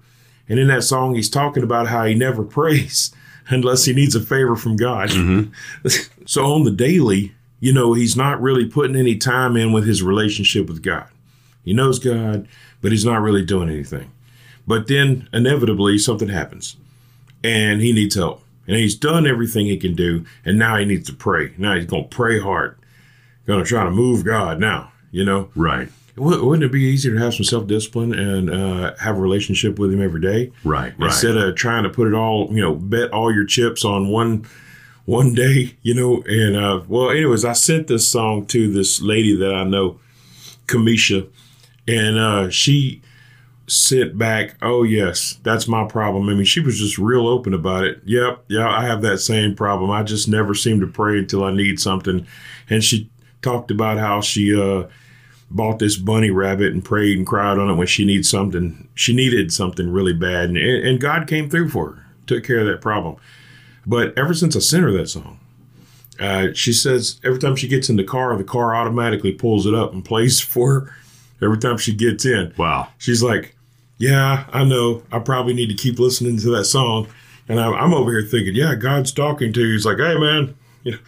and 0.49 0.59
in 0.59 0.69
that 0.69 0.83
song, 0.83 1.15
he's 1.15 1.29
talking 1.29 1.63
about 1.63 1.89
how 1.89 2.07
he 2.07 2.15
never 2.15 2.43
prays 2.59 3.15
unless 3.49 3.85
he 3.85 3.93
needs 3.93 4.15
a 4.15 4.21
favor 4.21 4.57
from 4.57 4.77
God. 4.77 5.11
Mm-hmm. 5.11 6.25
so 6.27 6.45
on 6.45 6.65
the 6.65 6.71
daily, 6.71 7.35
you 7.61 7.73
know, 7.73 7.93
he's 7.93 8.17
not 8.17 8.41
really 8.41 8.65
putting 8.65 8.97
any 8.97 9.17
time 9.17 9.57
in 9.59 9.73
with 9.73 9.87
his 9.87 10.03
relationship 10.03 10.69
with 10.69 10.83
God. 10.83 11.09
He 11.65 11.75
knows 11.75 11.99
God, 11.99 12.49
but 12.81 12.93
he's 12.93 13.05
not 13.05 13.21
really 13.21 13.45
doing 13.45 13.69
anything. 13.69 14.11
But 14.67 14.87
then 14.87 15.29
inevitably 15.33 15.99
something 15.99 16.29
happens 16.29 16.77
and 17.45 17.81
he 17.81 17.93
needs 17.93 18.15
help. 18.15 18.43
And 18.67 18.77
he's 18.77 18.95
done 18.95 19.27
everything 19.27 19.67
he 19.67 19.77
can 19.77 19.95
do, 19.95 20.25
and 20.45 20.59
now 20.59 20.77
he 20.77 20.85
needs 20.85 21.09
to 21.09 21.13
pray. 21.13 21.53
Now 21.59 21.75
he's 21.75 21.87
going 21.87 22.09
to 22.09 22.17
pray 22.17 22.39
hard, 22.39 22.79
going 23.47 23.59
to 23.63 23.69
try 23.69 23.85
to 23.85 23.91
move 23.91 24.25
God 24.25 24.61
now, 24.61 24.93
you 25.11 25.25
know? 25.25 25.51
Right. 25.57 25.89
Wouldn't 26.17 26.63
it 26.63 26.71
be 26.71 26.83
easier 26.83 27.15
to 27.15 27.21
have 27.21 27.35
some 27.35 27.45
self 27.45 27.67
discipline 27.67 28.13
and 28.13 28.51
uh, 28.51 28.95
have 28.97 29.17
a 29.17 29.21
relationship 29.21 29.79
with 29.79 29.93
Him 29.93 30.03
every 30.03 30.21
day? 30.21 30.53
Right, 30.63 30.93
right. 30.99 31.07
Instead 31.07 31.39
of 31.39 31.57
trying 31.57 31.85
to 31.85 31.89
put 31.89 32.07
it 32.07 32.15
all, 32.15 32.49
you 32.53 32.61
know, 32.61 32.75
bet 32.75 33.11
all 33.13 33.33
your 33.33 33.47
chips 33.47 33.85
on 33.85 34.09
one 34.09 34.47
one 35.07 35.35
day, 35.35 35.77
you 35.81 35.95
know. 35.95 36.23
And 36.27 36.57
uh, 36.57 36.83
well, 36.87 37.11
anyways, 37.11 37.47
I 37.47 37.55
sent 37.55 37.87
this 37.87 38.07
song 38.07 38.45
to 38.47 38.71
this 38.71 39.01
lady 39.01 39.35
that 39.37 39.55
I 39.55 39.65
know, 39.65 40.01
Kamisha, 40.67 41.29
and 41.89 42.19
uh, 42.19 42.51
she 42.51 43.01
sit 43.73 44.17
back. 44.17 44.57
Oh, 44.63 44.83
yes, 44.83 45.39
that's 45.43 45.67
my 45.67 45.87
problem. 45.87 46.29
I 46.29 46.35
mean, 46.35 46.45
she 46.45 46.61
was 46.61 46.79
just 46.79 46.99
real 46.99 47.27
open 47.27 47.55
about 47.55 47.85
it. 47.85 48.01
Yep, 48.05 48.45
yeah, 48.49 48.69
I 48.69 48.85
have 48.85 49.03
that 49.03 49.19
same 49.19 49.55
problem. 49.55 49.91
I 49.91 50.03
just 50.03 50.29
never 50.29 50.55
seem 50.55 50.81
to 50.81 50.87
pray 50.87 51.19
until 51.19 51.45
I 51.45 51.53
need 51.53 51.81
something. 51.81 52.27
And 52.69 52.85
she 52.85 53.11
talked 53.41 53.71
about 53.71 53.99
how 53.99 54.21
she 54.21 54.55
uh, 54.55 54.89
bought 55.51 55.79
this 55.79 55.97
bunny 55.97 56.31
rabbit 56.31 56.73
and 56.73 56.85
prayed 56.85 57.19
and 57.19 57.27
cried 57.27 57.59
on 57.59 57.71
it 57.71 57.75
when 57.75 57.87
she 57.87 58.05
needs 58.05 58.29
something. 58.29 58.89
She 58.95 59.15
needed 59.15 59.53
something 59.53 59.91
really 59.91 60.15
bad, 60.15 60.51
and, 60.51 60.59
and 60.59 61.01
God 61.01 61.27
came 61.27 61.51
through 61.51 61.71
for 61.71 61.93
her, 61.93 62.07
took 62.27 62.45
care 62.45 62.61
of 62.61 62.67
that 62.67 62.81
problem. 62.81 63.17
But 63.87 64.17
ever 64.17 64.35
since 64.35 64.55
I 64.55 64.61
sent 64.61 64.85
her 64.85 64.93
that 64.93 65.09
song, 65.09 65.41
uh, 66.21 66.49
she 66.55 66.73
says 66.73 67.21
every 67.25 67.39
time 67.39 67.57
she 67.57 67.69
gets 67.69 67.89
in 67.89 67.97
the 67.97 68.05
car, 68.05 68.37
the 68.37 68.45
car 68.45 68.75
automatically 68.75 69.33
pulls 69.33 69.67
it 69.67 69.75
up 69.75 69.93
and 69.93 70.05
plays 70.05 70.41
for 70.41 70.81
her 70.81 70.95
every 71.43 71.59
time 71.59 71.79
she 71.79 71.95
gets 71.95 72.25
in. 72.25 72.53
Wow. 72.57 72.89
She's 72.99 73.23
like, 73.23 73.57
yeah, 74.03 74.47
I 74.53 74.65
know. 74.65 75.05
I 75.13 75.21
probably 75.21 75.55
need 75.55 75.69
to 75.69 75.77
keep 75.77 76.01
listening 76.01 76.37
to 76.39 76.51
that 76.57 76.65
song. 76.65 77.07
And 77.49 77.61
I'm, 77.61 77.73
I'm 77.73 77.95
over 77.95 78.11
here 78.11 78.29
thinking, 78.29 78.53
yeah, 78.53 78.75
God's 78.75 79.13
talking 79.13 79.53
to 79.53 79.61
you. 79.61 79.75
He's 79.75 79.87
like, 79.87 79.99
hey, 79.99 80.19
man, 80.19 80.57
you 80.83 80.93
know, 80.93 80.99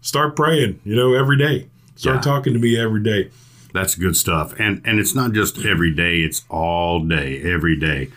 start 0.00 0.34
praying, 0.34 0.80
you 0.84 0.96
know, 0.96 1.12
every 1.12 1.36
day. 1.36 1.68
Start 1.96 2.16
yeah. 2.16 2.22
talking 2.22 2.54
to 2.54 2.58
me 2.58 2.80
every 2.80 3.02
day. 3.02 3.30
That's 3.74 3.94
good 3.94 4.16
stuff. 4.16 4.58
And 4.58 4.80
and 4.86 4.98
it's 4.98 5.14
not 5.14 5.32
just 5.32 5.66
every 5.66 5.92
day, 5.92 6.20
it's 6.20 6.44
all 6.48 7.04
day, 7.04 7.42
every 7.42 7.76
day. 7.76 8.08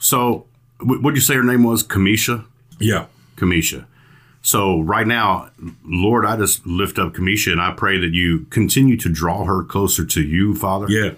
So, 0.00 0.46
what 0.80 1.02
did 1.02 1.14
you 1.14 1.20
say 1.20 1.34
her 1.34 1.44
name 1.44 1.62
was? 1.62 1.84
Kamisha? 1.84 2.44
Yeah. 2.80 3.06
Kamisha. 3.36 3.84
So 4.42 4.80
right 4.80 5.06
now, 5.06 5.50
Lord, 5.84 6.26
I 6.26 6.36
just 6.36 6.66
lift 6.66 6.98
up 6.98 7.14
Kamisha 7.14 7.52
and 7.52 7.60
I 7.60 7.70
pray 7.70 8.00
that 8.00 8.12
you 8.12 8.46
continue 8.50 8.96
to 8.96 9.08
draw 9.08 9.44
her 9.44 9.62
closer 9.62 10.04
to 10.04 10.22
you, 10.22 10.56
Father. 10.56 10.86
Yeah. 10.88 11.12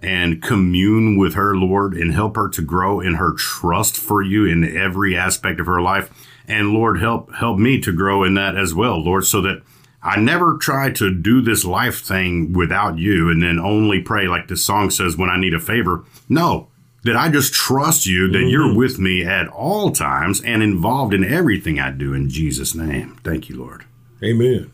And 0.00 0.40
commune 0.40 1.18
with 1.18 1.34
her, 1.34 1.56
Lord, 1.56 1.94
and 1.94 2.12
help 2.12 2.36
her 2.36 2.48
to 2.50 2.62
grow 2.62 3.00
in 3.00 3.14
her 3.14 3.32
trust 3.32 3.96
for 3.96 4.22
you 4.22 4.44
in 4.44 4.76
every 4.76 5.16
aspect 5.16 5.58
of 5.58 5.66
her 5.66 5.80
life. 5.80 6.10
And 6.46 6.70
Lord, 6.70 7.00
help 7.00 7.34
help 7.34 7.58
me 7.58 7.80
to 7.80 7.92
grow 7.92 8.22
in 8.22 8.34
that 8.34 8.56
as 8.56 8.72
well, 8.74 9.02
Lord, 9.02 9.24
so 9.24 9.42
that 9.42 9.62
I 10.02 10.18
never 10.18 10.56
try 10.56 10.90
to 10.92 11.12
do 11.12 11.40
this 11.40 11.64
life 11.64 12.00
thing 12.00 12.52
without 12.52 12.98
you 12.98 13.28
and 13.28 13.42
then 13.42 13.58
only 13.58 14.00
pray 14.00 14.28
like 14.28 14.48
the 14.48 14.56
song 14.56 14.90
says 14.90 15.16
when 15.16 15.28
I 15.28 15.38
need 15.38 15.54
a 15.54 15.60
favor. 15.60 16.04
No, 16.28 16.68
that 17.04 17.16
I 17.16 17.28
just 17.28 17.52
trust 17.52 18.06
you 18.06 18.28
that 18.28 18.38
mm-hmm. 18.38 18.48
you're 18.48 18.74
with 18.74 18.98
me 18.98 19.24
at 19.24 19.48
all 19.48 19.90
times 19.90 20.40
and 20.40 20.62
involved 20.62 21.12
in 21.12 21.24
everything 21.24 21.80
I 21.80 21.90
do 21.90 22.14
in 22.14 22.28
Jesus' 22.28 22.74
name. 22.74 23.18
Thank 23.24 23.48
you, 23.48 23.56
Lord. 23.56 23.84
Amen. 24.22 24.72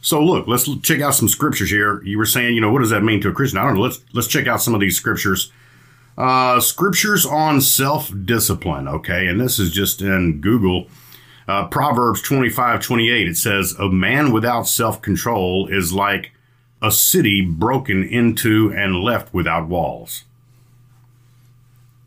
So 0.00 0.22
look, 0.24 0.46
let's 0.46 0.68
check 0.80 1.00
out 1.00 1.14
some 1.14 1.28
scriptures 1.28 1.70
here. 1.70 2.02
You 2.02 2.18
were 2.18 2.26
saying, 2.26 2.54
you 2.54 2.60
know, 2.60 2.72
what 2.72 2.80
does 2.80 2.90
that 2.90 3.02
mean 3.02 3.20
to 3.22 3.28
a 3.28 3.32
Christian? 3.32 3.58
I 3.58 3.64
don't 3.64 3.74
know. 3.74 3.82
Let's 3.82 4.00
let's 4.12 4.28
check 4.28 4.46
out 4.46 4.62
some 4.62 4.74
of 4.74 4.80
these 4.80 4.96
scriptures. 4.96 5.52
Uh, 6.16 6.60
scriptures 6.60 7.24
on 7.26 7.60
self 7.60 8.12
discipline. 8.24 8.88
Okay, 8.88 9.26
and 9.26 9.40
this 9.40 9.58
is 9.58 9.70
just 9.70 10.02
in 10.02 10.40
Google. 10.40 10.88
Uh, 11.48 11.66
Proverbs 11.66 12.22
25, 12.22 12.80
28, 12.80 13.28
it 13.28 13.36
says, 13.36 13.74
A 13.80 13.88
man 13.88 14.30
without 14.30 14.68
self 14.68 15.02
control 15.02 15.66
is 15.66 15.92
like 15.92 16.32
a 16.80 16.92
city 16.92 17.44
broken 17.44 18.04
into 18.04 18.72
and 18.72 19.02
left 19.02 19.34
without 19.34 19.68
walls 19.68 20.24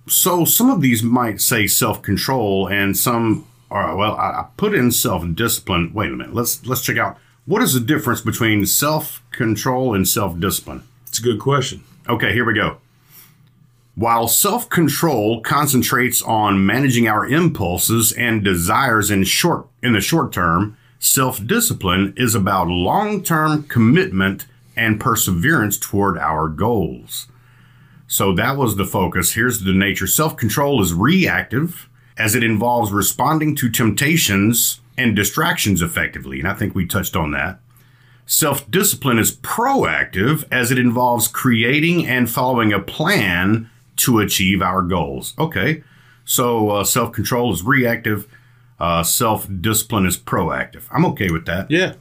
so 0.07 0.43
some 0.45 0.69
of 0.69 0.81
these 0.81 1.01
might 1.01 1.39
say 1.39 1.67
self-control 1.67 2.67
and 2.67 2.97
some 2.97 3.47
are 3.71 3.95
well 3.95 4.15
I, 4.15 4.47
put 4.57 4.73
in 4.73 4.91
self-discipline 4.91 5.93
wait 5.93 6.11
a 6.11 6.15
minute 6.15 6.33
let's 6.33 6.65
let's 6.65 6.81
check 6.81 6.97
out 6.97 7.17
what 7.45 7.61
is 7.61 7.73
the 7.73 7.79
difference 7.79 8.21
between 8.21 8.65
self-control 8.65 9.93
and 9.93 10.07
self-discipline 10.07 10.83
it's 11.07 11.19
a 11.19 11.23
good 11.23 11.39
question 11.39 11.83
okay 12.07 12.33
here 12.33 12.45
we 12.45 12.53
go 12.53 12.77
While 13.95 14.27
self 14.27 14.69
control 14.69 15.41
concentrates 15.41 16.21
on 16.23 16.65
managing 16.65 17.07
our 17.07 17.27
impulses 17.27 18.11
and 18.11 18.43
desires 18.43 19.11
in 19.11 19.23
short 19.23 19.67
in 19.83 19.93
the 19.93 20.01
short 20.01 20.31
term, 20.33 20.77
self 20.97 21.45
discipline 21.45 22.13
is 22.17 22.33
about 22.33 22.67
long 22.67 23.21
term 23.21 23.63
commitment 23.63 24.47
and 24.75 24.99
perseverance 24.99 25.77
toward 25.77 26.17
our 26.17 26.47
goals. 26.49 27.27
So 28.07 28.33
that 28.33 28.57
was 28.57 28.75
the 28.75 28.85
focus. 28.85 29.33
Here's 29.33 29.59
the 29.61 29.73
nature. 29.73 30.07
Self 30.07 30.37
control 30.37 30.81
is 30.81 30.93
reactive 30.93 31.87
as 32.17 32.33
it 32.33 32.43
involves 32.43 32.91
responding 32.91 33.55
to 33.57 33.69
temptations 33.69 34.79
and 34.97 35.15
distractions 35.15 35.81
effectively. 35.81 36.39
And 36.39 36.47
I 36.47 36.53
think 36.53 36.75
we 36.75 36.85
touched 36.85 37.15
on 37.15 37.31
that. 37.31 37.59
Self 38.25 38.69
discipline 38.71 39.19
is 39.19 39.35
proactive 39.37 40.45
as 40.51 40.71
it 40.71 40.79
involves 40.79 41.27
creating 41.27 42.07
and 42.07 42.29
following 42.29 42.71
a 42.71 42.79
plan 42.79 43.69
to 43.97 44.19
achieve 44.19 44.61
our 44.61 44.81
goals. 44.81 45.33
Okay, 45.37 45.83
so 46.25 46.69
uh, 46.69 46.83
self 46.83 47.11
control 47.11 47.51
is 47.51 47.63
reactive, 47.63 48.27
uh, 48.79 49.03
self 49.03 49.47
discipline 49.61 50.05
is 50.05 50.17
proactive. 50.17 50.83
I'm 50.91 51.05
okay 51.07 51.29
with 51.29 51.45
that. 51.45 51.69
Yeah. 51.69 51.93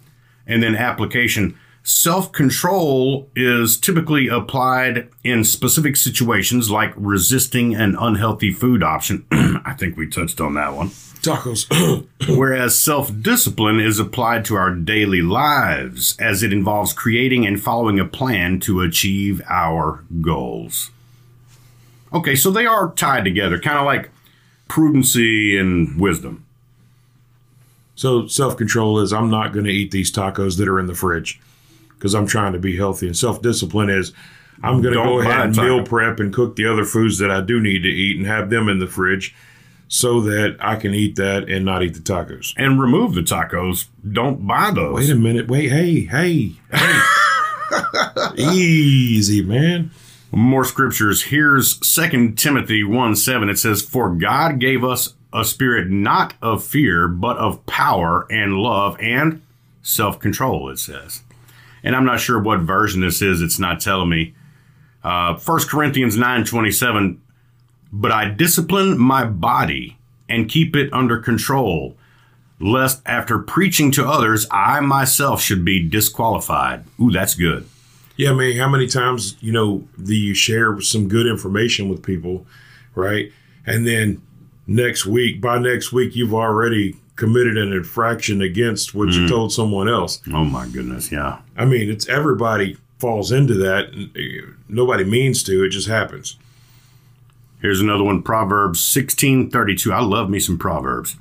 And 0.46 0.62
then 0.62 0.76
application 0.76 1.58
self 1.82 2.30
control 2.32 3.28
is 3.34 3.78
typically 3.78 4.28
applied 4.28 5.08
in 5.24 5.44
specific 5.44 5.96
situations 5.96 6.70
like 6.70 6.92
resisting 6.96 7.74
an 7.74 7.96
unhealthy 7.98 8.52
food 8.52 8.82
option. 8.82 9.26
I 9.32 9.74
think 9.76 9.96
we 9.96 10.08
touched 10.08 10.40
on 10.40 10.54
that 10.54 10.74
one. 10.74 10.90
Tacos. 11.22 11.66
Whereas 12.36 12.78
self 12.78 13.10
discipline 13.22 13.80
is 13.80 13.98
applied 13.98 14.44
to 14.46 14.56
our 14.56 14.74
daily 14.74 15.22
lives 15.22 16.16
as 16.18 16.42
it 16.42 16.52
involves 16.52 16.92
creating 16.92 17.46
and 17.46 17.62
following 17.62 17.98
a 17.98 18.04
plan 18.04 18.60
to 18.60 18.80
achieve 18.80 19.40
our 19.48 20.04
goals. 20.20 20.90
Okay, 22.12 22.34
so 22.34 22.50
they 22.50 22.66
are 22.66 22.92
tied 22.92 23.24
together, 23.24 23.58
kind 23.58 23.78
of 23.78 23.86
like 23.86 24.10
prudency 24.68 25.58
and 25.58 26.00
wisdom. 26.00 26.44
So 27.94 28.26
self 28.26 28.56
control 28.56 28.98
is 28.98 29.12
I'm 29.12 29.30
not 29.30 29.52
going 29.52 29.64
to 29.64 29.70
eat 29.70 29.92
these 29.92 30.12
tacos 30.12 30.58
that 30.58 30.68
are 30.68 30.80
in 30.80 30.86
the 30.86 30.94
fridge 30.94 31.40
because 31.90 32.14
I'm 32.14 32.26
trying 32.26 32.52
to 32.52 32.58
be 32.58 32.76
healthy. 32.76 33.06
And 33.06 33.16
self 33.16 33.40
discipline 33.40 33.90
is 33.90 34.12
I'm 34.62 34.82
going 34.82 34.94
to 34.94 35.02
go 35.02 35.20
ahead 35.20 35.46
and 35.46 35.56
meal 35.56 35.84
prep 35.84 36.20
and 36.20 36.34
cook 36.34 36.56
the 36.56 36.66
other 36.66 36.84
foods 36.84 37.18
that 37.18 37.30
I 37.30 37.40
do 37.40 37.60
need 37.60 37.82
to 37.82 37.88
eat 37.88 38.16
and 38.16 38.26
have 38.26 38.50
them 38.50 38.68
in 38.68 38.78
the 38.78 38.86
fridge 38.86 39.34
so 39.92 40.22
that 40.22 40.56
I 40.58 40.76
can 40.76 40.94
eat 40.94 41.16
that 41.16 41.50
and 41.50 41.66
not 41.66 41.82
eat 41.82 41.92
the 41.92 42.00
tacos. 42.00 42.54
And 42.56 42.80
remove 42.80 43.12
the 43.14 43.20
tacos. 43.20 43.88
Don't 44.10 44.46
buy 44.46 44.70
those. 44.70 44.94
Wait 44.94 45.10
a 45.10 45.14
minute. 45.14 45.48
Wait. 45.48 45.70
Hey, 45.70 46.00
hey, 46.04 46.56
hey. 46.70 47.02
Easy, 48.42 49.42
man. 49.42 49.90
More 50.30 50.64
scriptures. 50.64 51.24
Here's 51.24 51.86
Second 51.86 52.38
Timothy 52.38 52.82
1 52.82 53.16
7. 53.16 53.50
It 53.50 53.58
says, 53.58 53.82
For 53.82 54.14
God 54.14 54.58
gave 54.58 54.82
us 54.82 55.12
a 55.30 55.44
spirit 55.44 55.90
not 55.90 56.32
of 56.40 56.64
fear, 56.64 57.06
but 57.06 57.36
of 57.36 57.66
power 57.66 58.26
and 58.30 58.54
love 58.54 58.96
and 58.98 59.42
self 59.82 60.18
control, 60.18 60.70
it 60.70 60.78
says. 60.78 61.20
And 61.84 61.94
I'm 61.94 62.06
not 62.06 62.20
sure 62.20 62.40
what 62.40 62.60
version 62.60 63.02
this 63.02 63.20
is. 63.20 63.42
It's 63.42 63.58
not 63.58 63.78
telling 63.78 64.08
me. 64.08 64.34
Uh, 65.04 65.34
1 65.34 65.60
Corinthians 65.68 66.16
9 66.16 66.44
27 66.46 67.20
but 67.92 68.10
I 68.10 68.30
discipline 68.30 68.98
my 68.98 69.24
body 69.24 69.98
and 70.28 70.48
keep 70.48 70.74
it 70.74 70.92
under 70.92 71.18
control, 71.18 71.96
lest 72.58 73.02
after 73.04 73.38
preaching 73.38 73.90
to 73.92 74.08
others, 74.08 74.46
I 74.50 74.80
myself 74.80 75.42
should 75.42 75.64
be 75.64 75.86
disqualified. 75.86 76.84
Ooh, 77.00 77.10
that's 77.10 77.34
good. 77.34 77.68
Yeah, 78.16 78.30
I 78.30 78.34
mean, 78.34 78.56
how 78.56 78.68
many 78.68 78.86
times, 78.86 79.36
you 79.40 79.52
know, 79.52 79.86
do 80.02 80.14
you 80.14 80.34
share 80.34 80.80
some 80.80 81.08
good 81.08 81.26
information 81.26 81.88
with 81.88 82.02
people, 82.02 82.46
right? 82.94 83.32
And 83.66 83.86
then 83.86 84.22
next 84.66 85.06
week, 85.06 85.40
by 85.40 85.58
next 85.58 85.92
week, 85.92 86.14
you've 86.14 86.34
already 86.34 86.96
committed 87.16 87.58
an 87.58 87.72
infraction 87.72 88.40
against 88.40 88.94
what 88.94 89.08
mm. 89.08 89.14
you 89.14 89.28
told 89.28 89.52
someone 89.52 89.88
else. 89.88 90.20
Oh, 90.32 90.44
my 90.44 90.66
goodness. 90.68 91.12
Yeah. 91.12 91.38
I 91.56 91.64
mean, 91.64 91.90
it's 91.90 92.08
everybody 92.08 92.76
falls 92.98 93.32
into 93.32 93.54
that. 93.54 94.54
Nobody 94.68 95.04
means 95.04 95.42
to, 95.44 95.64
it 95.64 95.70
just 95.70 95.88
happens. 95.88 96.36
Here's 97.62 97.80
another 97.80 98.02
one 98.02 98.22
Proverbs 98.22 98.80
16:32. 98.80 99.92
I 99.92 100.00
love 100.00 100.28
me 100.28 100.40
some 100.40 100.58
Proverbs. 100.58 101.16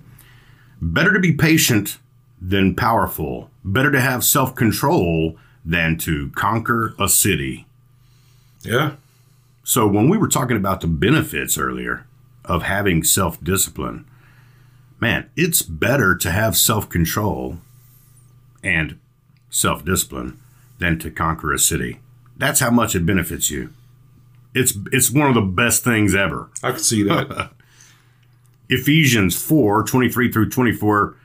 Better 0.81 1.13
to 1.13 1.19
be 1.19 1.33
patient 1.33 1.99
than 2.41 2.75
powerful. 2.75 3.51
Better 3.63 3.91
to 3.91 4.01
have 4.01 4.23
self-control 4.23 5.37
than 5.63 5.99
to 5.99 6.31
conquer 6.31 6.95
a 6.97 7.07
city. 7.07 7.67
Yeah. 8.63 8.93
So 9.63 9.85
when 9.87 10.09
we 10.09 10.17
were 10.17 10.27
talking 10.27 10.57
about 10.57 10.81
the 10.81 10.87
benefits 10.87 11.59
earlier 11.59 12.07
of 12.43 12.63
having 12.63 13.03
self-discipline, 13.03 14.05
man, 14.99 15.29
it's 15.35 15.61
better 15.61 16.15
to 16.15 16.31
have 16.31 16.57
self-control 16.57 17.59
and 18.63 18.97
self-discipline 19.51 20.39
than 20.79 20.97
to 20.97 21.11
conquer 21.11 21.53
a 21.53 21.59
city. 21.59 21.99
That's 22.35 22.61
how 22.61 22.71
much 22.71 22.95
it 22.95 23.05
benefits 23.05 23.51
you 23.51 23.71
it's 24.53 24.77
it's 24.91 25.11
one 25.11 25.27
of 25.27 25.35
the 25.35 25.41
best 25.41 25.83
things 25.83 26.15
ever. 26.15 26.49
I 26.63 26.71
can 26.71 26.79
see 26.79 27.03
that. 27.03 27.51
Ephesians 28.69 29.41
4, 29.41 29.83
23 29.83 30.31
through 30.31 30.49
24, 30.49 31.17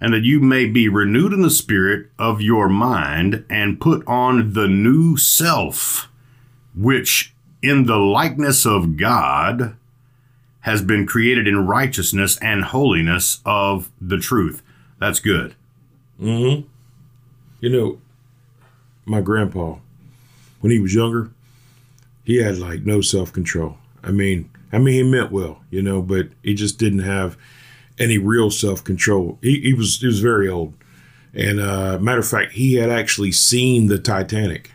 and 0.00 0.12
that 0.12 0.24
you 0.24 0.40
may 0.40 0.66
be 0.66 0.88
renewed 0.88 1.32
in 1.32 1.40
the 1.40 1.50
spirit 1.50 2.10
of 2.18 2.40
your 2.40 2.68
mind 2.68 3.44
and 3.48 3.80
put 3.80 4.04
on 4.06 4.52
the 4.54 4.66
new 4.66 5.16
self, 5.16 6.08
which 6.74 7.32
in 7.62 7.86
the 7.86 7.98
likeness 7.98 8.66
of 8.66 8.96
God 8.96 9.76
has 10.62 10.82
been 10.82 11.06
created 11.06 11.46
in 11.46 11.66
righteousness 11.66 12.36
and 12.38 12.64
holiness 12.64 13.40
of 13.46 13.90
the 14.00 14.18
truth. 14.18 14.62
That's 14.98 15.20
good. 15.20 15.54
Mm-hmm. 16.20 16.66
You 17.60 17.68
know, 17.68 18.00
my 19.04 19.20
grandpa, 19.20 19.76
when 20.60 20.72
he 20.72 20.80
was 20.80 20.94
younger, 20.94 21.30
he 22.24 22.36
had 22.36 22.58
like 22.58 22.82
no 22.82 23.00
self 23.00 23.32
control. 23.32 23.76
I 24.02 24.10
mean, 24.10 24.50
I 24.72 24.78
mean, 24.78 24.94
he 24.94 25.02
meant 25.02 25.32
well, 25.32 25.60
you 25.70 25.82
know, 25.82 26.02
but 26.02 26.28
he 26.42 26.54
just 26.54 26.78
didn't 26.78 27.00
have 27.00 27.36
any 27.98 28.18
real 28.18 28.50
self 28.50 28.82
control. 28.82 29.38
He, 29.42 29.60
he 29.60 29.74
was 29.74 30.00
he 30.00 30.06
was 30.06 30.20
very 30.20 30.48
old, 30.48 30.74
and 31.34 31.60
uh, 31.60 31.98
matter 32.00 32.20
of 32.20 32.28
fact, 32.28 32.52
he 32.52 32.74
had 32.74 32.90
actually 32.90 33.32
seen 33.32 33.86
the 33.86 33.98
Titanic. 33.98 34.70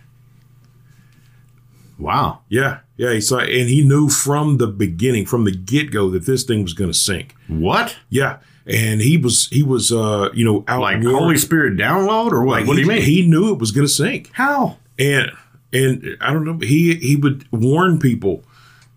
Wow. 1.99 2.41
Yeah, 2.47 2.79
yeah. 2.95 3.13
He 3.13 3.21
saw, 3.21 3.39
and 3.39 3.69
he 3.69 3.83
knew 3.83 4.09
from 4.09 4.57
the 4.57 4.67
beginning, 4.67 5.25
from 5.25 5.45
the 5.45 5.51
get 5.51 5.91
go, 5.91 6.09
that 6.11 6.25
this 6.25 6.43
thing 6.43 6.61
was 6.61 6.73
going 6.73 6.91
to 6.91 6.97
sink. 6.97 7.35
What? 7.47 7.97
Yeah. 8.09 8.37
And 8.67 9.01
he 9.01 9.17
was 9.17 9.47
he 9.47 9.63
was 9.63 9.93
uh 9.93 10.29
you 10.33 10.43
know 10.43 10.65
out 10.67 10.81
like 10.81 11.01
Holy 11.01 11.37
Spirit 11.37 11.77
download 11.77 12.33
or 12.33 12.43
what? 12.43 12.59
Like 12.59 12.67
what 12.67 12.77
he, 12.77 12.83
do 12.83 12.89
you 12.89 12.95
mean? 12.95 13.01
He 13.01 13.25
knew 13.25 13.53
it 13.53 13.59
was 13.59 13.71
going 13.71 13.87
to 13.87 13.91
sink. 13.91 14.29
How? 14.33 14.77
And 14.99 15.31
and 15.73 16.17
I 16.21 16.33
don't 16.33 16.45
know. 16.45 16.57
He 16.59 16.95
he 16.95 17.15
would 17.15 17.45
warn 17.51 17.99
people, 17.99 18.43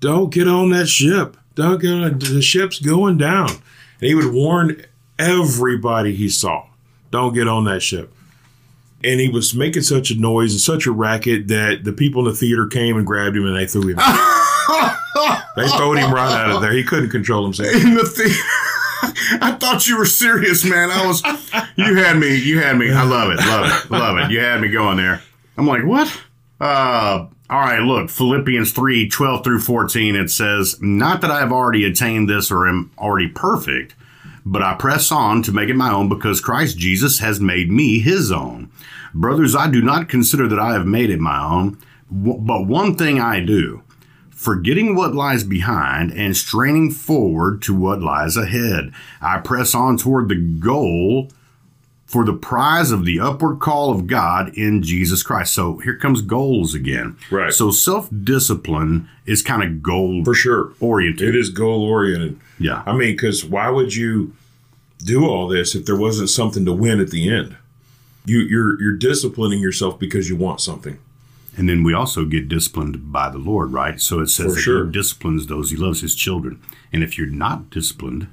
"Don't 0.01 0.33
get 0.33 0.49
on 0.49 0.71
that 0.71 0.87
ship. 0.87 1.37
Don't 1.55 1.81
get 1.81 1.93
on 1.93 2.19
the 2.19 2.43
ship's 2.43 2.79
going 2.79 3.19
down." 3.19 3.51
And 3.51 4.09
he 4.09 4.15
would 4.15 4.33
warn 4.33 4.85
everybody 5.19 6.15
he 6.15 6.29
saw, 6.29 6.67
"Don't 7.11 7.35
get 7.35 7.49
on 7.49 7.65
that 7.65 7.83
ship." 7.83 8.13
And 9.03 9.19
he 9.19 9.29
was 9.29 9.55
making 9.55 9.83
such 9.83 10.11
a 10.11 10.15
noise 10.15 10.53
and 10.53 10.61
such 10.61 10.87
a 10.87 10.93
racket 10.93 11.49
that 11.49 11.85
the 11.85 11.93
people 11.93 12.27
in 12.27 12.33
the 12.33 12.37
theater 12.37 12.67
came 12.67 12.99
and 12.99 13.07
grabbed 13.07 13.35
him 13.35 13.47
and 13.47 13.57
they 13.57 13.67
threw 13.67 13.89
him. 13.89 13.97
they 15.57 15.69
threw 15.69 15.95
him 15.95 16.13
right 16.13 16.33
out 16.33 16.51
of 16.51 16.61
there. 16.61 16.73
He 16.73 16.85
couldn't 16.85 17.09
control 17.09 17.43
himself. 17.45 17.75
In 17.75 17.95
the 17.95 18.05
theater. 18.05 18.35
I 19.41 19.53
thought 19.53 19.89
you 19.89 19.97
were 19.97 20.07
serious, 20.07 20.65
man. 20.65 20.91
I 20.91 21.07
was. 21.07 21.23
You 21.77 21.97
had 21.97 22.19
me. 22.19 22.37
You 22.37 22.61
had 22.61 22.77
me. 22.77 22.93
I 22.93 23.05
love 23.05 23.31
it. 23.31 23.39
Love 23.39 23.67
it. 23.67 23.91
Love 23.91 24.19
it. 24.19 24.31
You 24.31 24.41
had 24.41 24.61
me 24.61 24.69
going 24.69 24.99
there. 24.99 25.23
I'm 25.57 25.67
like, 25.67 25.85
what? 25.85 26.15
Uh, 26.61 27.27
all 27.49 27.61
right, 27.61 27.81
look, 27.81 28.11
Philippians 28.11 28.73
3 28.73 29.09
12 29.09 29.45
through 29.45 29.61
14, 29.61 30.15
it 30.15 30.31
says, 30.31 30.81
Not 30.81 31.21
that 31.23 31.31
I 31.31 31.41
have 31.41 31.53
already 31.53 31.85
attained 31.85 32.29
this 32.29 32.51
or 32.51 32.69
am 32.69 32.93
already 32.99 33.29
perfect, 33.29 33.95
but 34.45 34.63
I 34.63 34.75
press 34.75 35.11
on 35.11 35.43
to 35.43 35.53
make 35.53 35.69
it 35.69 35.75
my 35.75 35.91
own 35.91 36.09
because 36.09 36.41
Christ 36.41 36.79
Jesus 36.79 37.19
has 37.21 37.41
made 37.41 37.73
me 37.73 37.99
his 37.99 38.31
own. 38.31 38.71
Brothers, 39.15 39.57
I 39.57 39.69
do 39.69 39.83
not 39.83 40.09
consider 40.09 40.47
that 40.49 40.59
I 40.59 40.75
have 40.75 40.87
made 40.87 41.11
it 41.11 41.19
my 41.19 41.43
own, 41.43 41.79
but 42.11 42.67
one 42.67 42.95
thing 42.95 43.19
I 43.21 43.41
do, 43.41 43.83
forgetting 44.31 44.95
what 44.95 45.15
lies 45.15 45.43
behind 45.43 46.13
and 46.13 46.37
straining 46.37 46.91
forward 46.91 47.63
to 47.63 47.75
what 47.75 48.03
lies 48.03 48.37
ahead. 48.37 48.93
I 49.21 49.39
press 49.39 49.75
on 49.75 49.97
toward 49.97 50.29
the 50.29 50.37
goal 50.37 51.31
for 52.11 52.25
the 52.25 52.33
prize 52.33 52.91
of 52.91 53.05
the 53.05 53.21
upward 53.21 53.61
call 53.61 53.93
of 53.93 54.09
God 54.09 54.53
in 54.59 54.83
Jesus 54.83 55.23
Christ. 55.23 55.55
So 55.55 55.79
here 55.79 55.95
comes 55.97 56.23
goals 56.23 56.75
again. 56.75 57.17
Right. 57.31 57.53
So 57.53 57.71
self 57.71 58.09
discipline 58.25 59.09
is 59.27 59.43
kind 59.43 59.63
of 59.63 59.81
goal 59.81 60.25
for 60.25 60.35
sure 60.35 60.73
oriented. 60.81 61.29
It 61.29 61.37
is 61.37 61.51
goal 61.51 61.85
oriented. 61.85 62.41
Yeah. 62.59 62.83
I 62.85 62.95
mean, 62.95 63.13
because 63.13 63.45
why 63.45 63.71
would 63.71 63.95
you 63.95 64.35
do 64.99 65.25
all 65.25 65.47
this 65.47 65.77
if 65.77 65.87
there 65.87 65.97
wasn't 65.97 66.31
something 66.31 66.65
to 66.65 66.73
win 66.73 66.99
at 66.99 67.11
the 67.11 67.33
end? 67.33 67.57
You 68.25 68.41
you're 68.41 68.83
you're 68.83 68.97
disciplining 68.97 69.61
yourself 69.61 69.97
because 70.01 70.29
you 70.29 70.35
want 70.35 70.61
something. 70.61 70.99
And 71.57 71.69
then 71.69 71.85
we 71.85 71.95
also 71.95 72.25
get 72.25 72.49
disciplined 72.49 73.13
by 73.13 73.29
the 73.29 73.39
Lord, 73.39 73.73
right? 73.73 74.01
So 74.01 74.19
it 74.19 74.31
says 74.31 74.47
For 74.47 74.53
that 74.55 74.61
sure. 74.61 74.87
he 74.87 74.91
disciplines 74.93 75.47
those 75.47 75.71
he 75.71 75.77
loves, 75.77 76.01
his 76.01 76.17
children. 76.17 76.61
And 76.93 77.05
if 77.05 77.17
you're 77.17 77.29
not 77.29 77.71
disciplined, 77.71 78.27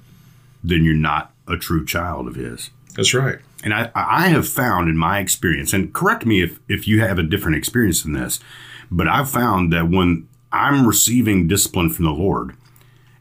then 0.63 0.83
you're 0.83 0.95
not 0.95 1.31
a 1.47 1.57
true 1.57 1.85
child 1.85 2.27
of 2.27 2.33
his. 2.33 2.71
That's 2.95 3.13
right. 3.13 3.37
And 3.63 3.73
I, 3.73 3.91
I 3.95 4.27
have 4.27 4.47
found 4.47 4.89
in 4.89 4.97
my 4.97 5.19
experience, 5.19 5.73
and 5.73 5.93
correct 5.93 6.25
me 6.25 6.41
if, 6.41 6.59
if 6.67 6.87
you 6.87 7.01
have 7.01 7.17
a 7.17 7.23
different 7.23 7.57
experience 7.57 8.03
than 8.03 8.13
this, 8.13 8.39
but 8.91 9.07
I've 9.07 9.29
found 9.29 9.73
that 9.73 9.89
when 9.89 10.27
I'm 10.51 10.87
receiving 10.87 11.47
discipline 11.47 11.89
from 11.89 12.05
the 12.05 12.11
Lord, 12.11 12.55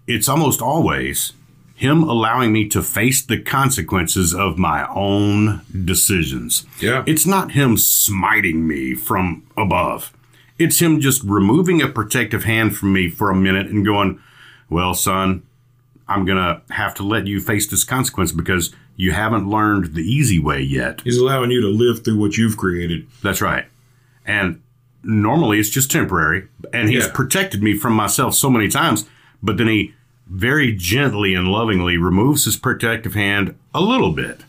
it's 0.07 0.29
almost 0.29 0.61
always 0.61 1.33
him 1.75 2.03
allowing 2.03 2.53
me 2.53 2.67
to 2.69 2.83
face 2.83 3.21
the 3.23 3.39
consequences 3.39 4.35
of 4.35 4.57
my 4.57 4.89
own 4.89 5.61
decisions. 5.85 6.65
Yeah. 6.81 7.05
It's 7.07 7.27
not 7.27 7.53
him 7.53 7.77
smiting 7.77 8.67
me 8.67 8.95
from 8.95 9.47
above. 9.57 10.13
It's 10.59 10.81
him 10.81 11.01
just 11.01 11.23
removing 11.23 11.83
a 11.83 11.89
protective 11.89 12.45
hand 12.45 12.77
from 12.77 12.95
me 12.95 13.11
for 13.11 13.31
a 13.31 13.37
minute 13.37 13.67
and 13.67 13.85
going, 13.85 14.21
Well, 14.71 14.95
son, 14.95 15.43
I'm 16.09 16.25
going 16.25 16.39
to 16.39 16.63
have 16.73 16.95
to 16.95 17.03
let 17.03 17.27
you 17.27 17.41
face 17.41 17.67
this 17.67 17.85
consequence 17.85 18.33
because 18.33 18.75
you 18.97 19.13
haven't 19.13 19.49
learned 19.49 19.95
the 19.95 20.03
easy 20.03 20.39
way 20.39 20.61
yet. 20.61 21.03
He's 21.03 21.19
allowing 21.19 21.51
you 21.51 21.61
to 21.61 21.69
live 21.69 22.03
through 22.03 22.19
what 22.19 22.37
you've 22.37 22.57
created. 22.57 23.07
That's 23.23 23.41
right. 23.41 23.67
And 24.25 24.63
normally 25.03 25.61
it's 25.61 25.71
just 25.71 25.91
temporary. 25.91 26.49
And 26.73 26.89
he's 26.89 27.07
yeah. 27.07 27.13
protected 27.13 27.63
me 27.63 27.77
from 27.77 27.93
myself 27.93 28.35
so 28.35 28.51
many 28.51 28.69
times, 28.69 29.07
but 29.43 29.59
then 29.59 29.69
he 29.69 29.95
very 30.27 30.73
gently 30.73 31.35
and 31.35 31.49
lovingly 31.49 31.97
removes 31.97 32.47
his 32.47 32.57
protective 32.57 33.15
hand 33.15 33.55
a 33.73 33.81
little 33.81 34.13
bit 34.13 34.41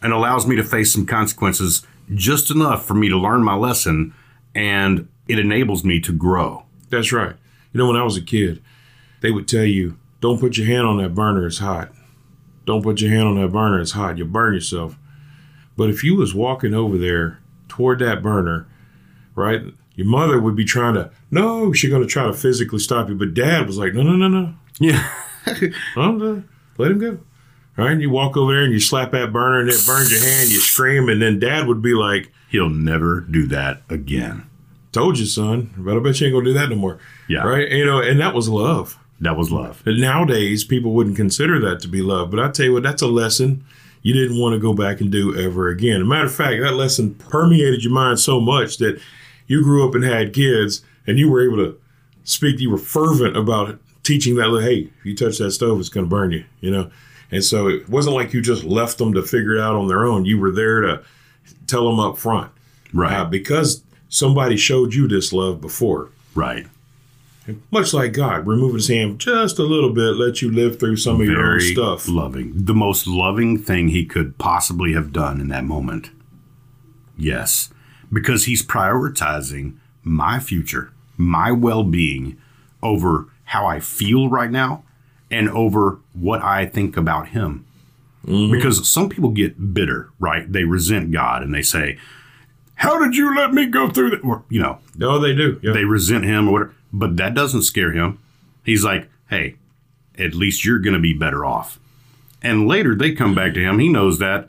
and 0.00 0.12
allows 0.12 0.46
me 0.46 0.56
to 0.56 0.64
face 0.64 0.92
some 0.92 1.04
consequences 1.04 1.86
just 2.14 2.50
enough 2.50 2.86
for 2.86 2.94
me 2.94 3.08
to 3.08 3.18
learn 3.18 3.42
my 3.42 3.54
lesson 3.54 4.14
and 4.54 5.08
it 5.28 5.38
enables 5.38 5.84
me 5.84 6.00
to 6.00 6.12
grow. 6.12 6.64
That's 6.88 7.12
right. 7.12 7.34
You 7.72 7.78
know, 7.78 7.88
when 7.88 7.96
I 7.96 8.04
was 8.04 8.16
a 8.16 8.22
kid, 8.22 8.62
they 9.20 9.30
would 9.30 9.48
tell 9.48 9.64
you, 9.64 9.98
don't 10.20 10.40
put 10.40 10.56
your 10.56 10.66
hand 10.66 10.86
on 10.86 10.96
that 10.98 11.14
burner, 11.14 11.46
it's 11.46 11.58
hot. 11.58 11.92
Don't 12.66 12.82
put 12.82 13.00
your 13.00 13.10
hand 13.10 13.28
on 13.28 13.40
that 13.40 13.52
burner, 13.52 13.80
it's 13.80 13.92
hot. 13.92 14.18
You'll 14.18 14.28
burn 14.28 14.54
yourself. 14.54 14.96
But 15.76 15.88
if 15.88 16.02
you 16.02 16.16
was 16.16 16.34
walking 16.34 16.74
over 16.74 16.98
there 16.98 17.40
toward 17.68 18.00
that 18.00 18.22
burner, 18.22 18.66
right, 19.34 19.62
your 19.94 20.06
mother 20.06 20.40
would 20.40 20.56
be 20.56 20.64
trying 20.64 20.94
to, 20.94 21.10
no, 21.30 21.72
she's 21.72 21.90
going 21.90 22.02
to 22.02 22.08
try 22.08 22.26
to 22.26 22.32
physically 22.32 22.78
stop 22.78 23.08
you. 23.08 23.14
But 23.14 23.34
dad 23.34 23.66
was 23.66 23.78
like, 23.78 23.94
no, 23.94 24.02
no, 24.02 24.16
no, 24.16 24.28
no. 24.28 24.54
Yeah. 24.78 25.08
let 25.96 26.90
him 26.90 26.98
go. 26.98 27.20
All 27.78 27.84
right. 27.84 27.98
You 27.98 28.10
walk 28.10 28.36
over 28.36 28.52
there 28.52 28.64
and 28.64 28.72
you 28.72 28.80
slap 28.80 29.12
that 29.12 29.32
burner 29.32 29.60
and 29.60 29.68
it 29.68 29.84
burns 29.86 30.10
your 30.10 30.20
hand. 30.20 30.50
You 30.50 30.58
scream. 30.58 31.08
And 31.08 31.20
then 31.22 31.38
dad 31.38 31.66
would 31.66 31.82
be 31.82 31.94
like, 31.94 32.32
he'll 32.48 32.68
never 32.68 33.20
do 33.20 33.46
that 33.48 33.82
again. 33.88 34.48
Told 34.92 35.18
you, 35.18 35.26
son. 35.26 35.72
But 35.76 35.96
I 35.96 36.00
bet 36.00 36.20
you 36.20 36.26
ain't 36.26 36.34
going 36.34 36.44
to 36.44 36.50
do 36.52 36.58
that 36.58 36.70
no 36.70 36.76
more. 36.76 36.98
Yeah. 37.28 37.46
Right. 37.46 37.70
You 37.70 37.84
know, 37.84 38.00
and 38.00 38.20
that 38.20 38.34
was 38.34 38.48
love. 38.48 38.98
That 39.20 39.36
was 39.36 39.50
love. 39.50 39.82
And 39.86 40.00
nowadays, 40.00 40.64
people 40.64 40.92
wouldn't 40.92 41.16
consider 41.16 41.58
that 41.60 41.80
to 41.80 41.88
be 41.88 42.02
love. 42.02 42.30
But 42.30 42.40
I 42.40 42.50
tell 42.50 42.66
you 42.66 42.72
what, 42.74 42.82
that's 42.82 43.02
a 43.02 43.06
lesson 43.06 43.64
you 44.02 44.12
didn't 44.12 44.38
want 44.38 44.52
to 44.52 44.60
go 44.60 44.72
back 44.72 45.00
and 45.00 45.10
do 45.10 45.36
ever 45.36 45.68
again. 45.68 45.96
As 45.96 46.02
a 46.02 46.04
matter 46.04 46.26
of 46.26 46.34
fact, 46.34 46.62
that 46.62 46.74
lesson 46.74 47.14
permeated 47.14 47.82
your 47.82 47.92
mind 47.92 48.20
so 48.20 48.40
much 48.40 48.76
that 48.78 49.00
you 49.46 49.62
grew 49.62 49.88
up 49.88 49.94
and 49.94 50.04
had 50.04 50.32
kids 50.32 50.82
and 51.06 51.18
you 51.18 51.30
were 51.30 51.44
able 51.44 51.56
to 51.56 51.78
speak, 52.24 52.60
you 52.60 52.70
were 52.70 52.78
fervent 52.78 53.36
about 53.36 53.78
teaching 54.02 54.36
that, 54.36 54.60
hey, 54.62 54.90
if 54.98 55.04
you 55.04 55.16
touch 55.16 55.38
that 55.38 55.50
stove, 55.50 55.80
it's 55.80 55.88
going 55.88 56.06
to 56.06 56.10
burn 56.10 56.30
you, 56.30 56.44
you 56.60 56.70
know? 56.70 56.90
And 57.32 57.44
so 57.44 57.68
it 57.68 57.88
wasn't 57.88 58.14
like 58.14 58.32
you 58.32 58.40
just 58.40 58.62
left 58.62 58.98
them 58.98 59.12
to 59.14 59.22
figure 59.22 59.56
it 59.56 59.60
out 59.60 59.74
on 59.74 59.88
their 59.88 60.04
own. 60.04 60.24
You 60.24 60.38
were 60.38 60.52
there 60.52 60.82
to 60.82 61.02
tell 61.66 61.88
them 61.88 61.98
up 61.98 62.16
front. 62.16 62.52
Right. 62.92 63.12
Uh, 63.12 63.24
because 63.24 63.82
somebody 64.08 64.56
showed 64.56 64.94
you 64.94 65.08
this 65.08 65.32
love 65.32 65.60
before. 65.60 66.10
Right. 66.34 66.66
And 67.46 67.62
much 67.70 67.94
like 67.94 68.12
God, 68.12 68.46
remove 68.46 68.74
his 68.74 68.88
hand 68.88 69.18
just 69.18 69.58
a 69.58 69.62
little 69.62 69.92
bit, 69.92 70.16
let 70.16 70.42
you 70.42 70.50
live 70.50 70.78
through 70.78 70.96
some 70.96 71.20
of 71.20 71.26
Very 71.26 71.32
your 71.32 71.52
own 71.54 71.60
stuff. 71.60 72.08
Loving. 72.08 72.52
The 72.54 72.74
most 72.74 73.06
loving 73.06 73.58
thing 73.58 73.88
he 73.88 74.04
could 74.04 74.38
possibly 74.38 74.92
have 74.92 75.12
done 75.12 75.40
in 75.40 75.48
that 75.48 75.64
moment. 75.64 76.10
Yes. 77.16 77.70
Because 78.12 78.44
he's 78.44 78.64
prioritizing 78.64 79.76
my 80.02 80.38
future, 80.38 80.92
my 81.16 81.52
well 81.52 81.82
being 81.82 82.36
over 82.82 83.26
how 83.44 83.66
I 83.66 83.80
feel 83.80 84.28
right 84.28 84.50
now 84.50 84.84
and 85.30 85.48
over 85.48 85.98
what 86.12 86.42
I 86.42 86.66
think 86.66 86.96
about 86.96 87.28
him. 87.28 87.64
Mm-hmm. 88.24 88.52
Because 88.52 88.88
some 88.88 89.08
people 89.08 89.30
get 89.30 89.74
bitter, 89.74 90.10
right? 90.18 90.50
They 90.50 90.64
resent 90.64 91.12
God 91.12 91.42
and 91.42 91.54
they 91.54 91.62
say, 91.62 91.98
How 92.76 92.98
did 93.02 93.16
you 93.16 93.34
let 93.36 93.52
me 93.52 93.66
go 93.66 93.88
through 93.88 94.10
that? 94.10 94.24
Or, 94.24 94.44
you 94.48 94.60
know, 94.60 94.78
no, 94.96 95.18
they 95.18 95.34
do. 95.34 95.60
Yep. 95.62 95.74
They 95.74 95.84
resent 95.84 96.24
him 96.24 96.48
or 96.48 96.52
whatever. 96.52 96.75
But 96.92 97.16
that 97.16 97.34
doesn't 97.34 97.62
scare 97.62 97.92
him. 97.92 98.18
He's 98.64 98.84
like, 98.84 99.08
Hey, 99.28 99.56
at 100.18 100.34
least 100.34 100.64
you're 100.64 100.78
going 100.78 100.94
to 100.94 101.00
be 101.00 101.12
better 101.12 101.44
off. 101.44 101.78
And 102.42 102.68
later 102.68 102.94
they 102.94 103.12
come 103.12 103.34
back 103.34 103.54
to 103.54 103.60
him. 103.60 103.78
He 103.78 103.88
knows 103.88 104.18
that, 104.18 104.48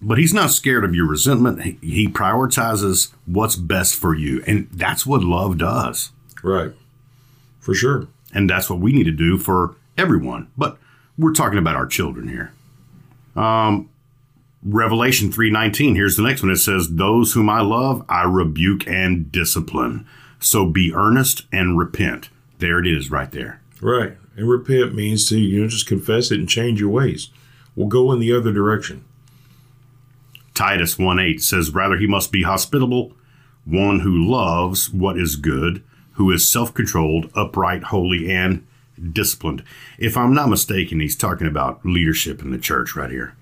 but 0.00 0.18
he's 0.18 0.34
not 0.34 0.50
scared 0.50 0.84
of 0.84 0.94
your 0.94 1.06
resentment. 1.06 1.78
He 1.82 2.08
prioritizes 2.08 3.12
what's 3.26 3.56
best 3.56 3.94
for 3.96 4.14
you. 4.14 4.42
And 4.46 4.68
that's 4.72 5.04
what 5.04 5.22
love 5.22 5.58
does. 5.58 6.10
Right. 6.42 6.72
For 7.60 7.74
sure. 7.74 8.08
And 8.32 8.48
that's 8.48 8.68
what 8.68 8.80
we 8.80 8.92
need 8.92 9.04
to 9.04 9.10
do 9.10 9.38
for 9.38 9.76
everyone. 9.96 10.48
But 10.56 10.78
we're 11.16 11.32
talking 11.32 11.58
about 11.58 11.76
our 11.76 11.86
children 11.86 12.28
here. 12.28 12.52
Um, 13.36 13.88
Revelation 14.64 15.30
3:19, 15.30 15.94
here's 15.94 16.16
the 16.16 16.22
next 16.22 16.42
one. 16.42 16.50
It 16.50 16.56
says, 16.56 16.94
"Those 16.94 17.34
whom 17.34 17.50
I 17.50 17.60
love, 17.60 18.04
I 18.08 18.24
rebuke 18.24 18.86
and 18.88 19.30
discipline. 19.30 20.06
So 20.44 20.66
be 20.66 20.92
earnest 20.94 21.46
and 21.52 21.78
repent." 21.78 22.28
There 22.58 22.78
it 22.78 22.86
is 22.86 23.10
right 23.10 23.30
there. 23.30 23.60
Right. 23.80 24.16
And 24.36 24.48
repent 24.48 24.94
means 24.94 25.28
to, 25.28 25.38
you 25.38 25.62
know, 25.62 25.68
just 25.68 25.86
confess 25.86 26.30
it 26.30 26.38
and 26.38 26.48
change 26.48 26.80
your 26.80 26.90
ways. 26.90 27.30
We'll 27.76 27.88
go 27.88 28.12
in 28.12 28.20
the 28.20 28.32
other 28.32 28.52
direction. 28.52 29.04
Titus 30.54 30.98
1 30.98 31.18
8 31.18 31.42
says, 31.42 31.74
"Rather 31.74 31.96
he 31.96 32.06
must 32.06 32.30
be 32.30 32.42
hospitable, 32.42 33.16
one 33.64 34.00
who 34.00 34.30
loves 34.30 34.92
what 34.92 35.18
is 35.18 35.36
good, 35.36 35.82
who 36.12 36.30
is 36.30 36.46
self 36.46 36.72
controlled, 36.72 37.30
upright, 37.34 37.84
holy, 37.84 38.30
and 38.30 38.64
disciplined. 39.12 39.62
If 39.98 40.16
I'm 40.16 40.34
not 40.34 40.48
mistaken, 40.48 41.00
he's 41.00 41.16
talking 41.16 41.46
about 41.46 41.84
leadership 41.84 42.42
in 42.42 42.50
the 42.50 42.58
church 42.58 42.94
right 42.94 43.10
here. 43.10 43.34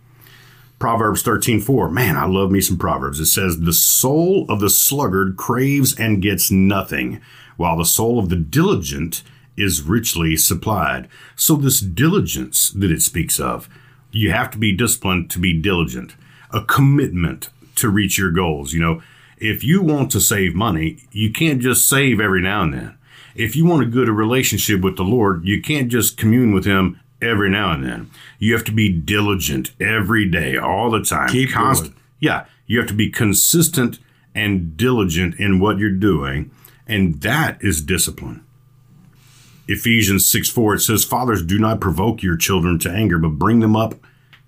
Proverbs 0.82 1.22
13:4. 1.22 1.88
Man, 1.92 2.16
I 2.16 2.24
love 2.24 2.50
me 2.50 2.60
some 2.60 2.76
Proverbs. 2.76 3.20
It 3.20 3.26
says, 3.26 3.60
"The 3.60 3.72
soul 3.72 4.46
of 4.48 4.58
the 4.58 4.68
sluggard 4.68 5.36
craves 5.36 5.94
and 5.94 6.20
gets 6.20 6.50
nothing, 6.50 7.20
while 7.56 7.78
the 7.78 7.84
soul 7.84 8.18
of 8.18 8.30
the 8.30 8.36
diligent 8.36 9.22
is 9.56 9.82
richly 9.82 10.36
supplied." 10.36 11.06
So 11.36 11.54
this 11.54 11.78
diligence 11.78 12.68
that 12.70 12.90
it 12.90 13.00
speaks 13.00 13.38
of, 13.38 13.68
you 14.10 14.32
have 14.32 14.50
to 14.50 14.58
be 14.58 14.72
disciplined 14.72 15.30
to 15.30 15.38
be 15.38 15.52
diligent, 15.52 16.16
a 16.50 16.62
commitment 16.62 17.50
to 17.76 17.88
reach 17.88 18.18
your 18.18 18.32
goals. 18.32 18.72
You 18.72 18.80
know, 18.80 19.02
if 19.38 19.62
you 19.62 19.82
want 19.82 20.10
to 20.10 20.20
save 20.20 20.52
money, 20.52 20.96
you 21.12 21.30
can't 21.30 21.62
just 21.62 21.88
save 21.88 22.18
every 22.18 22.42
now 22.42 22.64
and 22.64 22.74
then. 22.74 22.90
If 23.36 23.54
you 23.54 23.64
want 23.66 23.84
a 23.84 23.86
good 23.86 24.08
relationship 24.08 24.80
with 24.80 24.96
the 24.96 25.04
Lord, 25.04 25.42
you 25.44 25.62
can't 25.62 25.92
just 25.92 26.16
commune 26.16 26.50
with 26.50 26.64
Him 26.64 26.96
every 27.22 27.48
now 27.48 27.72
and 27.72 27.84
then. 27.84 28.10
You 28.38 28.52
have 28.54 28.64
to 28.64 28.72
be 28.72 28.90
diligent 28.90 29.72
every 29.80 30.28
day, 30.28 30.56
all 30.56 30.90
the 30.90 31.02
time. 31.02 31.28
Keep 31.28 31.50
constant. 31.50 31.94
Yeah, 32.20 32.46
you 32.66 32.78
have 32.78 32.88
to 32.88 32.94
be 32.94 33.10
consistent 33.10 33.98
and 34.34 34.76
diligent 34.76 35.36
in 35.36 35.60
what 35.60 35.78
you're 35.78 35.90
doing, 35.90 36.50
and 36.86 37.20
that 37.22 37.62
is 37.62 37.82
discipline. 37.82 38.44
Ephesians 39.68 40.26
6 40.26 40.50
4, 40.50 40.74
it 40.74 40.80
says, 40.80 41.04
Fathers, 41.04 41.42
do 41.42 41.58
not 41.58 41.80
provoke 41.80 42.22
your 42.22 42.36
children 42.36 42.78
to 42.80 42.90
anger, 42.90 43.18
but 43.18 43.30
bring 43.30 43.60
them 43.60 43.76
up 43.76 43.94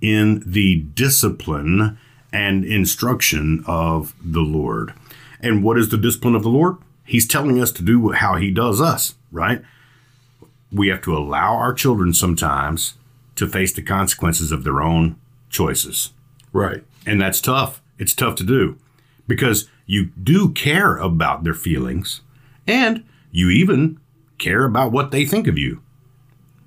in 0.01 0.43
the 0.45 0.83
discipline 0.95 1.99
and 2.33 2.65
instruction 2.65 3.63
of 3.67 4.15
the 4.23 4.41
Lord. 4.41 4.93
And 5.41 5.63
what 5.63 5.79
is 5.79 5.91
the 5.91 5.97
discipline 5.97 6.35
of 6.35 6.43
the 6.43 6.49
Lord? 6.49 6.77
He's 7.05 7.29
telling 7.29 7.61
us 7.61 7.71
to 7.73 7.83
do 7.83 8.13
how 8.13 8.37
he 8.37 8.51
does 8.51 8.81
us, 8.81 9.15
right? 9.31 9.63
We 10.75 10.89
have 10.89 11.01
to 11.03 11.17
allow 11.17 11.55
our 11.55 11.73
children 11.73 12.13
sometimes 12.13 12.95
to 13.37 13.49
face 13.49 13.73
the 13.73 13.83
consequences 13.83 14.53
of 14.53 14.65
their 14.65 14.83
own 14.83 15.17
choices. 15.49 16.13
Right. 16.53 16.85
And 17.07 17.21
that's 17.21 17.41
tough. 17.41 17.81
It's 17.99 18.15
tough 18.15 18.35
to 18.37 18.45
do 18.45 18.77
because 19.27 19.69
you 19.87 20.07
do 20.21 20.51
care 20.51 20.97
about 20.97 21.45
their 21.45 21.55
feelings 21.55 22.21
and 22.67 23.05
you 23.31 23.51
even 23.51 24.01
care 24.39 24.65
about 24.65 24.93
what 24.93 25.11
they 25.11 25.25
think 25.25 25.47
of 25.47 25.57
you. 25.57 25.81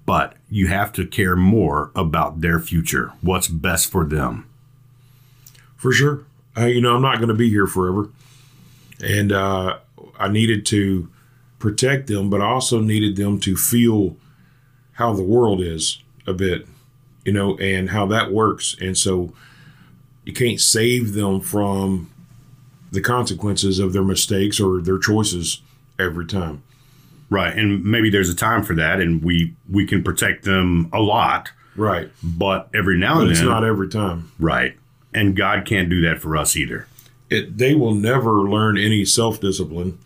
But 0.06 0.36
you 0.50 0.68
have 0.68 0.94
to 0.94 1.06
care 1.06 1.36
more 1.36 1.92
about 1.94 2.40
their 2.40 2.60
future, 2.60 3.12
what's 3.22 3.50
best 3.50 3.92
for 3.92 4.06
them 4.06 4.48
for 5.78 5.92
sure. 5.92 6.26
Uh, 6.58 6.66
you 6.66 6.82
know, 6.82 6.96
I'm 6.96 7.02
not 7.02 7.18
going 7.18 7.30
to 7.30 7.36
be 7.36 7.50
here 7.50 7.68
forever, 7.68 8.10
and 9.02 9.32
uh, 9.32 9.78
I 10.20 10.28
needed 10.28 10.66
to 10.68 11.10
protect 11.60 12.08
them, 12.08 12.30
but 12.30 12.42
I 12.42 12.46
also 12.46 12.80
needed 12.80 13.16
them 13.16 13.40
to 13.42 13.56
feel 13.56 14.16
how 14.94 15.14
the 15.14 15.24
world 15.24 15.62
is 15.62 16.02
a 16.26 16.34
bit, 16.34 16.68
you 17.26 17.32
know, 17.32 17.58
and 17.58 17.90
how 17.90 18.06
that 18.08 18.32
works. 18.32 18.76
And 18.82 18.98
so 18.98 19.34
you 20.26 20.34
can't 20.34 20.60
save 20.60 21.14
them 21.14 21.40
from 21.42 22.12
the 22.92 23.02
consequences 23.02 23.80
of 23.80 23.94
their 23.94 24.04
mistakes 24.04 24.60
or 24.60 24.82
their 24.82 25.00
choices 25.00 25.62
every 26.00 26.26
time. 26.26 26.64
Right, 27.30 27.54
and 27.58 27.84
maybe 27.84 28.10
there's 28.10 28.30
a 28.30 28.36
time 28.36 28.64
for 28.64 28.74
that, 28.76 29.02
and 29.02 29.22
we 29.22 29.54
we 29.70 29.86
can 29.86 30.02
protect 30.02 30.46
them 30.46 30.90
a 30.94 31.02
lot. 31.02 31.52
Right, 31.76 32.10
but 32.24 32.70
every 32.74 32.98
now 32.98 33.16
but 33.16 33.20
and 33.20 33.28
then, 33.28 33.32
it's 33.34 33.42
not 33.42 33.66
every 33.66 33.90
time. 33.90 34.32
Right, 34.40 34.78
and 35.14 35.36
God 35.36 35.66
can't 35.66 35.90
do 35.90 36.00
that 36.04 36.22
for 36.22 36.38
us 36.38 36.56
either. 36.56 36.88
It, 37.30 37.58
they 37.58 37.76
will 37.76 37.94
never 37.94 38.32
learn 38.50 38.78
any 38.78 39.04
self 39.04 39.42
discipline 39.42 40.00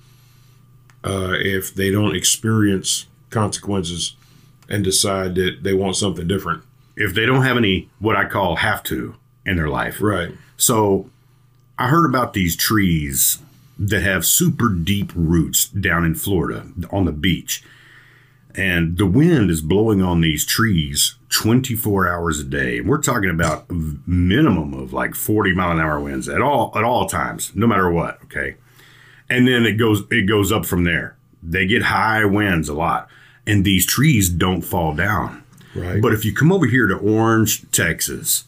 uh, 1.03 1.33
if 1.33 1.73
they 1.73 1.91
don't 1.91 2.15
experience 2.15 3.07
consequences 3.29 4.15
and 4.69 4.83
decide 4.83 5.35
that 5.35 5.63
they 5.63 5.73
want 5.73 5.95
something 5.95 6.27
different. 6.27 6.63
If 6.95 7.13
they 7.13 7.25
don't 7.25 7.43
have 7.43 7.57
any 7.57 7.89
what 7.99 8.15
I 8.15 8.25
call 8.25 8.57
have 8.57 8.83
to 8.83 9.15
in 9.45 9.57
their 9.57 9.69
life, 9.69 10.01
right? 10.01 10.31
So 10.57 11.09
I 11.77 11.87
heard 11.87 12.05
about 12.05 12.33
these 12.33 12.55
trees 12.55 13.39
that 13.79 14.03
have 14.03 14.25
super 14.25 14.69
deep 14.69 15.11
roots 15.15 15.67
down 15.67 16.05
in 16.05 16.13
Florida 16.13 16.67
on 16.91 17.05
the 17.05 17.11
beach. 17.11 17.63
And 18.53 18.97
the 18.97 19.07
wind 19.07 19.49
is 19.49 19.61
blowing 19.61 20.01
on 20.01 20.21
these 20.21 20.45
trees 20.45 21.15
24 21.29 22.07
hours 22.07 22.39
a 22.39 22.43
day. 22.43 22.81
We're 22.81 23.01
talking 23.01 23.29
about 23.29 23.71
minimum 24.05 24.73
of 24.73 24.93
like 24.93 25.15
40 25.15 25.55
mile 25.55 25.71
an 25.71 25.79
hour 25.79 25.99
winds 25.99 26.29
at 26.29 26.41
all 26.41 26.71
at 26.75 26.83
all 26.83 27.07
times, 27.07 27.51
no 27.55 27.65
matter 27.65 27.89
what, 27.89 28.21
okay? 28.25 28.55
And 29.31 29.47
then 29.47 29.65
it 29.65 29.73
goes 29.73 30.03
it 30.11 30.27
goes 30.27 30.51
up 30.51 30.65
from 30.65 30.83
there. 30.83 31.15
They 31.41 31.65
get 31.65 31.83
high 31.83 32.25
winds 32.25 32.69
a 32.69 32.73
lot 32.73 33.09
and 33.47 33.65
these 33.65 33.85
trees 33.85 34.29
don't 34.29 34.61
fall 34.61 34.93
down. 34.93 35.43
Right. 35.75 36.01
But 36.01 36.13
if 36.13 36.25
you 36.25 36.33
come 36.33 36.51
over 36.51 36.65
here 36.65 36.87
to 36.87 36.95
Orange, 36.95 37.69
Texas, 37.71 38.43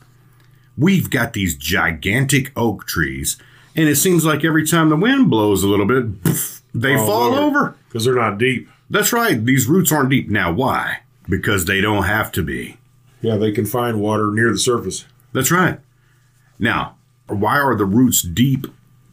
we've 0.78 1.10
got 1.10 1.34
these 1.34 1.56
gigantic 1.56 2.52
oak 2.56 2.86
trees 2.86 3.38
and 3.76 3.90
it 3.90 3.96
seems 3.96 4.26
like 4.26 4.44
every 4.44 4.68
time 4.68 4.90
the 4.90 4.96
wind 4.96 5.30
blows 5.30 5.64
a 5.64 5.68
little 5.68 5.88
bit, 5.88 6.24
poof, 6.24 6.62
they 6.74 6.96
fall, 6.96 7.08
fall 7.08 7.36
over 7.36 7.76
because 7.88 8.06
they're 8.06 8.16
not 8.16 8.38
deep. 8.38 8.70
That's 8.90 9.14
right. 9.14 9.44
These 9.44 9.68
roots 9.68 9.92
aren't 9.92 10.10
deep. 10.10 10.30
Now, 10.30 10.52
why? 10.52 11.00
Because 11.28 11.66
they 11.66 11.82
don't 11.82 12.04
have 12.04 12.32
to 12.34 12.44
be. 12.44 12.78
Yeah, 13.22 13.38
they 13.38 13.52
can 13.52 13.66
find 13.66 14.02
water 14.02 14.30
near 14.32 14.52
the 14.52 14.60
surface. 14.60 15.06
That's 15.32 15.50
right. 15.50 15.80
Now, 16.60 16.98
why 17.28 17.58
are 17.58 17.76
the 17.76 17.86
roots 17.86 18.22
deep 18.22 18.68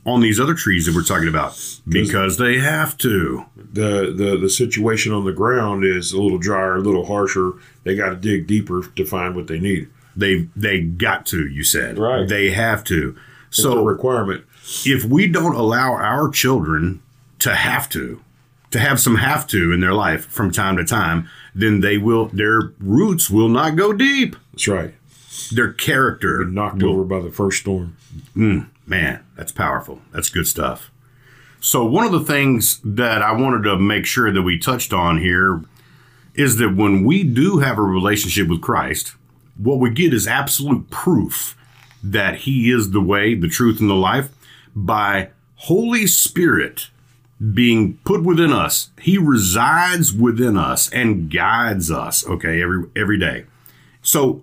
on 0.05 0.21
these 0.21 0.41
other 0.41 0.55
trees 0.55 0.87
that 0.87 0.95
we're 0.95 1.03
talking 1.03 1.29
about? 1.29 1.59
Because 1.89 2.39
they 2.39 2.59
have 2.59 2.97
to. 2.99 3.45
The, 3.57 4.13
the 4.17 4.37
the 4.41 4.51
situation 4.51 5.13
on 5.13 5.25
the 5.25 5.33
ground 5.33 5.85
is 5.85 6.13
a 6.13 6.21
little 6.21 6.39
drier, 6.39 6.77
a 6.77 6.81
little 6.81 7.07
harsher. 7.07 7.53
They 7.85 7.95
got 7.95 8.11
to 8.11 8.17
dig 8.17 8.47
deeper 8.47 8.83
to 8.97 9.05
find 9.05 9.37
what 9.37 9.47
they 9.47 9.59
need. 9.59 9.89
They 10.17 10.49
they 10.57 10.81
got 10.81 11.27
to. 11.27 11.47
You 11.47 11.63
said 11.65 11.99
right. 11.99 12.29
They 12.29 12.51
have 12.51 12.83
to. 12.85 13.17
It's 13.49 13.63
so 13.63 13.85
requirement 13.85 14.45
if 14.85 15.05
we 15.05 15.27
don't 15.27 15.55
allow 15.55 15.95
our 15.95 16.29
children 16.29 17.03
to 17.41 17.55
have 17.55 17.89
to, 17.91 18.23
to 18.71 18.79
have 18.79 19.01
some 19.01 19.17
have 19.17 19.47
to 19.49 19.73
in 19.73 19.81
their 19.81 19.93
life 19.93 20.27
from 20.27 20.51
time 20.51 20.77
to 20.77 20.85
time, 20.85 21.29
then 21.55 21.81
they 21.81 21.99
will, 21.99 22.27
their 22.27 22.73
roots 22.79 23.29
will 23.31 23.49
not 23.49 23.77
go 23.77 23.93
deep. 23.93 24.37
That's 24.53 24.69
right. 24.69 24.95
Their 25.53 25.73
character. 25.73 26.45
Knocked 26.45 26.83
will, 26.83 26.91
over 26.91 27.05
by 27.05 27.21
the 27.21 27.33
first 27.33 27.61
storm. 27.61 27.97
Mm, 28.37 28.69
man, 28.91 29.25
that's 29.37 29.53
powerful. 29.53 30.03
That's 30.13 30.29
good 30.29 30.49
stuff. 30.49 30.91
So, 31.61 31.85
one 31.85 32.05
of 32.05 32.13
the 32.13 32.25
things 32.25 32.81
that 32.85 33.23
I 33.23 33.33
wanted 33.33 33.63
to 33.65 33.79
make 33.79 34.05
sure 34.05 34.33
that 34.33 34.43
we 34.43 34.59
touched 34.59 34.93
on 34.93 35.19
here 35.19 35.63
is 36.35 36.57
that 36.57 36.75
when 36.75 37.05
we 37.05 37.23
do 37.23 37.59
have 37.59 37.79
a 37.79 37.83
relationship 37.83 38.49
with 38.49 38.61
Christ, 38.61 39.15
what 39.57 39.79
we 39.79 39.91
get 39.91 40.13
is 40.13 40.27
absolute 40.27 40.91
proof 40.91 41.57
that 42.03 42.41
He 42.41 42.71
is 42.71 42.91
the 42.91 43.01
way, 43.01 43.35
the 43.35 43.49
truth, 43.49 43.81
and 43.81 43.89
the 43.89 43.95
life 43.95 44.31
by 44.75 45.31
Holy 45.57 46.07
Spirit 46.07 46.89
being 47.55 47.99
put 48.05 48.23
within 48.25 48.53
us. 48.53 48.91
He 49.01 49.19
resides 49.19 50.13
within 50.13 50.57
us 50.57 50.91
and 50.91 51.31
guides 51.31 51.91
us, 51.91 52.27
okay, 52.27 52.61
every 52.63 52.85
every 52.97 53.19
day. 53.19 53.45
So 54.03 54.43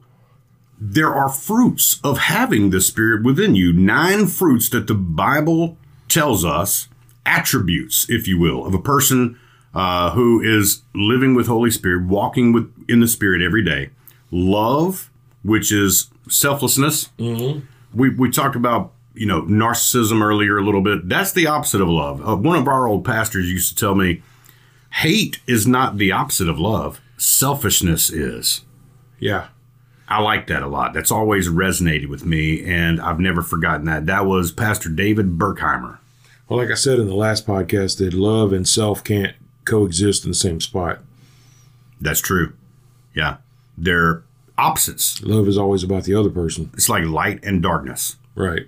there 0.80 1.14
are 1.14 1.30
fruits 1.30 2.00
of 2.04 2.18
having 2.20 2.70
the 2.70 2.82
Spirit 2.82 3.24
within 3.24 3.56
you. 3.56 3.74
Nine 3.74 4.28
fruits 4.28 4.70
that 4.70 4.88
the 4.88 4.94
Bible 4.94 5.78
tells 6.08 6.46
us, 6.46 6.88
attributes, 7.26 8.10
if 8.10 8.28
you 8.28 8.40
will, 8.40 8.66
of 8.66 8.74
a 8.74 8.82
person 8.82 9.40
uh, 9.74 10.12
who 10.12 10.42
is 10.42 10.84
living 10.94 11.36
with 11.36 11.48
Holy 11.48 11.72
Spirit, 11.72 12.08
walking 12.08 12.54
with 12.54 12.72
in 12.88 13.00
the 13.00 13.08
Spirit 13.08 13.42
every 13.42 13.64
day. 13.64 13.90
Love, 14.32 15.10
which 15.44 15.72
is 15.72 16.10
selflessness. 16.30 17.10
Mm-hmm. 17.18 17.66
We 17.94 18.10
we 18.10 18.30
talked 18.30 18.56
about 18.56 18.94
you 19.18 19.26
know, 19.26 19.42
narcissism 19.42 20.22
earlier 20.22 20.58
a 20.58 20.64
little 20.64 20.82
bit. 20.82 21.10
That's 21.10 21.32
the 21.32 21.48
opposite 21.48 21.82
of 21.82 21.90
love. 21.90 22.26
Uh, 22.26 22.36
one 22.36 22.58
of 22.58 22.68
our 22.68 22.88
old 22.88 23.04
pastors 23.04 23.52
used 23.52 23.70
to 23.70 23.76
tell 23.76 23.96
me, 23.96 24.22
hate 24.92 25.40
is 25.48 25.66
not 25.66 25.98
the 25.98 26.12
opposite 26.12 26.48
of 26.48 26.60
love. 26.60 27.02
Selfishness 27.18 28.12
is. 28.12 28.62
Yeah. 29.20 29.48
I 30.08 30.22
like 30.22 30.48
that 30.48 30.64
a 30.64 30.68
lot. 30.68 30.94
That's 30.94 31.12
always 31.12 31.50
resonated 31.50 32.08
with 32.08 32.26
me, 32.26 32.64
and 32.64 33.02
I've 33.02 33.20
never 33.20 33.42
forgotten 33.42 33.86
that. 33.86 34.06
That 34.06 34.26
was 34.26 34.52
Pastor 34.52 34.90
David 34.90 35.38
Burkheimer. 35.38 35.98
Well, 36.48 36.60
like 36.60 36.72
I 36.72 36.76
said 36.76 37.00
in 37.00 37.08
the 37.08 37.16
last 37.16 37.46
podcast, 37.46 37.98
that 37.98 38.14
love 38.14 38.54
and 38.54 38.68
self 38.68 39.04
can't 39.04 39.36
coexist 39.66 40.24
in 40.24 40.32
the 40.32 40.36
same 40.36 40.62
spot. 40.62 41.00
That's 42.00 42.22
true. 42.22 42.54
Yeah. 43.14 43.38
They're 43.78 44.24
opposites. 44.58 45.22
Love 45.22 45.48
is 45.48 45.58
always 45.58 45.84
about 45.84 46.06
the 46.06 46.16
other 46.16 46.30
person. 46.30 46.72
It's 46.74 46.90
like 46.90 47.04
light 47.04 47.44
and 47.44 47.62
darkness. 47.62 48.16
Right. 48.34 48.66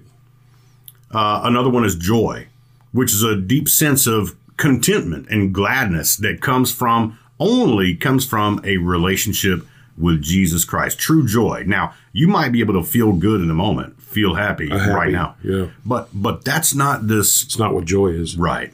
Uh, 1.11 1.41
another 1.43 1.69
one 1.69 1.85
is 1.85 1.95
joy, 1.95 2.47
which 2.91 3.13
is 3.13 3.23
a 3.23 3.35
deep 3.35 3.69
sense 3.69 4.05
of 4.07 4.35
contentment 4.57 5.27
and 5.29 5.53
gladness 5.53 6.17
that 6.17 6.41
comes 6.41 6.71
from 6.71 7.17
only 7.39 7.95
comes 7.95 8.25
from 8.25 8.59
a 8.65 8.75
relationship 8.77 9.65
with 9.99 10.21
Jesus 10.21 10.65
Christ. 10.65 10.97
True 10.97 11.27
joy. 11.27 11.63
Now, 11.67 11.93
you 12.13 12.27
might 12.27 12.51
be 12.51 12.61
able 12.61 12.73
to 12.75 12.83
feel 12.83 13.11
good 13.11 13.41
in 13.41 13.47
the 13.47 13.53
moment, 13.53 14.01
feel 14.01 14.35
happy, 14.35 14.69
happy 14.69 14.91
right 14.91 15.11
now. 15.11 15.35
Yeah. 15.43 15.67
But 15.85 16.09
but 16.13 16.45
that's 16.45 16.73
not 16.73 17.07
this 17.07 17.43
It's 17.43 17.59
not 17.59 17.73
what 17.73 17.85
joy 17.85 18.07
is. 18.07 18.37
Right. 18.37 18.73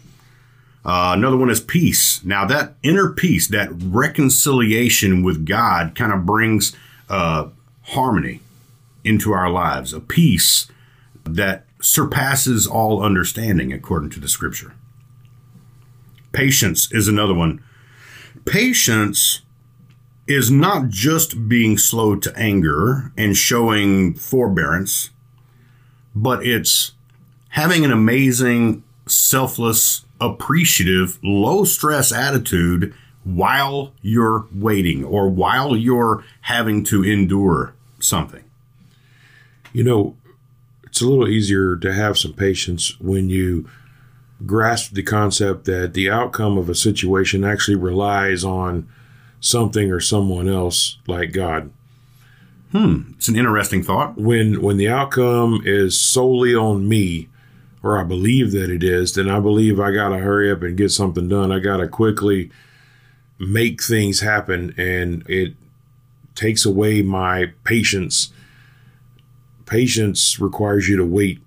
Uh, 0.85 1.13
another 1.17 1.35
one 1.35 1.49
is 1.49 1.59
peace. 1.59 2.23
Now 2.23 2.45
that 2.45 2.75
inner 2.83 3.09
peace, 3.09 3.47
that 3.47 3.69
reconciliation 3.71 5.23
with 5.23 5.45
God 5.45 5.95
kind 5.95 6.13
of 6.13 6.25
brings 6.25 6.75
uh, 7.09 7.47
harmony 7.87 8.41
into 9.03 9.31
our 9.31 9.49
lives, 9.49 9.93
a 9.93 9.99
peace 9.99 10.67
that 11.23 11.65
surpasses 11.81 12.67
all 12.67 13.03
understanding, 13.03 13.73
according 13.73 14.11
to 14.11 14.19
the 14.19 14.27
scripture. 14.27 14.73
Patience 16.31 16.91
is 16.91 17.07
another 17.07 17.33
one. 17.33 17.63
Patience 18.45 19.41
is 20.27 20.49
not 20.49 20.89
just 20.89 21.47
being 21.47 21.77
slow 21.77 22.15
to 22.15 22.35
anger 22.35 23.11
and 23.17 23.37
showing 23.37 24.15
forbearance, 24.15 25.11
but 26.15 26.45
it's 26.45 26.93
having 27.49 27.85
an 27.85 27.91
amazing, 27.91 28.83
selfless, 29.07 30.05
appreciative, 30.19 31.19
low 31.23 31.63
stress 31.63 32.11
attitude 32.11 32.93
while 33.23 33.93
you're 34.01 34.47
waiting 34.53 35.03
or 35.03 35.29
while 35.29 35.75
you're 35.75 36.23
having 36.41 36.83
to 36.83 37.03
endure 37.03 37.73
something. 37.99 38.43
You 39.73 39.83
know, 39.83 40.15
it's 40.85 41.01
a 41.01 41.07
little 41.07 41.27
easier 41.27 41.75
to 41.77 41.93
have 41.93 42.17
some 42.17 42.33
patience 42.33 42.99
when 42.99 43.29
you 43.29 43.69
grasp 44.45 44.93
the 44.93 45.03
concept 45.03 45.65
that 45.65 45.93
the 45.93 46.09
outcome 46.09 46.57
of 46.57 46.69
a 46.69 46.75
situation 46.75 47.43
actually 47.43 47.75
relies 47.75 48.43
on 48.43 48.87
something 49.45 49.91
or 49.91 49.99
someone 49.99 50.49
else 50.49 50.97
like 51.07 51.31
God. 51.31 51.71
Hmm, 52.71 53.11
it's 53.15 53.27
an 53.27 53.35
interesting 53.35 53.83
thought. 53.83 54.17
When 54.17 54.61
when 54.61 54.77
the 54.77 54.89
outcome 54.89 55.61
is 55.65 55.99
solely 55.99 56.55
on 56.55 56.89
me, 56.89 57.29
or 57.83 57.97
I 57.97 58.03
believe 58.03 58.51
that 58.51 58.69
it 58.69 58.83
is, 58.83 59.13
then 59.13 59.29
I 59.29 59.39
believe 59.39 59.79
I 59.79 59.91
got 59.91 60.09
to 60.09 60.17
hurry 60.17 60.51
up 60.51 60.63
and 60.63 60.75
get 60.75 60.91
something 60.91 61.29
done. 61.29 61.51
I 61.51 61.59
got 61.59 61.77
to 61.77 61.87
quickly 61.87 62.51
make 63.37 63.83
things 63.83 64.21
happen 64.21 64.73
and 64.77 65.23
it 65.29 65.53
takes 66.35 66.65
away 66.65 67.01
my 67.01 67.51
patience 67.63 68.31
patience 69.65 70.39
requires 70.39 70.87
you 70.87 70.95
to 70.97 71.05
wait, 71.05 71.39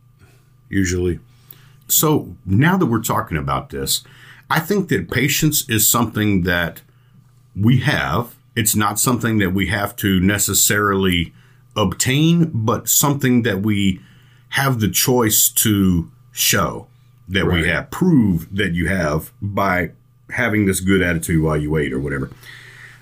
usually. 0.69 1.21
So 1.87 2.37
now 2.45 2.77
that 2.77 2.87
we're 2.87 3.03
talking 3.03 3.37
about 3.37 3.71
this, 3.71 4.03
I 4.51 4.61
think 4.61 4.89
that 4.89 5.11
patience 5.11 5.69
is 5.69 5.89
something 5.89 6.43
that 6.43 6.83
we 7.59 7.81
have. 7.81 8.37
It's 8.57 8.75
not 8.75 8.99
something 8.99 9.39
that 9.39 9.51
we 9.51 9.69
have 9.69 9.95
to 9.97 10.21
necessarily 10.21 11.33
obtain, 11.77 12.51
but 12.53 12.89
something 12.89 13.43
that 13.43 13.63
we 13.63 14.01
have 14.51 14.81
the 14.81 14.89
choice 14.91 15.49
to 15.49 16.11
show 16.33 16.89
that 17.29 17.45
right. 17.45 17.63
we 17.63 17.69
have, 17.69 17.91
prove 17.91 18.55
that 18.55 18.73
you 18.73 18.89
have 18.89 19.33
by 19.41 19.91
having 20.31 20.67
this 20.67 20.81
good 20.81 21.03
attitude 21.03 21.43
while 21.43 21.57
you 21.57 21.71
wait 21.71 21.93
or 21.93 22.01
whatever. 22.01 22.31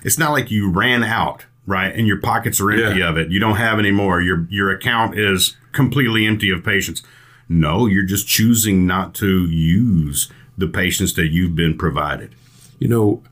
It's 0.03 0.17
not 0.17 0.31
like 0.31 0.51
you 0.51 0.69
ran 0.69 1.03
out 1.03 1.45
right? 1.67 1.93
And 1.93 2.07
your 2.07 2.19
pockets 2.19 2.59
are 2.59 2.71
empty 2.71 3.01
yeah. 3.01 3.09
of 3.09 3.17
it. 3.17 3.29
You 3.29 3.39
don't 3.39 3.57
have 3.57 3.77
any 3.77 3.91
more. 3.91 4.21
Your 4.21 4.47
your 4.49 4.71
account 4.71 5.19
is 5.19 5.55
completely 5.73 6.25
empty 6.25 6.49
of 6.49 6.63
patience. 6.63 7.03
No, 7.47 7.85
you're 7.85 8.05
just 8.05 8.27
choosing 8.27 8.87
not 8.87 9.13
to 9.15 9.45
use 9.45 10.31
the 10.57 10.67
patience 10.67 11.13
that 11.13 11.27
you've 11.27 11.55
been 11.55 11.77
provided. 11.77 12.33
You 12.79 12.87
know, 12.87 13.23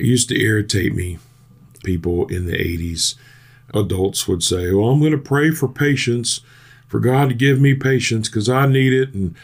it 0.00 0.06
used 0.06 0.30
to 0.30 0.40
irritate 0.40 0.94
me. 0.94 1.18
People 1.84 2.26
in 2.28 2.46
the 2.46 2.56
80s, 2.56 3.16
adults 3.74 4.26
would 4.26 4.42
say, 4.42 4.72
Well, 4.72 4.88
I'm 4.88 5.00
going 5.00 5.12
to 5.12 5.18
pray 5.18 5.50
for 5.50 5.68
patience, 5.68 6.40
for 6.88 7.00
God 7.00 7.28
to 7.28 7.34
give 7.34 7.60
me 7.60 7.74
patience 7.74 8.28
because 8.28 8.48
I 8.48 8.66
need 8.66 8.92
it. 8.92 9.12
And 9.14 9.34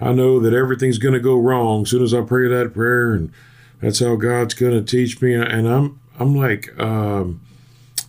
I 0.00 0.12
know 0.12 0.40
that 0.40 0.52
everything's 0.52 0.98
going 0.98 1.14
to 1.14 1.20
go 1.20 1.36
wrong 1.36 1.82
as 1.82 1.90
soon 1.90 2.02
as 2.02 2.12
I 2.12 2.22
pray 2.22 2.48
that 2.48 2.74
prayer. 2.74 3.12
And 3.12 3.32
that's 3.80 4.00
how 4.00 4.16
God's 4.16 4.54
going 4.54 4.72
to 4.72 4.82
teach 4.82 5.22
me. 5.22 5.34
And 5.34 5.68
I'm, 5.68 6.00
I'm 6.18 6.34
like, 6.34 6.78
um, 6.80 7.40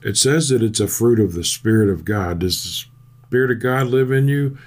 it 0.03 0.17
says 0.17 0.49
that 0.49 0.63
it's 0.63 0.79
a 0.79 0.87
fruit 0.87 1.19
of 1.19 1.33
the 1.33 1.43
Spirit 1.43 1.89
of 1.89 2.03
God. 2.03 2.39
Does 2.39 2.63
the 2.63 3.27
Spirit 3.27 3.51
of 3.51 3.59
God 3.59 3.87
live 3.87 4.11
in 4.11 4.27
you? 4.27 4.57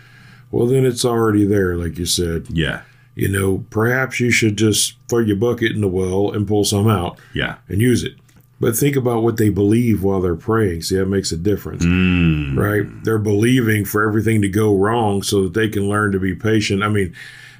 Well, 0.50 0.66
then 0.66 0.86
it's 0.86 1.04
already 1.04 1.44
there, 1.44 1.76
like 1.76 1.98
you 1.98 2.06
said. 2.06 2.46
Yeah 2.50 2.82
you 3.14 3.28
know, 3.28 3.64
perhaps 3.70 4.20
you 4.20 4.30
should 4.30 4.56
just 4.56 4.96
throw 5.08 5.20
your 5.20 5.36
bucket 5.36 5.72
in 5.72 5.80
the 5.80 5.88
well 5.88 6.32
and 6.32 6.48
pull 6.48 6.64
some 6.64 6.88
out. 6.88 7.18
Yeah. 7.32 7.56
And 7.68 7.80
use 7.80 8.02
it. 8.02 8.14
But 8.60 8.76
think 8.76 8.96
about 8.96 9.22
what 9.22 9.36
they 9.36 9.50
believe 9.50 10.02
while 10.02 10.20
they're 10.20 10.34
praying. 10.34 10.82
See, 10.82 10.96
that 10.96 11.06
makes 11.06 11.32
a 11.32 11.36
difference. 11.36 11.84
Mm. 11.84 12.56
Right? 12.56 13.04
They're 13.04 13.18
believing 13.18 13.84
for 13.84 14.06
everything 14.06 14.40
to 14.42 14.48
go 14.48 14.74
wrong 14.74 15.22
so 15.22 15.42
that 15.42 15.54
they 15.54 15.68
can 15.68 15.88
learn 15.88 16.12
to 16.12 16.20
be 16.20 16.34
patient. 16.34 16.82
I 16.82 16.88
mean, 16.88 17.14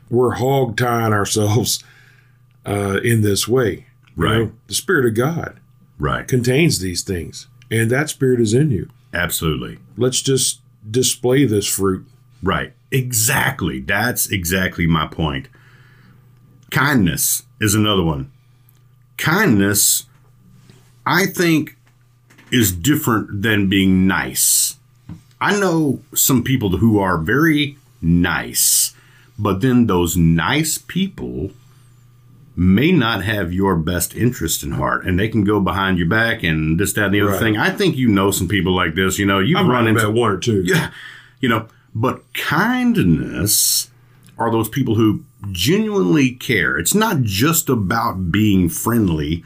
we're 0.09 0.35
hog 0.35 0.77
tying 0.77 1.13
ourselves 1.13 1.83
uh, 2.67 3.01
in 3.03 3.23
this 3.23 3.47
way. 3.47 3.87
Right. 4.17 4.33
You 4.33 4.45
know, 4.45 4.53
the 4.69 4.75
Spirit 4.75 5.07
of 5.07 5.15
God 5.15 5.61
right. 5.99 6.27
contains 6.27 6.79
these 6.79 7.03
things, 7.03 7.49
and 7.71 7.91
that 7.91 8.09
Spirit 8.09 8.41
is 8.41 8.55
in 8.55 8.71
you. 8.71 8.89
Absolutely. 9.13 9.79
Let's 9.97 10.23
just 10.23 10.61
display 10.89 11.45
this 11.45 11.67
fruit. 11.67 12.07
Right. 12.43 12.74
Exactly. 12.91 13.81
That's 13.81 14.31
exactly 14.31 14.87
my 14.87 15.07
point. 15.07 15.49
Kindness 16.71 17.43
is 17.61 17.75
another 17.75 18.03
one. 18.03 18.31
Kindness, 19.17 20.05
I 21.07 21.27
think, 21.27 21.77
is 22.51 22.73
different 22.73 23.43
than 23.43 23.69
being 23.69 24.07
nice. 24.07 24.77
I 25.41 25.59
know 25.59 26.01
some 26.15 26.43
people 26.43 26.79
who 26.79 26.99
are 26.99 27.19
very 27.19 27.77
nice, 28.01 28.95
but 29.39 29.61
then 29.61 29.87
those 29.87 30.17
nice 30.17 30.79
people 30.79 31.51
may 32.57 32.93
not 32.93 33.25
have 33.25 33.53
your 33.53 33.77
best 33.77 34.15
interest 34.15 34.63
in 34.63 34.73
heart 34.73 35.05
and 35.05 35.19
they 35.19 35.29
can 35.29 35.43
go 35.43 35.59
behind 35.61 35.99
your 35.99 36.09
back 36.09 36.45
and 36.45 36.79
this, 36.79 36.93
that, 36.93 37.07
and 37.07 37.15
the 37.15 37.21
other 37.21 37.33
right. 37.33 37.41
thing. 37.41 37.57
I 37.57 37.71
think 37.71 37.97
you 37.97 38.09
know 38.09 38.31
some 38.31 38.47
people 38.47 38.75
like 38.75 38.95
this. 38.95 39.19
You 39.19 39.27
know, 39.27 39.41
you've 39.41 39.59
I'm 39.59 39.69
run 39.69 39.89
into 39.89 40.09
one 40.11 40.31
or 40.31 40.39
two. 40.39 40.63
Yeah. 40.63 40.91
You 41.41 41.49
know, 41.49 41.69
but 41.95 42.23
kindness 42.35 43.91
are 44.37 44.51
those 44.51 44.69
people 44.69 44.97
who 44.97 45.25
genuinely 45.53 46.33
care. 46.33 46.77
It's 46.79 46.95
not 46.95 47.23
just 47.23 47.69
about 47.69 48.33
being 48.33 48.69
friendly, 48.69 49.45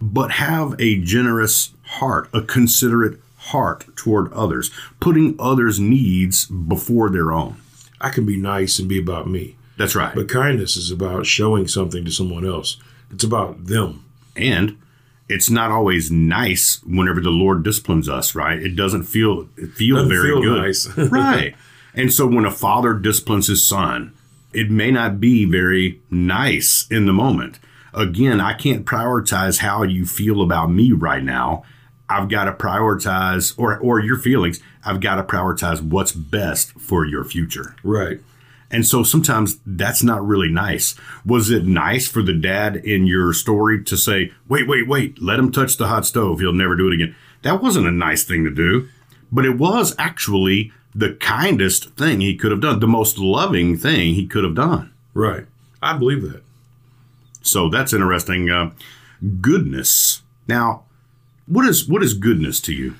but 0.00 0.32
have 0.32 0.74
a 0.80 1.00
generous 1.00 1.74
heart, 1.82 2.28
a 2.32 2.40
considerate 2.42 3.20
heart 3.36 3.84
toward 3.96 4.32
others, 4.32 4.70
putting 5.00 5.36
others' 5.38 5.78
needs 5.78 6.46
before 6.46 7.10
their 7.10 7.32
own. 7.32 7.56
I 8.00 8.10
can 8.10 8.24
be 8.24 8.36
nice 8.36 8.78
and 8.78 8.88
be 8.88 8.98
about 8.98 9.28
me. 9.28 9.56
That's 9.76 9.94
right. 9.94 10.14
But 10.14 10.28
kindness 10.28 10.76
is 10.76 10.90
about 10.90 11.26
showing 11.26 11.68
something 11.68 12.04
to 12.04 12.10
someone 12.10 12.46
else. 12.46 12.78
It's 13.10 13.24
about 13.24 13.66
them. 13.66 14.04
And 14.36 14.78
it's 15.28 15.50
not 15.50 15.70
always 15.70 16.10
nice 16.10 16.82
whenever 16.84 17.20
the 17.20 17.30
Lord 17.30 17.62
disciplines 17.62 18.08
us, 18.08 18.34
right? 18.34 18.60
It 18.60 18.76
doesn't 18.76 19.04
feel 19.04 19.46
feel 19.74 19.96
doesn't 19.96 20.10
very 20.10 20.30
feel 20.30 20.42
good. 20.42 20.62
Nice. 20.62 20.98
right. 21.10 21.54
And 21.94 22.12
so 22.12 22.26
when 22.26 22.44
a 22.44 22.50
father 22.50 22.94
disciplines 22.94 23.48
his 23.48 23.64
son, 23.66 24.12
it 24.52 24.70
may 24.70 24.90
not 24.90 25.20
be 25.20 25.44
very 25.44 26.00
nice 26.10 26.86
in 26.90 27.06
the 27.06 27.12
moment. 27.12 27.58
Again, 27.92 28.40
I 28.40 28.54
can't 28.54 28.86
prioritize 28.86 29.58
how 29.58 29.82
you 29.82 30.06
feel 30.06 30.42
about 30.42 30.70
me 30.70 30.92
right 30.92 31.22
now. 31.22 31.64
I've 32.08 32.28
got 32.28 32.44
to 32.44 32.52
prioritize 32.52 33.54
or 33.56 33.78
or 33.78 34.00
your 34.00 34.18
feelings. 34.18 34.60
I've 34.84 35.00
got 35.00 35.16
to 35.16 35.22
prioritize 35.22 35.80
what's 35.80 36.12
best 36.12 36.72
for 36.72 37.04
your 37.04 37.24
future. 37.24 37.76
Right. 37.84 38.20
And 38.72 38.86
so 38.86 39.02
sometimes 39.02 39.58
that's 39.66 40.02
not 40.02 40.26
really 40.26 40.50
nice. 40.50 40.94
Was 41.24 41.50
it 41.50 41.64
nice 41.64 42.06
for 42.06 42.22
the 42.22 42.32
dad 42.32 42.76
in 42.76 43.06
your 43.06 43.32
story 43.32 43.82
to 43.84 43.96
say, 43.96 44.32
"Wait, 44.48 44.68
wait, 44.68 44.86
wait, 44.86 45.20
let 45.20 45.38
him 45.38 45.50
touch 45.50 45.76
the 45.76 45.88
hot 45.88 46.06
stove. 46.06 46.40
He'll 46.40 46.52
never 46.52 46.76
do 46.76 46.88
it 46.88 46.94
again." 46.94 47.14
That 47.42 47.62
wasn't 47.62 47.88
a 47.88 47.92
nice 47.92 48.22
thing 48.22 48.44
to 48.44 48.50
do, 48.50 48.88
but 49.32 49.44
it 49.44 49.56
was 49.56 49.94
actually 49.98 50.72
the 50.94 51.14
kindest 51.14 51.90
thing 51.94 52.20
he 52.20 52.36
could 52.36 52.50
have 52.50 52.60
done, 52.60 52.80
the 52.80 52.86
most 52.86 53.18
loving 53.18 53.76
thing 53.76 54.14
he 54.14 54.26
could 54.26 54.44
have 54.44 54.54
done. 54.54 54.92
Right. 55.14 55.46
I 55.82 55.96
believe 55.96 56.22
that. 56.22 56.42
So 57.42 57.68
that's 57.68 57.92
interesting. 57.92 58.50
Uh, 58.50 58.70
goodness. 59.40 60.22
Now, 60.46 60.84
what 61.46 61.66
is 61.66 61.88
what 61.88 62.02
is 62.02 62.14
goodness 62.14 62.60
to 62.62 62.74
you? 62.74 62.94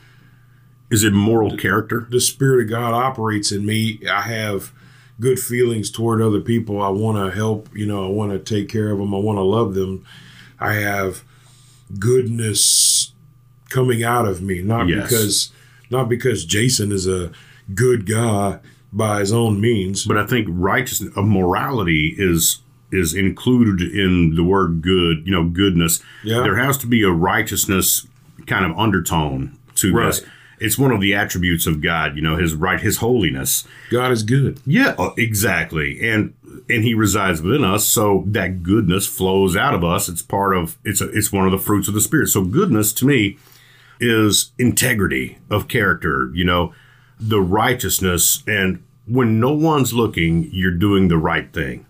Is 0.91 1.05
it 1.05 1.12
moral 1.12 1.57
character? 1.57 2.07
The 2.11 2.20
Spirit 2.20 2.64
of 2.64 2.70
God 2.70 2.95
operates 2.95 3.53
in 3.53 3.64
me. 3.64 4.01
I 4.11 4.22
have 4.22 4.72
good 5.20 5.38
feelings 5.38 5.91
toward 5.91 6.20
other 6.20 6.41
people. 6.41 6.82
I 6.82 6.88
want 6.88 7.18
to 7.18 7.36
help. 7.36 7.68
You 7.74 7.86
know, 7.86 8.07
I 8.07 8.11
want 8.11 8.32
to 8.32 8.38
take 8.38 8.68
care 8.68 8.91
of 8.91 8.99
them. 8.99 9.14
I 9.14 9.18
want 9.18 9.36
to 9.36 9.43
love 9.43 9.74
them. 9.74 10.05
I 10.59 10.74
have 10.74 11.22
goodness 11.99 13.12
coming 13.68 14.03
out 14.03 14.26
of 14.26 14.43
me, 14.43 14.62
not 14.62 14.88
yes. 14.88 15.03
because 15.03 15.53
not 15.91 16.09
because 16.09 16.45
Jason 16.45 16.93
is 16.93 17.07
a 17.07 17.32
good 17.74 18.06
guy 18.06 18.60
by 18.92 19.20
his 19.20 19.32
own 19.32 19.60
means. 19.60 20.04
But 20.04 20.18
I 20.18 20.26
think 20.26 20.46
righteousness, 20.50 21.12
of 21.16 21.24
morality 21.26 22.14
is 22.18 22.60
is 22.92 23.14
included 23.14 23.80
in 23.82 24.34
the 24.34 24.42
word 24.42 24.82
good. 24.82 25.26
You 25.26 25.32
know, 25.32 25.48
goodness. 25.48 26.02
Yeah. 26.24 26.42
There 26.42 26.56
has 26.56 26.76
to 26.78 26.86
be 26.86 27.02
a 27.02 27.10
righteousness 27.10 28.06
kind 28.46 28.64
of 28.64 28.76
undertone 28.78 29.58
to 29.76 29.92
right. 29.92 30.06
this. 30.06 30.24
It's 30.58 30.78
one 30.78 30.92
of 30.92 31.00
the 31.00 31.14
attributes 31.14 31.66
of 31.66 31.80
God. 31.80 32.16
You 32.16 32.22
know, 32.22 32.36
His 32.36 32.54
right, 32.54 32.80
His 32.80 32.98
holiness. 32.98 33.66
God 33.90 34.12
is 34.12 34.22
good. 34.22 34.60
Yeah, 34.66 34.94
uh, 34.98 35.12
exactly, 35.16 36.06
and 36.06 36.34
and 36.68 36.84
He 36.84 36.92
resides 36.94 37.40
within 37.40 37.64
us, 37.64 37.86
so 37.86 38.24
that 38.26 38.62
goodness 38.62 39.06
flows 39.06 39.56
out 39.56 39.74
of 39.74 39.82
us. 39.82 40.08
It's 40.08 40.22
part 40.22 40.54
of 40.54 40.76
it's 40.84 41.00
a, 41.00 41.08
it's 41.10 41.32
one 41.32 41.46
of 41.46 41.52
the 41.52 41.58
fruits 41.58 41.88
of 41.88 41.94
the 41.94 42.00
Spirit. 42.00 42.28
So 42.28 42.44
goodness 42.44 42.92
to 42.94 43.06
me 43.06 43.38
is 44.00 44.52
integrity 44.58 45.38
of 45.48 45.68
character. 45.68 46.30
You 46.34 46.44
know, 46.44 46.74
the 47.20 47.40
righteousness 47.40 48.42
and 48.46 48.82
when 49.06 49.40
no 49.40 49.52
one's 49.52 49.92
looking, 49.92 50.48
you're 50.52 50.70
doing 50.70 51.08
the 51.08 51.18
right 51.18 51.52
thing. 51.52 51.84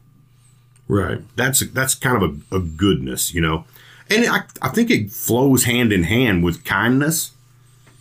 Right. 0.88 1.20
That's 1.36 1.60
that's 1.70 1.94
kind 1.94 2.22
of 2.22 2.42
a, 2.50 2.56
a 2.56 2.60
goodness, 2.60 3.32
you 3.34 3.40
know. 3.40 3.64
And 4.08 4.26
I, 4.26 4.40
I 4.60 4.70
think 4.70 4.90
it 4.90 5.12
flows 5.12 5.64
hand 5.64 5.92
in 5.92 6.04
hand 6.04 6.42
with 6.42 6.64
kindness, 6.64 7.32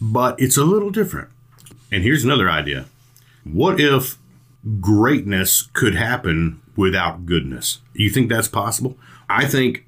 but 0.01 0.39
it's 0.41 0.57
a 0.57 0.63
little 0.63 0.89
different. 0.89 1.29
And 1.91 2.03
here's 2.03 2.23
another 2.23 2.49
idea. 2.49 2.85
What 3.43 3.79
if 3.79 4.17
greatness 4.79 5.69
could 5.73 5.95
happen 5.95 6.61
without 6.75 7.25
goodness? 7.25 7.79
You 7.93 8.09
think 8.09 8.29
that's 8.29 8.47
possible? 8.47 8.97
I 9.29 9.45
think 9.45 9.85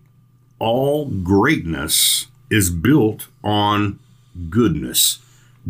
all 0.59 1.05
greatness 1.05 2.27
is 2.51 2.69
built 2.69 3.27
on 3.43 3.99
goodness. 4.49 5.19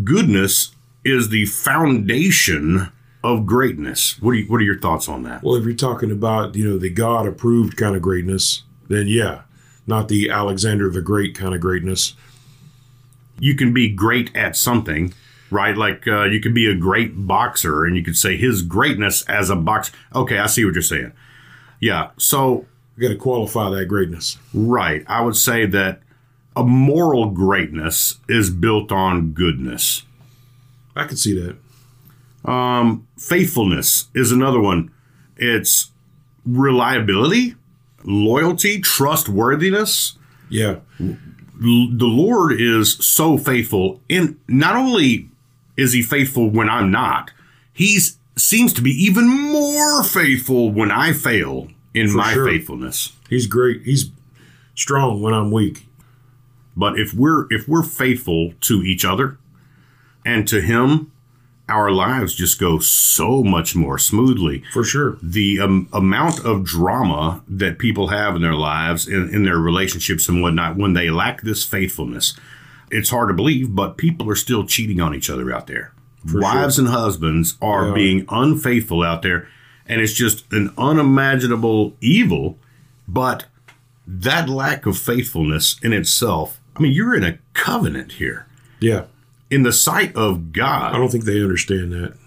Goodness 0.03 0.71
is 1.03 1.29
the 1.29 1.45
foundation 1.45 2.91
of 3.23 3.45
greatness. 3.45 4.19
What 4.21 4.31
are 4.31 4.35
you, 4.35 4.45
what 4.45 4.57
are 4.57 4.65
your 4.65 4.79
thoughts 4.79 5.07
on 5.07 5.23
that? 5.23 5.43
Well, 5.43 5.55
if 5.55 5.63
you're 5.63 5.73
talking 5.73 6.11
about 6.11 6.55
you 6.55 6.67
know 6.67 6.77
the 6.77 6.89
God 6.89 7.27
approved 7.27 7.77
kind 7.77 7.95
of 7.95 8.01
greatness, 8.01 8.63
then 8.87 9.07
yeah, 9.07 9.41
not 9.85 10.07
the 10.07 10.29
Alexander 10.29 10.89
the 10.89 11.01
Great 11.01 11.35
kind 11.35 11.53
of 11.53 11.61
greatness. 11.61 12.15
You 13.39 13.55
can 13.55 13.73
be 13.73 13.89
great 13.89 14.35
at 14.35 14.55
something, 14.55 15.13
right? 15.49 15.75
Like 15.75 16.07
uh, 16.07 16.25
you 16.25 16.39
could 16.39 16.53
be 16.53 16.69
a 16.69 16.75
great 16.75 17.27
boxer, 17.27 17.85
and 17.85 17.95
you 17.95 18.03
could 18.03 18.17
say 18.17 18.37
his 18.37 18.61
greatness 18.61 19.23
as 19.23 19.49
a 19.49 19.55
boxer. 19.55 19.93
Okay, 20.15 20.37
I 20.37 20.47
see 20.47 20.65
what 20.65 20.73
you're 20.73 20.83
saying. 20.83 21.13
Yeah, 21.79 22.11
so 22.17 22.65
you 22.95 23.07
got 23.07 23.13
to 23.13 23.19
qualify 23.19 23.69
that 23.71 23.85
greatness, 23.85 24.37
right? 24.53 25.03
I 25.07 25.21
would 25.21 25.35
say 25.35 25.65
that 25.67 26.01
a 26.55 26.63
moral 26.63 27.31
greatness 27.31 28.19
is 28.27 28.49
built 28.49 28.91
on 28.91 29.31
goodness 29.31 30.03
I 30.95 31.05
can 31.05 31.17
see 31.17 31.33
that. 31.39 32.49
Um, 32.49 33.07
faithfulness 33.17 34.07
is 34.15 34.31
another 34.31 34.59
one. 34.59 34.91
It's 35.37 35.91
reliability, 36.45 37.55
loyalty, 38.03 38.81
trustworthiness. 38.81 40.17
Yeah. 40.49 40.77
The 40.99 41.95
Lord 42.07 42.59
is 42.59 42.93
so 43.05 43.37
faithful. 43.37 44.01
And 44.09 44.39
not 44.47 44.75
only 44.75 45.29
is 45.77 45.93
he 45.93 46.01
faithful 46.01 46.49
when 46.49 46.67
I'm 46.69 46.91
not, 46.91 47.31
he's 47.73 48.17
seems 48.37 48.73
to 48.73 48.81
be 48.81 48.91
even 48.91 49.27
more 49.27 50.03
faithful 50.03 50.71
when 50.71 50.89
I 50.89 51.13
fail 51.13 51.67
in 51.93 52.09
For 52.09 52.17
my 52.17 52.33
sure. 52.33 52.47
faithfulness. 52.47 53.13
He's 53.29 53.45
great. 53.45 53.83
He's 53.83 54.09
strong 54.73 55.21
when 55.21 55.33
I'm 55.33 55.51
weak. 55.51 55.85
But 56.75 56.97
if 56.97 57.13
we're 57.13 57.45
if 57.53 57.67
we're 57.67 57.83
faithful 57.83 58.53
to 58.61 58.81
each 58.81 59.05
other, 59.05 59.37
and 60.25 60.47
to 60.47 60.61
him, 60.61 61.11
our 61.71 61.89
lives 61.89 62.35
just 62.35 62.59
go 62.59 62.79
so 62.79 63.43
much 63.43 63.75
more 63.75 63.97
smoothly. 63.97 64.63
For 64.73 64.83
sure. 64.83 65.17
The 65.21 65.59
um, 65.59 65.89
amount 65.93 66.45
of 66.45 66.63
drama 66.63 67.43
that 67.47 67.79
people 67.79 68.09
have 68.09 68.35
in 68.35 68.41
their 68.41 68.55
lives, 68.55 69.07
in, 69.07 69.33
in 69.33 69.43
their 69.43 69.57
relationships 69.57 70.27
and 70.27 70.41
whatnot, 70.41 70.75
when 70.75 70.93
they 70.93 71.09
lack 71.09 71.41
this 71.41 71.63
faithfulness, 71.63 72.37
it's 72.89 73.09
hard 73.09 73.29
to 73.29 73.33
believe, 73.33 73.73
but 73.73 73.97
people 73.97 74.29
are 74.29 74.35
still 74.35 74.65
cheating 74.65 74.99
on 74.99 75.15
each 75.15 75.29
other 75.29 75.53
out 75.53 75.67
there. 75.67 75.93
For 76.29 76.41
Wives 76.41 76.75
sure. 76.75 76.85
and 76.85 76.93
husbands 76.93 77.57
are 77.61 77.87
yeah. 77.87 77.93
being 77.93 78.25
unfaithful 78.29 79.01
out 79.01 79.21
there, 79.21 79.47
and 79.87 80.01
it's 80.01 80.13
just 80.13 80.51
an 80.51 80.71
unimaginable 80.77 81.95
evil. 81.99 82.59
But 83.07 83.45
that 84.05 84.49
lack 84.49 84.85
of 84.85 84.97
faithfulness 84.97 85.77
in 85.81 85.93
itself, 85.93 86.59
I 86.75 86.81
mean, 86.81 86.91
you're 86.91 87.15
in 87.15 87.23
a 87.23 87.39
covenant 87.53 88.13
here. 88.13 88.45
Yeah 88.79 89.05
in 89.51 89.63
the 89.63 89.73
sight 89.73 90.15
of 90.15 90.53
God. 90.53 90.95
I 90.95 90.97
don't 90.97 91.11
think 91.11 91.25
they 91.25 91.41
understand 91.41 91.91
that. 91.91 92.17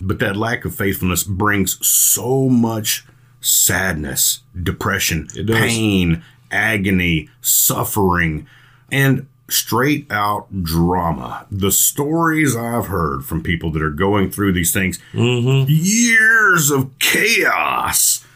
But 0.00 0.18
that 0.18 0.36
lack 0.36 0.66
of 0.66 0.74
faithfulness 0.74 1.22
brings 1.22 1.84
so 1.86 2.50
much 2.50 3.06
sadness, 3.40 4.40
depression, 4.60 5.28
pain, 5.46 6.22
agony, 6.50 7.30
suffering, 7.40 8.46
and 8.92 9.26
straight 9.48 10.10
out 10.10 10.64
drama. 10.64 11.46
The 11.50 11.70
stories 11.70 12.56
I've 12.56 12.88
heard 12.88 13.24
from 13.24 13.42
people 13.42 13.70
that 13.70 13.82
are 13.82 13.90
going 13.90 14.30
through 14.30 14.52
these 14.52 14.72
things, 14.72 14.98
mm-hmm. 15.12 15.64
years 15.68 16.70
of 16.70 16.98
chaos 16.98 18.26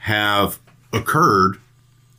have 0.00 0.60
occurred 0.92 1.58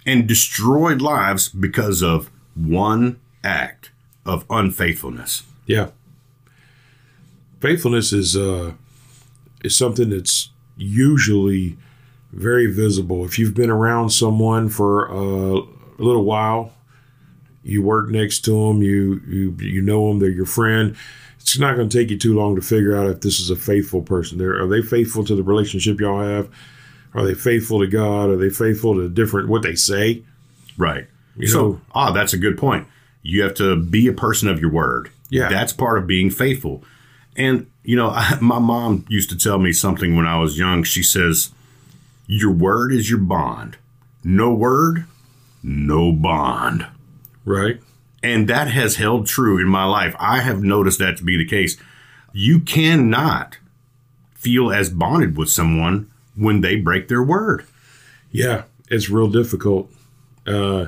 and 0.05 0.27
destroyed 0.27 1.01
lives 1.01 1.49
because 1.49 2.01
of 2.01 2.29
one 2.55 3.19
act 3.43 3.91
of 4.25 4.45
unfaithfulness. 4.49 5.43
Yeah. 5.65 5.89
Faithfulness 7.59 8.13
is 8.13 8.35
uh 8.35 8.73
is 9.63 9.75
something 9.75 10.09
that's 10.09 10.49
usually 10.77 11.77
very 12.31 12.67
visible. 12.67 13.25
If 13.25 13.39
you've 13.39 13.55
been 13.55 13.69
around 13.69 14.09
someone 14.09 14.69
for 14.69 15.09
uh, 15.09 15.61
a 15.97 16.03
little 16.03 16.25
while, 16.25 16.73
you 17.63 17.81
work 17.81 18.09
next 18.09 18.41
to 18.45 18.51
them, 18.51 18.81
you 18.81 19.21
you 19.27 19.55
you 19.59 19.81
know 19.81 20.09
them, 20.09 20.19
they're 20.19 20.29
your 20.29 20.45
friend. 20.45 20.95
It's 21.39 21.59
not 21.59 21.75
going 21.75 21.87
to 21.87 21.97
take 21.97 22.09
you 22.09 22.17
too 22.17 22.35
long 22.35 22.55
to 22.55 22.61
figure 22.61 22.97
out 22.97 23.07
if 23.07 23.21
this 23.21 23.39
is 23.39 23.51
a 23.51 23.55
faithful 23.55 24.01
person. 24.01 24.39
They're, 24.39 24.59
are 24.59 24.67
they 24.67 24.81
faithful 24.81 25.23
to 25.25 25.35
the 25.35 25.43
relationship 25.43 25.99
y'all 25.99 26.19
have? 26.19 26.49
Are 27.13 27.23
they 27.23 27.35
faithful 27.35 27.79
to 27.79 27.87
God? 27.87 28.29
Are 28.29 28.35
they 28.35 28.49
faithful 28.49 28.95
to 28.95 29.07
different 29.07 29.47
what 29.47 29.61
they 29.61 29.75
say? 29.75 30.23
Right. 30.75 31.05
You 31.37 31.47
so, 31.47 31.61
know, 31.61 31.81
ah, 31.93 32.11
that's 32.11 32.33
a 32.33 32.39
good 32.39 32.57
point. 32.57 32.87
You 33.25 33.41
have 33.41 33.55
to 33.55 33.75
be 33.75 34.07
a 34.07 34.13
person 34.13 34.47
of 34.47 34.61
your 34.61 34.69
word. 34.69 35.09
Yeah. 35.29 35.49
That's 35.49 35.73
part 35.73 35.97
of 35.97 36.05
being 36.05 36.29
faithful. 36.29 36.83
And, 37.35 37.65
you 37.83 37.95
know, 37.95 38.09
I, 38.13 38.37
my 38.39 38.59
mom 38.59 39.03
used 39.09 39.31
to 39.31 39.37
tell 39.37 39.57
me 39.57 39.73
something 39.73 40.15
when 40.15 40.27
I 40.27 40.39
was 40.39 40.59
young. 40.59 40.83
She 40.83 41.01
says, 41.01 41.49
Your 42.27 42.51
word 42.51 42.93
is 42.93 43.09
your 43.09 43.19
bond. 43.19 43.77
No 44.23 44.53
word, 44.53 45.05
no 45.63 46.11
bond. 46.11 46.85
Right. 47.43 47.81
And 48.21 48.47
that 48.47 48.69
has 48.69 48.97
held 48.97 49.25
true 49.25 49.59
in 49.59 49.67
my 49.67 49.85
life. 49.85 50.15
I 50.19 50.41
have 50.41 50.63
noticed 50.63 50.99
that 50.99 51.17
to 51.17 51.23
be 51.23 51.35
the 51.35 51.45
case. 51.45 51.77
You 52.31 52.59
cannot 52.59 53.57
feel 54.33 54.71
as 54.71 54.89
bonded 54.91 55.35
with 55.35 55.49
someone 55.49 56.11
when 56.35 56.61
they 56.61 56.75
break 56.75 57.07
their 57.07 57.23
word. 57.23 57.65
Yeah, 58.31 58.63
it's 58.89 59.09
real 59.09 59.29
difficult. 59.29 59.91
Uh, 60.45 60.87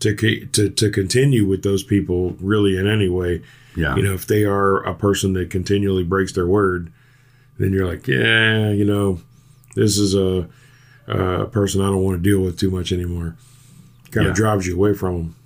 to 0.00 0.46
to 0.46 0.70
to 0.70 0.90
continue 0.90 1.46
with 1.46 1.62
those 1.62 1.82
people 1.82 2.36
really 2.40 2.76
in 2.76 2.86
any 2.86 3.08
way. 3.08 3.42
Yeah. 3.76 3.94
You 3.96 4.02
know, 4.02 4.14
if 4.14 4.26
they 4.26 4.44
are 4.44 4.82
a 4.82 4.94
person 4.94 5.34
that 5.34 5.50
continually 5.50 6.02
breaks 6.02 6.32
their 6.32 6.46
word, 6.46 6.92
then 7.58 7.72
you're 7.72 7.86
like, 7.86 8.08
yeah, 8.08 8.70
you 8.70 8.84
know, 8.84 9.20
this 9.76 9.96
is 9.96 10.14
a, 10.14 10.48
a 11.06 11.46
person 11.46 11.80
I 11.80 11.86
don't 11.86 12.02
want 12.02 12.22
to 12.22 12.30
deal 12.30 12.40
with 12.40 12.58
too 12.58 12.70
much 12.70 12.90
anymore. 12.92 13.36
Kind 14.10 14.26
of 14.26 14.34
drives 14.34 14.66
you 14.66 14.74
away 14.74 14.94
from 14.94 15.16
them. 15.16 15.36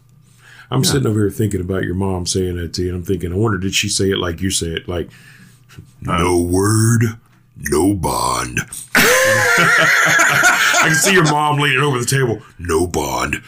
I'm 0.70 0.82
yeah. 0.82 0.90
sitting 0.90 1.06
over 1.06 1.20
here 1.20 1.30
thinking 1.30 1.60
about 1.60 1.84
your 1.84 1.94
mom 1.94 2.24
saying 2.24 2.56
that 2.56 2.72
to 2.74 2.82
you, 2.82 2.88
and 2.88 2.98
I'm 2.98 3.04
thinking, 3.04 3.32
I 3.32 3.36
wonder, 3.36 3.58
did 3.58 3.74
she 3.74 3.88
say 3.88 4.10
it 4.10 4.16
like 4.16 4.40
you 4.40 4.50
say 4.50 4.68
it? 4.68 4.88
Like, 4.88 5.10
no 6.00 6.40
word, 6.40 7.18
no 7.56 7.92
bond. 7.92 8.60
I 8.94 10.84
can 10.84 10.94
see 10.94 11.12
your 11.12 11.24
mom 11.24 11.58
leaning 11.58 11.80
over 11.80 11.98
the 11.98 12.06
table. 12.06 12.40
No 12.58 12.86
bond. 12.86 13.42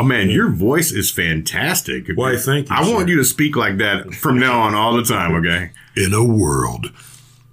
Oh 0.00 0.02
man, 0.02 0.30
your 0.30 0.48
voice 0.48 0.92
is 0.92 1.10
fantastic. 1.10 2.06
Why, 2.14 2.34
thank 2.38 2.70
you. 2.70 2.74
I 2.74 2.82
sir. 2.82 2.94
want 2.94 3.10
you 3.10 3.18
to 3.18 3.24
speak 3.24 3.54
like 3.54 3.76
that 3.76 4.14
from 4.14 4.40
now 4.40 4.62
on 4.62 4.74
all 4.74 4.96
the 4.96 5.02
time, 5.02 5.34
okay? 5.34 5.72
In 5.94 6.14
a 6.14 6.24
world 6.24 6.86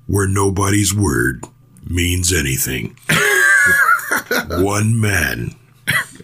where 0.06 0.30
nobody's 0.30 0.94
word 0.94 1.44
means 1.90 2.32
anything, 2.32 2.96
one 4.50 4.98
man 4.98 5.56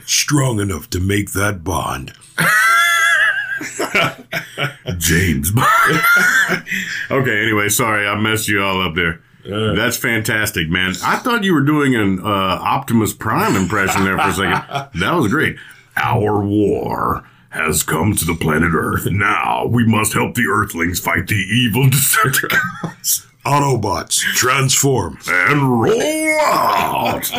strong 0.06 0.62
enough 0.62 0.90
to 0.92 1.02
make 1.02 1.32
that 1.32 1.66
bond. 1.66 2.14
James. 4.98 5.52
Bond. 5.52 5.68
okay, 7.12 7.42
anyway, 7.42 7.68
sorry, 7.68 8.08
I 8.08 8.16
messed 8.16 8.48
you 8.48 8.64
all 8.64 8.82
up 8.82 8.96
there. 8.96 9.22
Uh, 9.46 9.74
That's 9.74 9.98
fantastic, 9.98 10.70
man. 10.70 10.94
I 11.04 11.18
thought 11.18 11.44
you 11.44 11.54
were 11.54 11.66
doing 11.66 11.96
an 11.96 12.20
uh, 12.20 12.24
Optimus 12.26 13.12
Prime 13.12 13.58
impression 13.58 14.06
there 14.06 14.18
for 14.18 14.30
a 14.30 14.34
second. 14.34 15.02
That 15.02 15.16
was 15.16 15.28
great. 15.28 15.58
Our 15.96 16.44
war 16.44 17.24
has 17.50 17.84
come 17.84 18.16
to 18.16 18.26
the 18.26 18.36
planet 18.36 18.72
Earth. 18.74 19.06
Now 19.06 19.66
we 19.66 19.86
must 19.86 20.14
help 20.14 20.36
the 20.36 20.48
Earthlings 20.48 21.00
fight 21.00 21.28
the 21.28 21.36
evil 21.36 21.84
Decepticons. 21.90 23.28
Autobots, 23.46 24.20
transform 24.36 25.20
and 25.28 25.82
roll 25.82 26.40
out. 26.42 27.30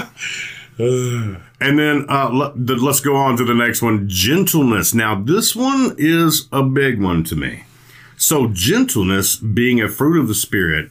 and 0.79 1.79
then 1.79 2.05
uh, 2.09 2.31
let, 2.31 2.83
us 2.83 3.01
go 3.01 3.17
on 3.17 3.37
to 3.39 3.45
the 3.45 3.55
next 3.55 3.81
one 3.81 4.09
gentleness. 4.09 4.93
Now, 4.93 5.21
this 5.21 5.57
one 5.57 5.95
is 5.97 6.49
a 6.53 6.63
big 6.63 7.01
one 7.01 7.25
to 7.25 7.37
me. 7.37 7.65
So, 8.17 8.49
gentleness 8.49 9.37
being 9.37 9.81
a 9.81 9.89
fruit 9.89 10.21
of 10.21 10.29
the 10.29 10.35
Spirit, 10.35 10.91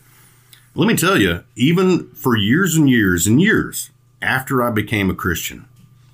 let 0.74 0.88
me 0.88 0.96
tell 0.96 1.22
you, 1.22 1.44
even 1.56 2.10
for 2.14 2.36
years 2.36 2.76
and 2.76 2.90
years 2.90 3.28
and 3.28 3.40
years 3.40 3.92
after 4.22 4.64
I 4.64 4.72
became 4.72 5.10
a 5.12 5.16
Christian, 5.16 5.66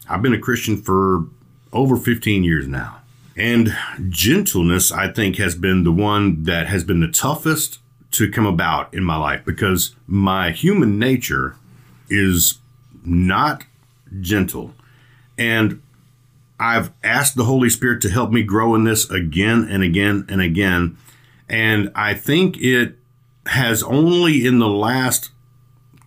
I've 0.10 0.22
been 0.22 0.34
a 0.34 0.40
Christian 0.40 0.82
for 0.82 1.26
over 1.72 1.96
15 1.98 2.44
years 2.44 2.68
now. 2.68 3.02
And 3.36 3.76
gentleness, 4.10 4.92
I 4.92 5.12
think, 5.12 5.38
has 5.38 5.56
been 5.56 5.84
the 5.84 5.92
one 5.92 6.44
that 6.44 6.68
has 6.68 6.84
been 6.84 7.00
the 7.00 7.08
toughest 7.08 7.80
to 8.12 8.30
come 8.30 8.46
about 8.46 8.94
in 8.94 9.04
my 9.04 9.16
life 9.16 9.46
because 9.46 9.96
my 10.08 10.52
human 10.52 11.00
nature 11.00 11.56
is 12.10 12.58
not 13.06 13.66
gentle. 14.20 14.74
And 15.38 15.82
I've 16.60 16.92
asked 17.04 17.36
the 17.36 17.46
Holy 17.46 17.70
Spirit 17.70 18.02
to 18.02 18.10
help 18.10 18.32
me 18.32 18.44
grow 18.44 18.76
in 18.76 18.84
this 18.84 19.10
again 19.10 19.68
and 19.70 19.84
again 19.84 20.26
and 20.28 20.42
again. 20.42 20.98
And 21.48 21.92
I 21.96 22.14
think 22.14 22.58
it 22.58 22.96
has 23.46 23.82
only 23.84 24.46
in 24.46 24.60
the 24.60 24.68
last 24.68 25.32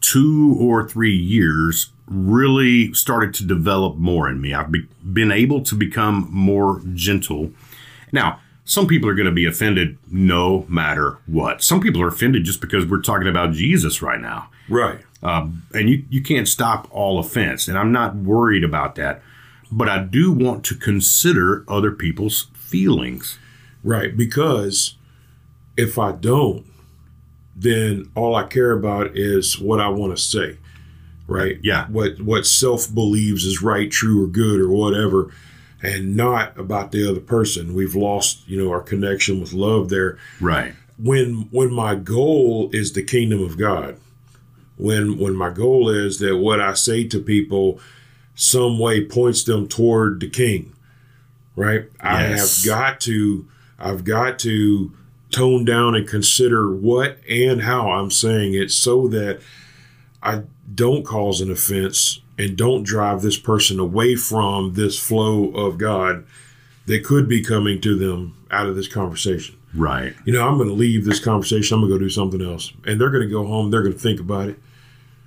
two 0.00 0.56
or 0.60 0.86
three 0.86 1.16
years 1.16 1.92
really 2.12 2.92
started 2.94 3.34
to 3.34 3.44
develop 3.44 3.96
more 3.96 4.28
in 4.28 4.40
me. 4.40 4.54
I've 4.54 4.70
be- 4.70 4.88
been 5.12 5.32
able 5.32 5.62
to 5.62 5.74
become 5.74 6.28
more 6.30 6.80
gentle. 6.94 7.52
Now, 8.12 8.40
some 8.64 8.86
people 8.86 9.08
are 9.08 9.14
going 9.14 9.26
to 9.26 9.32
be 9.32 9.46
offended 9.46 9.98
no 10.10 10.64
matter 10.68 11.18
what. 11.26 11.62
Some 11.62 11.80
people 11.80 12.02
are 12.02 12.08
offended 12.08 12.44
just 12.44 12.60
because 12.60 12.86
we're 12.86 13.00
talking 13.00 13.28
about 13.28 13.52
Jesus 13.52 14.02
right 14.02 14.20
now. 14.20 14.50
Right. 14.68 15.00
Um, 15.22 15.62
and 15.74 15.88
you, 15.88 16.04
you 16.10 16.22
can't 16.22 16.48
stop 16.48 16.88
all 16.90 17.18
offense. 17.18 17.68
And 17.68 17.78
I'm 17.78 17.92
not 17.92 18.14
worried 18.16 18.64
about 18.64 18.94
that. 18.96 19.22
But 19.70 19.88
I 19.88 20.02
do 20.02 20.30
want 20.30 20.64
to 20.66 20.74
consider 20.74 21.64
other 21.66 21.90
people's 21.90 22.48
feelings. 22.54 23.38
Right. 23.82 24.16
Because 24.16 24.96
if 25.76 25.98
I 25.98 26.12
don't, 26.12 26.66
then 27.56 28.10
all 28.14 28.34
I 28.34 28.44
care 28.44 28.72
about 28.72 29.16
is 29.16 29.58
what 29.58 29.80
I 29.80 29.88
want 29.88 30.16
to 30.16 30.22
say 30.22 30.58
right? 31.26 31.58
Yeah. 31.62 31.86
What 31.88 32.20
what 32.20 32.46
self 32.46 32.92
believes 32.92 33.44
is 33.44 33.62
right, 33.62 33.90
true, 33.90 34.24
or 34.24 34.26
good, 34.26 34.60
or 34.60 34.68
whatever, 34.68 35.32
and 35.82 36.16
not 36.16 36.56
about 36.58 36.92
the 36.92 37.08
other 37.08 37.20
person. 37.20 37.74
We've 37.74 37.94
lost, 37.94 38.48
you 38.48 38.62
know, 38.62 38.70
our 38.70 38.82
connection 38.82 39.40
with 39.40 39.52
love 39.52 39.88
there. 39.88 40.18
Right. 40.40 40.74
When 40.98 41.48
when 41.50 41.72
my 41.72 41.94
goal 41.94 42.70
is 42.72 42.92
the 42.92 43.02
kingdom 43.02 43.42
of 43.42 43.58
God, 43.58 43.98
when 44.76 45.18
when 45.18 45.34
my 45.34 45.50
goal 45.50 45.88
is 45.88 46.18
that 46.18 46.36
what 46.36 46.60
I 46.60 46.74
say 46.74 47.04
to 47.08 47.20
people 47.20 47.80
some 48.34 48.78
way 48.78 49.04
points 49.04 49.44
them 49.44 49.68
toward 49.68 50.20
the 50.20 50.28
king, 50.28 50.72
right? 51.54 51.84
Yes. 51.84 52.00
I 52.00 52.22
have 52.22 52.50
got 52.66 53.00
to 53.02 53.48
I've 53.78 54.04
got 54.04 54.38
to 54.40 54.92
tone 55.30 55.64
down 55.64 55.94
and 55.94 56.06
consider 56.06 56.72
what 56.72 57.18
and 57.28 57.62
how 57.62 57.90
I'm 57.90 58.10
saying 58.10 58.54
it 58.54 58.70
so 58.70 59.08
that 59.08 59.40
I 60.22 60.42
don't 60.74 61.04
cause 61.04 61.40
an 61.40 61.50
offense 61.50 62.20
and 62.38 62.56
don't 62.56 62.82
drive 62.82 63.22
this 63.22 63.38
person 63.38 63.78
away 63.78 64.16
from 64.16 64.74
this 64.74 64.98
flow 64.98 65.50
of 65.50 65.78
God 65.78 66.24
that 66.86 67.04
could 67.04 67.28
be 67.28 67.42
coming 67.42 67.80
to 67.80 67.96
them 67.96 68.36
out 68.50 68.66
of 68.66 68.76
this 68.76 68.88
conversation. 68.88 69.56
Right. 69.74 70.14
You 70.24 70.32
know, 70.32 70.46
I'm 70.46 70.56
going 70.56 70.68
to 70.68 70.74
leave 70.74 71.04
this 71.04 71.20
conversation. 71.20 71.74
I'm 71.74 71.80
going 71.80 71.92
to 71.92 71.98
go 71.98 72.04
do 72.04 72.10
something 72.10 72.42
else. 72.42 72.72
And 72.86 73.00
they're 73.00 73.10
going 73.10 73.26
to 73.26 73.32
go 73.32 73.46
home. 73.46 73.70
They're 73.70 73.82
going 73.82 73.94
to 73.94 73.98
think 73.98 74.20
about 74.20 74.48
it, 74.48 74.58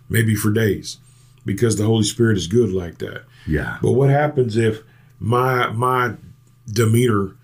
maybe 0.10 0.36
for 0.36 0.52
days, 0.52 0.98
because 1.46 1.78
the 1.78 1.86
Holy 1.86 2.04
Spirit 2.04 2.38
is 2.38 2.48
good 2.48 2.72
like 2.72 3.00
that. 3.00 3.24
Yeah. 3.48 3.78
But 3.82 3.94
what 3.94 4.10
happens 4.10 4.58
if 4.58 4.84
my 5.20 5.70
my 5.70 6.16
demeanor, 6.68 7.36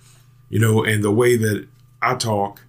you 0.50 0.60
know, 0.60 0.84
and 0.84 1.04
the 1.04 1.12
way 1.12 1.38
that 1.38 1.68
I 2.02 2.16
talk 2.16 2.62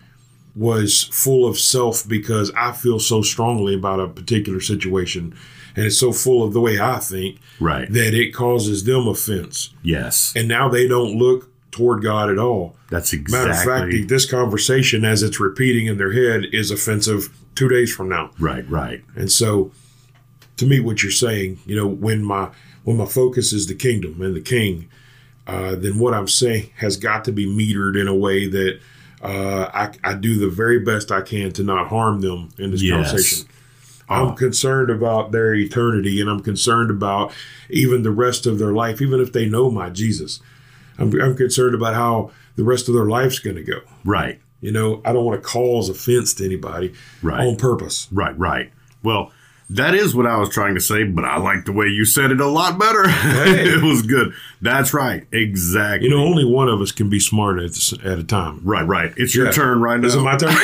was 0.54 1.04
full 1.04 1.48
of 1.48 1.58
self 1.58 2.06
because 2.06 2.50
I 2.56 2.72
feel 2.72 2.98
so 2.98 3.22
strongly 3.22 3.74
about 3.74 4.00
a 4.00 4.08
particular 4.08 4.60
situation 4.60 5.34
and 5.76 5.86
it's 5.86 5.98
so 5.98 6.12
full 6.12 6.42
of 6.42 6.52
the 6.52 6.60
way 6.60 6.80
I 6.80 6.98
think 6.98 7.38
right. 7.60 7.90
that 7.90 8.14
it 8.14 8.32
causes 8.32 8.84
them 8.84 9.08
offense. 9.08 9.72
Yes. 9.82 10.32
And 10.36 10.48
now 10.48 10.68
they 10.68 10.86
don't 10.86 11.16
look 11.16 11.50
toward 11.70 12.02
God 12.02 12.30
at 12.30 12.38
all. 12.38 12.76
That's 12.90 13.12
exactly. 13.12 13.48
Matter 13.48 13.70
of 13.70 13.92
fact, 13.92 14.08
this 14.08 14.30
conversation, 14.30 15.04
as 15.04 15.22
it's 15.22 15.40
repeating 15.40 15.86
in 15.86 15.98
their 15.98 16.12
head, 16.12 16.46
is 16.52 16.70
offensive 16.70 17.34
two 17.54 17.68
days 17.68 17.94
from 17.94 18.08
now. 18.08 18.30
Right, 18.38 18.68
right. 18.68 19.02
And 19.16 19.32
so, 19.32 19.72
to 20.58 20.66
me, 20.66 20.80
what 20.80 21.02
you're 21.02 21.10
saying, 21.10 21.60
you 21.64 21.74
know, 21.74 21.86
when 21.86 22.22
my 22.22 22.50
when 22.84 22.98
my 22.98 23.06
focus 23.06 23.52
is 23.52 23.66
the 23.66 23.74
kingdom 23.74 24.20
and 24.20 24.36
the 24.36 24.40
king, 24.40 24.88
uh, 25.46 25.76
then 25.76 25.98
what 25.98 26.12
I'm 26.12 26.28
saying 26.28 26.70
has 26.76 26.96
got 26.96 27.24
to 27.24 27.32
be 27.32 27.46
metered 27.46 27.98
in 27.98 28.08
a 28.08 28.14
way 28.14 28.46
that 28.48 28.80
uh, 29.22 29.70
I, 29.72 29.92
I, 30.02 30.14
do 30.14 30.36
the 30.36 30.48
very 30.48 30.80
best 30.80 31.12
I 31.12 31.20
can 31.20 31.52
to 31.52 31.62
not 31.62 31.88
harm 31.88 32.20
them 32.20 32.48
in 32.58 32.72
this 32.72 32.82
yes. 32.82 33.10
conversation. 33.10 33.48
I'm 34.08 34.28
oh. 34.28 34.32
concerned 34.32 34.90
about 34.90 35.30
their 35.30 35.54
eternity 35.54 36.20
and 36.20 36.28
I'm 36.28 36.40
concerned 36.40 36.90
about 36.90 37.32
even 37.70 38.02
the 38.02 38.10
rest 38.10 38.46
of 38.46 38.58
their 38.58 38.72
life, 38.72 39.00
even 39.00 39.20
if 39.20 39.32
they 39.32 39.46
know 39.46 39.70
my 39.70 39.90
Jesus. 39.90 40.40
I'm, 40.98 41.18
I'm 41.20 41.36
concerned 41.36 41.74
about 41.74 41.94
how 41.94 42.32
the 42.56 42.64
rest 42.64 42.88
of 42.88 42.94
their 42.94 43.06
life's 43.06 43.38
going 43.38 43.56
to 43.56 43.62
go. 43.62 43.80
Right. 44.04 44.40
You 44.60 44.72
know, 44.72 45.00
I 45.04 45.12
don't 45.12 45.24
want 45.24 45.40
to 45.40 45.48
cause 45.48 45.88
offense 45.88 46.34
to 46.34 46.44
anybody 46.44 46.92
right. 47.22 47.46
on 47.46 47.56
purpose. 47.56 48.08
Right, 48.12 48.36
right. 48.38 48.72
Well, 49.02 49.32
that 49.70 49.94
is 49.94 50.14
what 50.14 50.26
I 50.26 50.36
was 50.38 50.50
trying 50.50 50.74
to 50.74 50.80
say, 50.80 51.04
but 51.04 51.24
I 51.24 51.38
like 51.38 51.64
the 51.64 51.72
way 51.72 51.86
you 51.86 52.04
said 52.04 52.30
it 52.30 52.40
a 52.40 52.46
lot 52.46 52.78
better. 52.78 53.08
Hey. 53.42 53.68
it 53.68 53.82
was 53.82 54.02
good. 54.02 54.34
That's 54.60 54.92
right. 54.92 55.26
Exactly. 55.32 56.08
You 56.08 56.14
know, 56.14 56.22
only 56.22 56.44
one 56.44 56.68
of 56.68 56.80
us 56.80 56.92
can 56.92 57.08
be 57.08 57.18
smart 57.18 57.58
at, 57.58 57.92
at 58.04 58.18
a 58.18 58.24
time. 58.24 58.60
Right, 58.62 58.86
right. 58.86 59.12
It's 59.16 59.34
your 59.34 59.46
yeah. 59.46 59.52
turn 59.52 59.80
right 59.80 59.98
now. 59.98 60.06
Is 60.06 60.14
it 60.14 60.20
my 60.20 60.36
turn? 60.36 60.54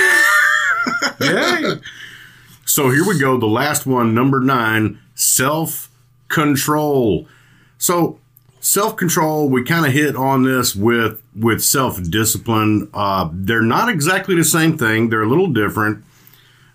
yeah. 1.21 1.75
So 2.67 2.91
here 2.91 3.07
we 3.07 3.19
go. 3.19 3.39
The 3.39 3.47
last 3.47 3.87
one, 3.87 4.15
number 4.15 4.41
nine, 4.41 4.99
self 5.15 5.91
control. 6.29 7.27
So 7.79 8.19
self 8.61 8.97
control, 8.97 9.49
we 9.49 9.65
kind 9.65 9.87
of 9.87 9.93
hit 9.93 10.15
on 10.15 10.43
this 10.45 10.77
with 10.77 11.23
with 11.35 11.63
self 11.63 12.03
discipline. 12.03 12.91
Uh, 12.93 13.31
they're 13.33 13.63
not 13.63 13.89
exactly 13.89 14.35
the 14.35 14.45
same 14.45 14.77
thing. 14.77 15.09
They're 15.09 15.23
a 15.23 15.29
little 15.29 15.49
different. 15.49 16.05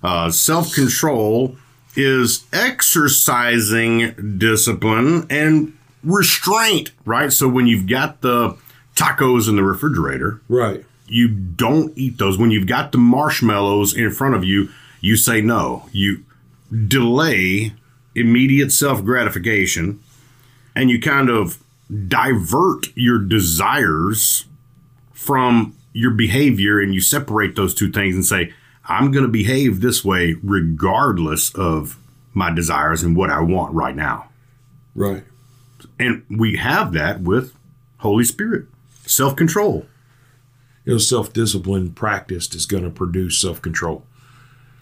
Uh, 0.02 0.32
self 0.32 0.74
control 0.74 1.58
is 1.96 2.46
exercising 2.52 4.38
discipline 4.38 5.28
and 5.30 5.78
restraint, 6.04 6.92
right? 7.06 7.32
So 7.32 7.48
when 7.48 7.68
you've 7.68 7.88
got 7.88 8.22
the 8.22 8.58
tacos 8.96 9.48
in 9.48 9.56
the 9.56 9.64
refrigerator, 9.64 10.42
right, 10.50 10.84
you 11.08 11.28
don't 11.28 11.96
eat 11.98 12.18
those. 12.18 12.38
When 12.38 12.52
you've 12.52 12.68
got 12.68 12.92
the 12.92 12.98
marshmallows 12.98 13.96
in 13.96 14.12
front 14.12 14.36
of 14.36 14.44
you, 14.44 14.70
you 15.02 15.16
say 15.16 15.42
no. 15.42 15.88
You 15.92 16.24
delay 16.88 17.74
immediate 18.16 18.72
self 18.72 19.04
gratification 19.04 20.00
and 20.76 20.90
you 20.90 21.00
kind 21.00 21.30
of 21.30 21.64
divert 22.08 22.88
your 22.96 23.20
desires 23.20 24.46
from 25.12 25.76
your 25.94 26.12
behavior 26.12 26.80
and 26.80 26.94
you 26.94 27.02
separate 27.02 27.56
those 27.56 27.74
two 27.74 27.92
things 27.92 28.16
and 28.16 28.26
say, 28.26 28.52
I'm 28.86 29.12
going 29.12 29.26
to 29.26 29.32
behave 29.32 29.82
this 29.82 30.04
way 30.04 30.36
regardless 30.44 31.54
of 31.56 31.98
my 32.34 32.52
desires 32.52 33.04
and 33.04 33.16
what 33.16 33.30
I 33.30 33.42
want 33.42 33.74
right 33.74 33.96
now. 33.96 34.30
Right. 34.96 35.24
And 36.00 36.26
we 36.30 36.58
have 36.58 36.92
that 36.94 37.22
with 37.22 37.54
Holy 37.98 38.24
Spirit, 38.24 38.66
self 39.06 39.36
control. 39.36 39.86
You 40.86 40.94
know, 40.94 40.98
self 40.98 41.32
discipline 41.32 41.94
practiced 41.94 42.56
is 42.56 42.66
going 42.66 42.84
to 42.84 42.90
produce 42.90 43.40
self 43.40 43.62
control. 43.62 44.06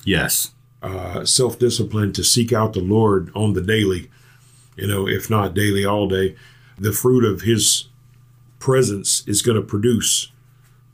Yes. 0.03 0.51
Uh, 0.81 1.23
Self 1.25 1.59
discipline 1.59 2.11
to 2.13 2.23
seek 2.23 2.51
out 2.51 2.73
the 2.73 2.79
Lord 2.79 3.31
on 3.35 3.53
the 3.53 3.61
daily, 3.61 4.09
you 4.75 4.87
know, 4.87 5.07
if 5.07 5.29
not 5.29 5.53
daily, 5.53 5.85
all 5.85 6.07
day. 6.07 6.35
The 6.79 6.91
fruit 6.91 7.23
of 7.23 7.41
His 7.41 7.89
presence 8.57 9.23
is 9.27 9.43
going 9.43 9.57
to 9.57 9.61
produce 9.61 10.31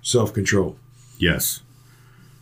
self 0.01 0.34
control. 0.34 0.78
Yes. 1.18 1.62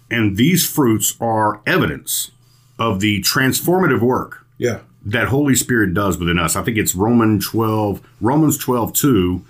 And 0.09 0.37
these 0.37 0.67
fruits 0.67 1.15
are 1.19 1.61
evidence 1.65 2.31
of 2.77 2.99
the 2.99 3.21
transformative 3.21 4.01
work 4.01 4.45
yeah. 4.57 4.79
that 5.05 5.27
Holy 5.27 5.55
Spirit 5.55 5.93
does 5.93 6.17
within 6.17 6.37
us. 6.37 6.55
I 6.55 6.63
think 6.63 6.77
it's 6.77 6.95
Romans 6.95 7.47
12, 7.47 8.01
Romans 8.21 8.57
12, 8.57 8.93
2 8.93 9.45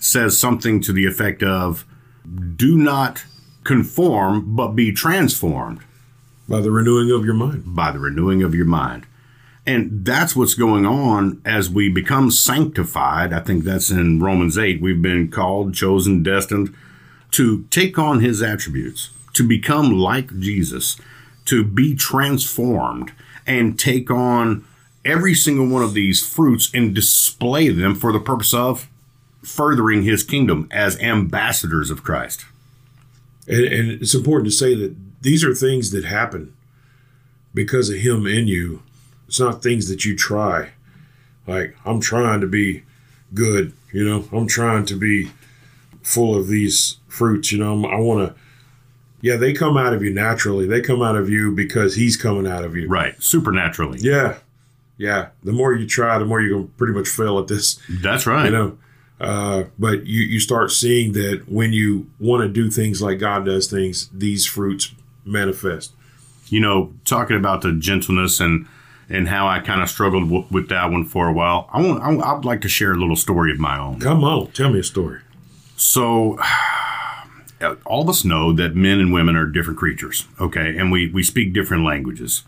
says 0.00 0.38
something 0.38 0.80
to 0.80 0.92
the 0.92 1.06
effect 1.06 1.42
of 1.42 1.84
do 2.56 2.76
not 2.76 3.24
conform, 3.64 4.56
but 4.56 4.68
be 4.68 4.92
transformed 4.92 5.80
by 6.48 6.60
the 6.60 6.70
renewing 6.70 7.10
of 7.10 7.24
your 7.24 7.34
mind. 7.34 7.62
By 7.66 7.92
the 7.92 7.98
renewing 7.98 8.42
of 8.42 8.54
your 8.54 8.66
mind. 8.66 9.06
And 9.64 10.04
that's 10.04 10.34
what's 10.34 10.54
going 10.54 10.84
on 10.86 11.40
as 11.44 11.70
we 11.70 11.88
become 11.88 12.32
sanctified. 12.32 13.32
I 13.32 13.38
think 13.40 13.62
that's 13.62 13.90
in 13.90 14.20
Romans 14.20 14.58
8. 14.58 14.82
We've 14.82 15.00
been 15.00 15.30
called, 15.30 15.74
chosen, 15.74 16.22
destined 16.22 16.74
to 17.32 17.62
take 17.70 17.98
on 17.98 18.20
his 18.20 18.42
attributes, 18.42 19.10
to 19.34 19.46
become 19.46 19.98
like 19.98 20.38
Jesus, 20.38 20.96
to 21.46 21.64
be 21.64 21.94
transformed 21.94 23.12
and 23.46 23.78
take 23.78 24.10
on 24.10 24.64
every 25.04 25.34
single 25.34 25.66
one 25.66 25.82
of 25.82 25.94
these 25.94 26.24
fruits 26.24 26.70
and 26.72 26.94
display 26.94 27.68
them 27.68 27.94
for 27.94 28.12
the 28.12 28.20
purpose 28.20 28.54
of 28.54 28.88
furthering 29.42 30.02
his 30.02 30.22
kingdom 30.22 30.68
as 30.70 30.98
ambassadors 31.00 31.90
of 31.90 32.04
Christ. 32.04 32.44
And, 33.48 33.64
and 33.64 33.90
it's 33.90 34.14
important 34.14 34.46
to 34.46 34.56
say 34.56 34.74
that 34.74 34.94
these 35.20 35.44
are 35.44 35.54
things 35.54 35.90
that 35.90 36.04
happen 36.04 36.54
because 37.54 37.90
of 37.90 37.98
him 37.98 38.26
in 38.26 38.46
you. 38.46 38.82
It's 39.26 39.40
not 39.40 39.62
things 39.62 39.88
that 39.88 40.04
you 40.04 40.16
try. 40.16 40.70
Like, 41.46 41.76
I'm 41.84 42.00
trying 42.00 42.40
to 42.40 42.46
be 42.46 42.84
good, 43.34 43.72
you 43.92 44.08
know, 44.08 44.28
I'm 44.32 44.46
trying 44.46 44.86
to 44.86 44.94
be 44.94 45.30
full 46.02 46.36
of 46.36 46.48
these 46.48 46.98
fruits, 47.08 47.50
you 47.50 47.58
know, 47.58 47.84
I 47.86 47.98
want 47.98 48.28
to. 48.28 48.40
Yeah, 49.22 49.36
they 49.36 49.52
come 49.52 49.76
out 49.76 49.94
of 49.94 50.02
you 50.02 50.12
naturally. 50.12 50.66
They 50.66 50.80
come 50.80 51.00
out 51.00 51.16
of 51.16 51.30
you 51.30 51.52
because 51.52 51.94
he's 51.94 52.16
coming 52.16 52.46
out 52.46 52.64
of 52.64 52.76
you. 52.76 52.88
Right. 52.88 53.14
Supernaturally. 53.22 54.00
Yeah. 54.00 54.38
Yeah. 54.98 55.28
The 55.44 55.52
more 55.52 55.72
you 55.72 55.86
try, 55.86 56.18
the 56.18 56.24
more 56.24 56.40
you're 56.40 56.50
going 56.50 56.66
to 56.66 56.72
pretty 56.74 56.92
much 56.92 57.08
fail 57.08 57.38
at 57.38 57.46
this. 57.46 57.80
That's 57.88 58.26
right. 58.26 58.46
You 58.46 58.50
know, 58.50 58.78
uh, 59.20 59.64
but 59.78 60.06
you, 60.06 60.22
you 60.22 60.40
start 60.40 60.72
seeing 60.72 61.12
that 61.12 61.44
when 61.46 61.72
you 61.72 62.10
want 62.18 62.42
to 62.42 62.48
do 62.48 62.68
things 62.68 63.00
like 63.00 63.20
God 63.20 63.44
does 63.46 63.70
things, 63.70 64.10
these 64.12 64.44
fruits 64.44 64.92
manifest. 65.24 65.92
You 66.48 66.58
know, 66.58 66.92
talking 67.04 67.36
about 67.36 67.62
the 67.62 67.72
gentleness 67.72 68.40
and 68.40 68.66
and 69.08 69.28
how 69.28 69.46
I 69.46 69.60
kind 69.60 69.82
of 69.82 69.88
struggled 69.88 70.24
w- 70.24 70.46
with 70.50 70.68
that 70.68 70.90
one 70.90 71.04
for 71.04 71.28
a 71.28 71.32
while. 71.32 71.68
I 71.72 71.80
want 71.80 72.02
I, 72.02 72.32
would 72.32 72.44
like 72.44 72.60
to 72.62 72.68
share 72.68 72.92
a 72.92 72.96
little 72.96 73.16
story 73.16 73.52
of 73.52 73.58
my 73.58 73.78
own. 73.78 74.00
Come 74.00 74.24
on, 74.24 74.50
tell 74.52 74.70
me 74.70 74.80
a 74.80 74.84
story. 74.84 75.20
So 75.76 76.38
Uh, 77.62 77.76
all 77.86 78.02
of 78.02 78.08
us 78.08 78.24
know 78.24 78.52
that 78.52 78.74
men 78.74 79.00
and 79.00 79.12
women 79.12 79.36
are 79.36 79.46
different 79.46 79.78
creatures, 79.78 80.26
okay? 80.40 80.76
And 80.76 80.90
we 80.90 81.10
we 81.10 81.22
speak 81.22 81.52
different 81.52 81.84
languages. 81.84 82.44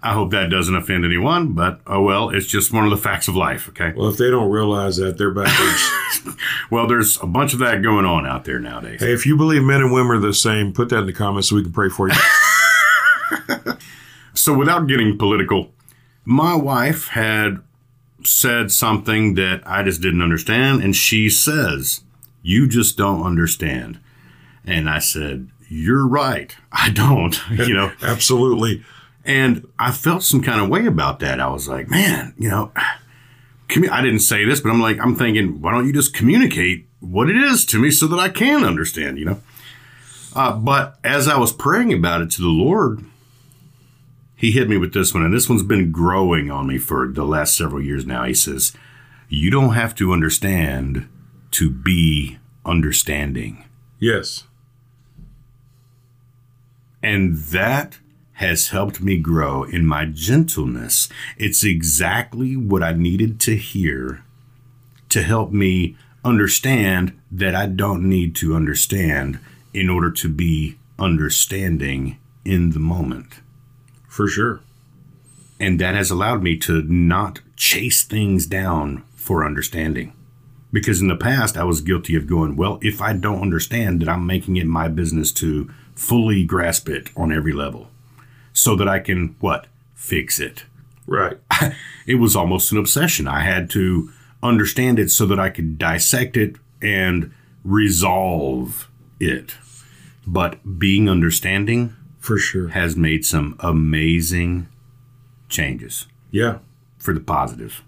I 0.00 0.12
hope 0.12 0.30
that 0.30 0.48
doesn't 0.48 0.76
offend 0.76 1.04
anyone, 1.04 1.54
but 1.54 1.80
oh 1.86 2.02
well, 2.02 2.30
it's 2.30 2.46
just 2.46 2.72
one 2.72 2.84
of 2.84 2.90
the 2.90 2.96
facts 2.96 3.26
of 3.26 3.34
life, 3.34 3.68
okay? 3.70 3.92
Well, 3.96 4.08
if 4.08 4.16
they 4.16 4.30
don't 4.30 4.50
realize 4.50 4.96
that, 4.98 5.18
they're 5.18 5.32
backwards. 5.32 6.36
well, 6.70 6.86
there's 6.86 7.20
a 7.20 7.26
bunch 7.26 7.52
of 7.52 7.58
that 7.58 7.82
going 7.82 8.04
on 8.04 8.24
out 8.24 8.44
there 8.44 8.60
nowadays. 8.60 9.00
Hey, 9.00 9.12
if 9.12 9.26
you 9.26 9.36
believe 9.36 9.64
men 9.64 9.80
and 9.80 9.92
women 9.92 10.16
are 10.16 10.20
the 10.20 10.32
same, 10.32 10.72
put 10.72 10.88
that 10.90 11.00
in 11.00 11.06
the 11.06 11.12
comments 11.12 11.48
so 11.48 11.56
we 11.56 11.64
can 11.64 11.72
pray 11.72 11.88
for 11.88 12.08
you. 12.08 12.14
so, 14.34 14.56
without 14.56 14.86
getting 14.86 15.18
political, 15.18 15.72
my 16.24 16.54
wife 16.54 17.08
had 17.08 17.60
said 18.24 18.70
something 18.70 19.34
that 19.34 19.62
I 19.66 19.82
just 19.82 20.00
didn't 20.00 20.22
understand, 20.22 20.82
and 20.82 20.94
she 20.94 21.28
says, 21.28 22.02
You 22.42 22.68
just 22.68 22.96
don't 22.96 23.24
understand. 23.24 23.98
And 24.68 24.88
I 24.88 24.98
said, 24.98 25.48
You're 25.68 26.06
right. 26.06 26.54
I 26.70 26.90
don't, 26.90 27.40
you 27.50 27.74
know. 27.74 27.92
Absolutely. 28.02 28.84
And 29.24 29.66
I 29.78 29.92
felt 29.92 30.22
some 30.22 30.42
kind 30.42 30.60
of 30.60 30.68
way 30.68 30.86
about 30.86 31.20
that. 31.20 31.40
I 31.40 31.48
was 31.48 31.68
like, 31.68 31.88
man, 31.88 32.34
you 32.38 32.48
know, 32.48 32.72
I 32.76 34.00
didn't 34.00 34.20
say 34.20 34.44
this, 34.46 34.60
but 34.60 34.70
I'm 34.70 34.80
like, 34.80 34.98
I'm 35.00 35.14
thinking, 35.16 35.60
why 35.60 35.72
don't 35.72 35.86
you 35.86 35.92
just 35.92 36.14
communicate 36.14 36.88
what 37.00 37.28
it 37.28 37.36
is 37.36 37.66
to 37.66 37.78
me 37.78 37.90
so 37.90 38.06
that 38.06 38.18
I 38.18 38.30
can 38.30 38.64
understand, 38.64 39.18
you 39.18 39.26
know? 39.26 39.40
Uh, 40.34 40.56
but 40.56 40.98
as 41.04 41.28
I 41.28 41.36
was 41.36 41.52
praying 41.52 41.92
about 41.92 42.22
it 42.22 42.30
to 42.32 42.42
the 42.42 42.48
Lord, 42.48 43.04
he 44.34 44.52
hit 44.52 44.68
me 44.68 44.78
with 44.78 44.94
this 44.94 45.12
one, 45.12 45.22
and 45.22 45.34
this 45.34 45.48
one's 45.48 45.62
been 45.62 45.92
growing 45.92 46.50
on 46.50 46.66
me 46.66 46.78
for 46.78 47.06
the 47.08 47.24
last 47.24 47.54
several 47.54 47.82
years 47.82 48.06
now. 48.06 48.24
He 48.24 48.34
says, 48.34 48.72
You 49.28 49.50
don't 49.50 49.74
have 49.74 49.94
to 49.96 50.12
understand 50.12 51.06
to 51.50 51.70
be 51.70 52.38
understanding. 52.64 53.64
Yes. 53.98 54.44
And 57.02 57.36
that 57.36 57.98
has 58.34 58.68
helped 58.68 59.00
me 59.00 59.18
grow 59.18 59.64
in 59.64 59.84
my 59.84 60.04
gentleness. 60.04 61.08
It's 61.36 61.64
exactly 61.64 62.56
what 62.56 62.82
I 62.82 62.92
needed 62.92 63.40
to 63.40 63.56
hear 63.56 64.22
to 65.08 65.22
help 65.22 65.50
me 65.50 65.96
understand 66.24 67.18
that 67.32 67.54
I 67.54 67.66
don't 67.66 68.08
need 68.08 68.36
to 68.36 68.54
understand 68.54 69.38
in 69.72 69.88
order 69.88 70.10
to 70.10 70.28
be 70.28 70.78
understanding 70.98 72.18
in 72.44 72.70
the 72.70 72.78
moment. 72.78 73.40
For 74.08 74.28
sure. 74.28 74.60
And 75.60 75.80
that 75.80 75.94
has 75.94 76.10
allowed 76.10 76.42
me 76.42 76.56
to 76.58 76.82
not 76.82 77.40
chase 77.56 78.02
things 78.02 78.46
down 78.46 79.04
for 79.14 79.44
understanding. 79.44 80.12
Because 80.72 81.00
in 81.00 81.08
the 81.08 81.16
past, 81.16 81.56
I 81.56 81.64
was 81.64 81.80
guilty 81.80 82.14
of 82.14 82.26
going, 82.26 82.54
well, 82.54 82.78
if 82.82 83.00
I 83.00 83.14
don't 83.14 83.40
understand, 83.40 84.00
that 84.00 84.08
I'm 84.08 84.26
making 84.26 84.56
it 84.56 84.66
my 84.66 84.88
business 84.88 85.32
to 85.32 85.70
fully 85.98 86.44
grasp 86.44 86.88
it 86.88 87.10
on 87.16 87.32
every 87.32 87.52
level 87.52 87.90
so 88.52 88.76
that 88.76 88.88
I 88.88 89.00
can, 89.00 89.34
what? 89.40 89.66
Fix 89.94 90.38
it. 90.38 90.64
Right. 91.06 91.38
it 92.06 92.14
was 92.16 92.36
almost 92.36 92.70
an 92.70 92.78
obsession. 92.78 93.26
I 93.26 93.40
had 93.40 93.68
to 93.70 94.10
understand 94.40 95.00
it 95.00 95.10
so 95.10 95.26
that 95.26 95.40
I 95.40 95.50
could 95.50 95.76
dissect 95.76 96.36
it 96.36 96.54
and 96.80 97.32
resolve 97.64 98.88
it. 99.18 99.56
But 100.24 100.78
being 100.78 101.08
understanding 101.08 101.96
for 102.20 102.38
sure 102.38 102.68
has 102.68 102.94
made 102.94 103.24
some 103.24 103.56
amazing 103.58 104.68
changes. 105.48 106.06
Yeah. 106.30 106.58
For 106.98 107.12
the 107.12 107.20
positive. 107.20 107.82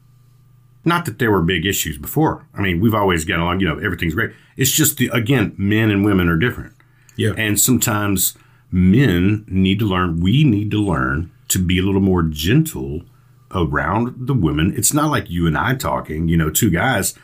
Not 0.84 1.04
that 1.04 1.20
there 1.20 1.30
were 1.30 1.42
big 1.42 1.64
issues 1.64 1.96
before. 1.96 2.46
I 2.54 2.60
mean, 2.60 2.80
we've 2.80 2.94
always 2.94 3.24
gotten 3.24 3.42
along, 3.42 3.60
you 3.60 3.68
know, 3.68 3.78
everything's 3.78 4.14
great. 4.14 4.32
It's 4.56 4.72
just 4.72 4.96
the 4.96 5.08
again, 5.08 5.54
men 5.56 5.90
and 5.90 6.04
women 6.04 6.28
are 6.28 6.36
different. 6.36 6.74
Yeah. 7.20 7.34
And 7.36 7.60
sometimes 7.60 8.34
men 8.72 9.44
need 9.46 9.78
to 9.80 9.84
learn, 9.84 10.20
we 10.20 10.42
need 10.42 10.70
to 10.70 10.82
learn 10.82 11.30
to 11.48 11.58
be 11.58 11.78
a 11.78 11.82
little 11.82 12.00
more 12.00 12.22
gentle 12.22 13.02
around 13.50 14.26
the 14.26 14.32
women. 14.32 14.72
It's 14.74 14.94
not 14.94 15.10
like 15.10 15.28
you 15.28 15.46
and 15.46 15.58
I 15.58 15.74
talking, 15.74 16.28
you 16.28 16.38
know, 16.38 16.48
two 16.48 16.70
guys. 16.70 17.14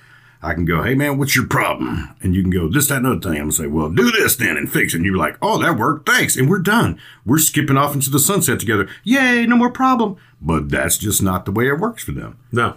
I 0.42 0.52
can 0.52 0.66
go, 0.66 0.82
hey 0.82 0.94
man, 0.94 1.16
what's 1.16 1.34
your 1.34 1.46
problem? 1.46 2.14
And 2.20 2.34
you 2.34 2.42
can 2.42 2.50
go, 2.50 2.68
this, 2.68 2.88
that, 2.88 2.98
another 2.98 3.20
thing. 3.20 3.38
I'm 3.38 3.44
gonna 3.44 3.52
say, 3.52 3.68
well, 3.68 3.88
do 3.88 4.10
this 4.10 4.36
then 4.36 4.58
and 4.58 4.70
fix 4.70 4.92
it. 4.92 4.98
And 4.98 5.06
you're 5.06 5.16
like, 5.16 5.38
oh, 5.40 5.62
that 5.62 5.78
worked, 5.78 6.06
thanks. 6.06 6.36
And 6.36 6.50
we're 6.50 6.58
done. 6.58 7.00
We're 7.24 7.38
skipping 7.38 7.78
off 7.78 7.94
into 7.94 8.10
the 8.10 8.18
sunset 8.18 8.60
together. 8.60 8.86
Yay, 9.02 9.46
no 9.46 9.56
more 9.56 9.70
problem. 9.70 10.18
But 10.42 10.68
that's 10.68 10.98
just 10.98 11.22
not 11.22 11.46
the 11.46 11.52
way 11.52 11.68
it 11.68 11.80
works 11.80 12.04
for 12.04 12.12
them. 12.12 12.38
No. 12.52 12.76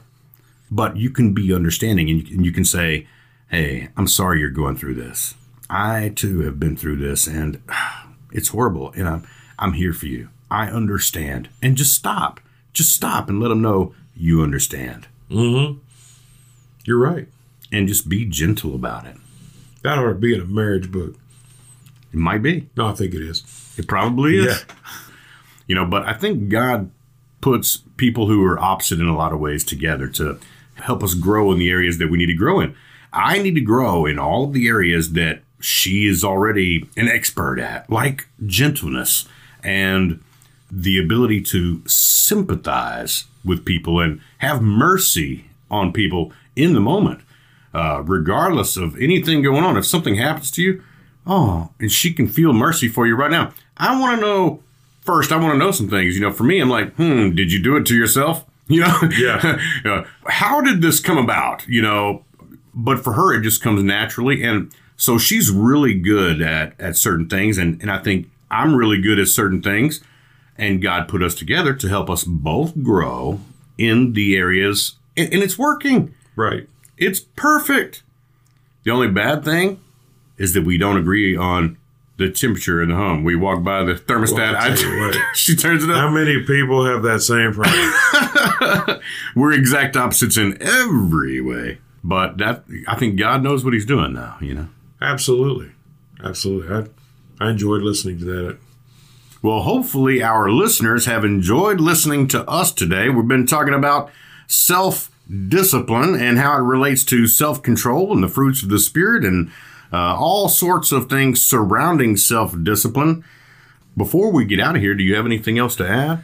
But 0.71 0.95
you 0.95 1.09
can 1.09 1.33
be 1.33 1.53
understanding 1.53 2.09
and 2.09 2.25
you, 2.25 2.37
and 2.37 2.45
you 2.45 2.53
can 2.53 2.63
say, 2.63 3.07
hey, 3.49 3.89
I'm 3.97 4.07
sorry 4.07 4.39
you're 4.39 4.49
going 4.51 4.77
through 4.77 4.93
this. 4.93 5.35
I 5.69 6.09
too 6.09 6.41
have 6.41 6.59
been 6.59 6.75
through 6.75 6.97
this 6.97 7.27
and 7.27 7.61
it's 8.31 8.49
horrible. 8.49 8.91
And 8.93 9.07
I'm, 9.07 9.27
I'm 9.57 9.73
here 9.73 9.93
for 9.93 10.07
you. 10.07 10.29
I 10.51 10.67
understand. 10.67 11.49
And 11.61 11.77
just 11.77 11.93
stop 11.93 12.39
just 12.73 12.93
stop 12.93 13.29
and 13.29 13.39
let 13.39 13.49
them 13.49 13.61
know 13.61 13.93
you 14.15 14.41
understand. 14.41 15.07
Mm-hmm. 15.29 15.79
You're 16.85 16.99
right. 16.99 17.27
And 17.71 17.87
just 17.87 18.09
be 18.09 18.25
gentle 18.25 18.73
about 18.73 19.05
it. 19.05 19.15
That 19.83 19.97
ought 19.97 20.07
to 20.07 20.15
be 20.15 20.33
in 20.33 20.41
a 20.41 20.45
marriage 20.45 20.91
book. 20.91 21.15
It 22.11 22.17
might 22.17 22.41
be. 22.41 22.69
No, 22.75 22.87
I 22.87 22.93
think 22.93 23.13
it 23.13 23.21
is. 23.21 23.43
It 23.77 23.87
probably 23.87 24.37
is. 24.37 24.45
Yeah. 24.45 24.75
You 25.67 25.75
know, 25.75 25.85
but 25.85 26.01
I 26.01 26.13
think 26.13 26.49
God 26.49 26.89
puts 27.41 27.77
people 27.95 28.25
who 28.25 28.43
are 28.43 28.57
opposite 28.57 28.99
in 28.99 29.05
a 29.05 29.15
lot 29.15 29.31
of 29.31 29.39
ways 29.39 29.63
together 29.63 30.07
to 30.07 30.39
help 30.77 31.03
us 31.03 31.13
grow 31.13 31.51
in 31.51 31.59
the 31.59 31.69
areas 31.69 31.99
that 31.99 32.09
we 32.09 32.17
need 32.17 32.25
to 32.25 32.33
grow 32.33 32.59
in. 32.59 32.75
I 33.13 33.37
need 33.37 33.53
to 33.53 33.61
grow 33.61 34.07
in 34.07 34.17
all 34.17 34.45
of 34.45 34.53
the 34.53 34.67
areas 34.67 35.13
that 35.13 35.43
she 35.59 36.07
is 36.07 36.23
already 36.23 36.89
an 36.95 37.07
expert 37.07 37.59
at, 37.59 37.89
like 37.89 38.27
gentleness 38.45 39.27
and 39.63 40.21
the 40.71 40.97
ability 40.99 41.41
to 41.41 41.81
sympathize 41.85 43.25
with 43.43 43.65
people 43.65 43.99
and 43.99 44.21
have 44.39 44.61
mercy 44.61 45.45
on 45.71 45.91
people 45.91 46.31
in 46.55 46.73
the 46.73 46.79
moment, 46.79 47.21
uh, 47.73 48.01
regardless 48.05 48.77
of 48.77 48.99
anything 48.99 49.41
going 49.41 49.63
on. 49.63 49.77
If 49.77 49.85
something 49.85 50.15
happens 50.15 50.51
to 50.51 50.61
you, 50.61 50.83
oh, 51.25 51.69
and 51.79 51.91
she 51.91 52.13
can 52.13 52.27
feel 52.27 52.53
mercy 52.53 52.87
for 52.87 53.07
you 53.07 53.15
right 53.15 53.31
now. 53.31 53.53
I 53.77 53.99
want 53.99 54.19
to 54.19 54.25
know 54.25 54.63
first. 55.01 55.31
I 55.31 55.37
want 55.37 55.53
to 55.53 55.57
know 55.57 55.71
some 55.71 55.89
things. 55.89 56.15
You 56.15 56.21
know, 56.21 56.31
for 56.31 56.43
me, 56.43 56.59
I'm 56.59 56.69
like, 56.69 56.93
hmm, 56.95 57.35
did 57.35 57.51
you 57.51 57.61
do 57.61 57.75
it 57.77 57.85
to 57.87 57.95
yourself? 57.95 58.45
You 58.71 58.81
know, 58.81 58.99
yeah. 59.17 60.05
how 60.27 60.61
did 60.61 60.83
this 60.83 60.99
come 60.99 61.17
about? 61.17 61.67
You 61.67 61.81
know, 61.81 62.23
but 62.75 63.03
for 63.03 63.13
her, 63.13 63.33
it 63.33 63.41
just 63.41 63.63
comes 63.63 63.81
naturally, 63.81 64.43
and 64.43 64.71
so 64.99 65.17
she's 65.17 65.49
really 65.49 65.93
good 65.93 66.41
at 66.41 66.79
at 66.79 66.97
certain 66.97 67.27
things, 67.27 67.57
and 67.57 67.81
and 67.81 67.89
I 67.89 67.99
think 67.99 68.29
I'm 68.51 68.75
really 68.75 69.01
good 69.01 69.17
at 69.17 69.29
certain 69.29 69.61
things. 69.61 70.03
And 70.57 70.81
God 70.81 71.07
put 71.07 71.23
us 71.23 71.35
together 71.35 71.73
to 71.73 71.87
help 71.87 72.09
us 72.09 72.25
both 72.25 72.83
grow 72.83 73.39
in 73.77 74.11
the 74.11 74.35
areas, 74.35 74.97
and, 75.15 75.33
and 75.33 75.41
it's 75.41 75.57
working. 75.57 76.13
Right. 76.35 76.67
It's 76.97 77.21
perfect. 77.21 78.03
The 78.83 78.91
only 78.91 79.07
bad 79.07 79.45
thing 79.45 79.79
is 80.37 80.51
that 80.53 80.65
we 80.65 80.77
don't 80.77 80.97
agree 80.97 81.33
on 81.33 81.77
the 82.17 82.29
temperature 82.29 82.83
in 82.83 82.89
the 82.89 82.95
home. 82.95 83.23
We 83.23 83.37
walk 83.37 83.63
by 83.63 83.83
the 83.83 83.93
thermostat. 83.93 84.53
Well, 84.53 85.11
I, 85.13 85.31
she 85.33 85.55
turns 85.55 85.85
it 85.85 85.89
up. 85.89 85.95
How 85.95 86.09
many 86.09 86.43
people 86.43 86.83
have 86.83 87.03
that 87.03 87.21
same 87.21 87.53
problem? 87.53 88.99
We're 89.35 89.53
exact 89.53 89.95
opposites 89.95 90.35
in 90.35 90.61
every 90.61 91.39
way. 91.39 91.77
But 92.03 92.37
that 92.39 92.65
I 92.85 92.97
think 92.97 93.17
God 93.17 93.43
knows 93.43 93.63
what 93.63 93.73
He's 93.73 93.85
doing 93.85 94.11
now. 94.11 94.35
You 94.41 94.53
know. 94.55 94.67
Absolutely, 95.01 95.71
absolutely. 96.23 96.75
I 96.75 97.45
I 97.45 97.51
enjoyed 97.51 97.81
listening 97.81 98.19
to 98.19 98.25
that. 98.25 98.57
Well, 99.41 99.61
hopefully, 99.61 100.21
our 100.21 100.49
listeners 100.49 101.05
have 101.05 101.23
enjoyed 101.23 101.79
listening 101.79 102.27
to 102.29 102.43
us 102.49 102.73
today. 102.73 103.09
We've 103.09 103.27
been 103.27 103.47
talking 103.47 103.73
about 103.73 104.11
self 104.47 105.09
discipline 105.47 106.15
and 106.15 106.37
how 106.37 106.57
it 106.57 106.63
relates 106.63 107.03
to 107.05 107.27
self 107.27 107.63
control 107.63 108.11
and 108.11 108.21
the 108.21 108.27
fruits 108.27 108.61
of 108.63 108.69
the 108.69 108.79
Spirit 108.79 109.23
and 109.23 109.51
uh, 109.93 110.17
all 110.17 110.49
sorts 110.49 110.91
of 110.91 111.09
things 111.09 111.41
surrounding 111.43 112.17
self 112.17 112.53
discipline. 112.61 113.23
Before 113.95 114.31
we 114.31 114.45
get 114.45 114.59
out 114.59 114.75
of 114.75 114.81
here, 114.81 114.93
do 114.93 115.03
you 115.03 115.15
have 115.15 115.25
anything 115.25 115.57
else 115.57 115.75
to 115.77 115.87
add? 115.87 116.23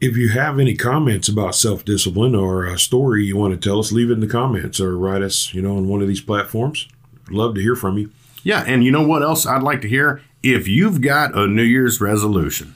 If 0.00 0.16
you 0.16 0.28
have 0.30 0.58
any 0.58 0.76
comments 0.76 1.28
about 1.28 1.54
self 1.54 1.84
discipline 1.84 2.34
or 2.34 2.64
a 2.64 2.78
story 2.78 3.24
you 3.24 3.36
want 3.36 3.54
to 3.54 3.68
tell 3.68 3.78
us, 3.78 3.92
leave 3.92 4.10
it 4.10 4.14
in 4.14 4.20
the 4.20 4.26
comments 4.26 4.80
or 4.80 4.98
write 4.98 5.22
us, 5.22 5.54
you 5.54 5.62
know, 5.62 5.76
on 5.76 5.86
one 5.86 6.02
of 6.02 6.08
these 6.08 6.20
platforms. 6.20 6.88
Love 7.30 7.54
to 7.56 7.60
hear 7.60 7.76
from 7.76 7.98
you. 7.98 8.10
Yeah, 8.42 8.62
and 8.66 8.84
you 8.84 8.90
know 8.90 9.06
what 9.06 9.22
else 9.22 9.44
I'd 9.46 9.62
like 9.62 9.82
to 9.82 9.88
hear? 9.88 10.22
if 10.54 10.68
you've 10.68 11.00
got 11.00 11.36
a 11.36 11.46
New 11.46 11.62
Year's 11.62 12.00
resolution, 12.00 12.74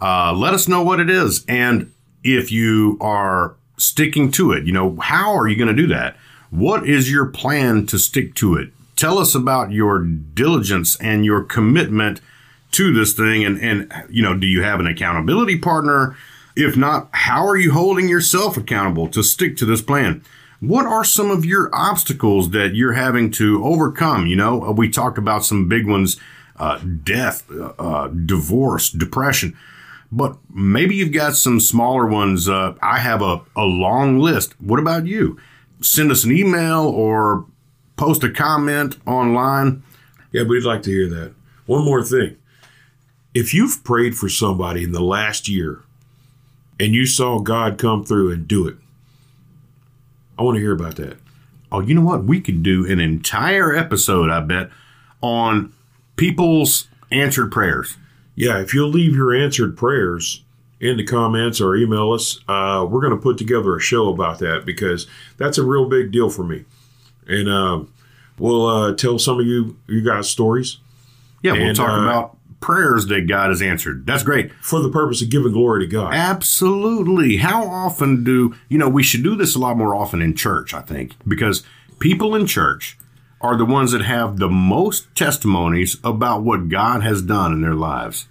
uh, 0.00 0.32
let 0.34 0.54
us 0.54 0.68
know 0.68 0.82
what 0.82 1.00
it 1.00 1.08
is. 1.08 1.44
And 1.46 1.92
if 2.22 2.52
you 2.52 2.98
are 3.00 3.54
sticking 3.78 4.30
to 4.32 4.52
it, 4.52 4.66
you 4.66 4.72
know, 4.72 4.96
how 5.00 5.34
are 5.34 5.48
you 5.48 5.56
going 5.56 5.74
to 5.74 5.82
do 5.82 5.88
that? 5.88 6.16
What 6.50 6.86
is 6.86 7.10
your 7.10 7.26
plan 7.26 7.86
to 7.86 7.98
stick 7.98 8.34
to 8.36 8.56
it? 8.56 8.72
Tell 8.96 9.18
us 9.18 9.34
about 9.34 9.72
your 9.72 10.00
diligence 10.00 10.96
and 10.96 11.24
your 11.24 11.42
commitment 11.42 12.20
to 12.72 12.92
this 12.92 13.14
thing. 13.14 13.44
And, 13.44 13.58
and, 13.60 13.90
you 14.10 14.22
know, 14.22 14.36
do 14.36 14.46
you 14.46 14.62
have 14.62 14.80
an 14.80 14.86
accountability 14.86 15.58
partner? 15.58 16.16
If 16.54 16.76
not, 16.76 17.08
how 17.12 17.46
are 17.46 17.56
you 17.56 17.72
holding 17.72 18.08
yourself 18.08 18.56
accountable 18.56 19.08
to 19.08 19.22
stick 19.22 19.56
to 19.58 19.64
this 19.64 19.80
plan? 19.80 20.22
What 20.60 20.84
are 20.84 21.04
some 21.04 21.30
of 21.30 21.44
your 21.44 21.74
obstacles 21.74 22.50
that 22.50 22.74
you're 22.74 22.92
having 22.92 23.30
to 23.32 23.64
overcome? 23.64 24.26
You 24.26 24.36
know, 24.36 24.74
we 24.76 24.90
talked 24.90 25.16
about 25.16 25.44
some 25.44 25.68
big 25.68 25.86
ones 25.86 26.18
uh, 26.60 26.78
death, 26.78 27.50
uh, 27.78 28.08
divorce, 28.08 28.90
depression. 28.90 29.56
But 30.12 30.36
maybe 30.52 30.94
you've 30.94 31.12
got 31.12 31.34
some 31.34 31.58
smaller 31.58 32.06
ones. 32.06 32.48
Uh, 32.48 32.74
I 32.82 32.98
have 32.98 33.22
a, 33.22 33.40
a 33.56 33.64
long 33.64 34.18
list. 34.18 34.60
What 34.60 34.78
about 34.78 35.06
you? 35.06 35.38
Send 35.80 36.10
us 36.10 36.24
an 36.24 36.36
email 36.36 36.82
or 36.82 37.46
post 37.96 38.22
a 38.22 38.30
comment 38.30 38.98
online. 39.06 39.82
Yeah, 40.32 40.42
we'd 40.42 40.64
like 40.64 40.82
to 40.82 40.90
hear 40.90 41.08
that. 41.08 41.32
One 41.66 41.84
more 41.84 42.04
thing. 42.04 42.36
If 43.32 43.54
you've 43.54 43.82
prayed 43.84 44.16
for 44.16 44.28
somebody 44.28 44.84
in 44.84 44.92
the 44.92 45.00
last 45.00 45.48
year 45.48 45.82
and 46.78 46.94
you 46.94 47.06
saw 47.06 47.38
God 47.38 47.78
come 47.78 48.04
through 48.04 48.32
and 48.32 48.46
do 48.46 48.66
it, 48.66 48.76
I 50.40 50.42
want 50.42 50.56
to 50.56 50.60
hear 50.60 50.72
about 50.72 50.96
that. 50.96 51.18
Oh, 51.70 51.80
you 51.80 51.94
know 51.94 52.00
what? 52.00 52.24
We 52.24 52.40
could 52.40 52.62
do 52.62 52.90
an 52.90 52.98
entire 52.98 53.76
episode, 53.76 54.30
I 54.30 54.40
bet, 54.40 54.70
on 55.20 55.74
people's 56.16 56.88
answered 57.12 57.52
prayers. 57.52 57.98
Yeah, 58.34 58.58
if 58.58 58.72
you'll 58.72 58.88
leave 58.88 59.14
your 59.14 59.34
answered 59.34 59.76
prayers 59.76 60.42
in 60.80 60.96
the 60.96 61.04
comments 61.04 61.60
or 61.60 61.76
email 61.76 62.12
us, 62.12 62.40
uh, 62.48 62.86
we're 62.88 63.02
going 63.02 63.14
to 63.14 63.22
put 63.22 63.36
together 63.36 63.76
a 63.76 63.80
show 63.80 64.08
about 64.08 64.38
that 64.38 64.64
because 64.64 65.06
that's 65.36 65.58
a 65.58 65.62
real 65.62 65.86
big 65.86 66.10
deal 66.10 66.30
for 66.30 66.42
me. 66.42 66.64
And 67.26 67.46
uh, 67.46 67.84
we'll 68.38 68.66
uh, 68.66 68.94
tell 68.94 69.18
some 69.18 69.40
of 69.40 69.46
you 69.46 69.76
you 69.88 70.00
guys 70.02 70.30
stories. 70.30 70.78
Yeah, 71.42 71.52
we'll 71.52 71.74
talk 71.74 71.90
uh, 71.90 72.02
about 72.02 72.38
prayers 72.60 73.06
that 73.06 73.26
God 73.26 73.48
has 73.48 73.62
answered. 73.62 74.06
That's 74.06 74.22
great. 74.22 74.52
For 74.60 74.80
the 74.80 74.90
purpose 74.90 75.22
of 75.22 75.30
giving 75.30 75.52
glory 75.52 75.86
to 75.86 75.90
God. 75.90 76.14
Absolutely. 76.14 77.38
How 77.38 77.66
often 77.66 78.22
do, 78.24 78.54
you 78.68 78.78
know, 78.78 78.88
we 78.88 79.02
should 79.02 79.22
do 79.22 79.34
this 79.34 79.54
a 79.54 79.58
lot 79.58 79.76
more 79.76 79.94
often 79.94 80.20
in 80.20 80.34
church, 80.34 80.74
I 80.74 80.82
think, 80.82 81.14
because 81.26 81.62
people 81.98 82.34
in 82.34 82.46
church 82.46 82.98
are 83.40 83.56
the 83.56 83.64
ones 83.64 83.92
that 83.92 84.02
have 84.02 84.36
the 84.36 84.48
most 84.50 85.14
testimonies 85.14 85.96
about 86.04 86.42
what 86.42 86.68
God 86.68 87.02
has 87.02 87.22
done 87.22 87.52
in 87.52 87.62
their 87.62 87.74
lives. 87.74 88.26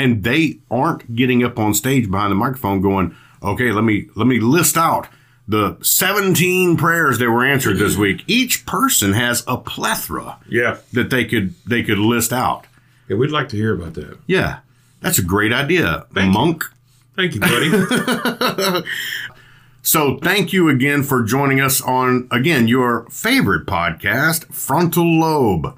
and 0.00 0.22
they 0.22 0.60
aren't 0.70 1.16
getting 1.16 1.42
up 1.42 1.58
on 1.58 1.74
stage 1.74 2.08
behind 2.08 2.30
the 2.30 2.36
microphone 2.36 2.80
going, 2.80 3.12
"Okay, 3.42 3.72
let 3.72 3.82
me 3.82 4.06
let 4.14 4.28
me 4.28 4.38
list 4.38 4.76
out 4.78 5.08
the 5.48 5.76
17 5.82 6.76
prayers 6.76 7.18
that 7.18 7.28
were 7.28 7.44
answered 7.44 7.78
this 7.78 7.96
week." 7.96 8.22
Each 8.28 8.64
person 8.64 9.12
has 9.14 9.42
a 9.48 9.56
plethora, 9.56 10.36
yeah, 10.48 10.76
that 10.92 11.10
they 11.10 11.24
could 11.24 11.52
they 11.66 11.82
could 11.82 11.98
list 11.98 12.32
out. 12.32 12.67
Yeah, 13.08 13.16
we'd 13.16 13.30
like 13.30 13.48
to 13.50 13.56
hear 13.56 13.74
about 13.74 13.94
that. 13.94 14.18
Yeah, 14.26 14.60
that's 15.00 15.18
a 15.18 15.22
great 15.22 15.52
idea, 15.52 16.06
Thank 16.14 16.32
Monk. 16.32 16.62
You. 16.62 16.68
Thank 17.16 17.34
you, 17.34 17.40
buddy. 17.40 18.86
so, 19.82 20.18
thank 20.18 20.52
you 20.52 20.68
again 20.68 21.02
for 21.02 21.22
joining 21.22 21.60
us 21.60 21.80
on 21.80 22.28
again 22.30 22.68
your 22.68 23.06
favorite 23.10 23.66
podcast, 23.66 24.52
Frontal 24.52 25.04
Lobe. 25.04 25.76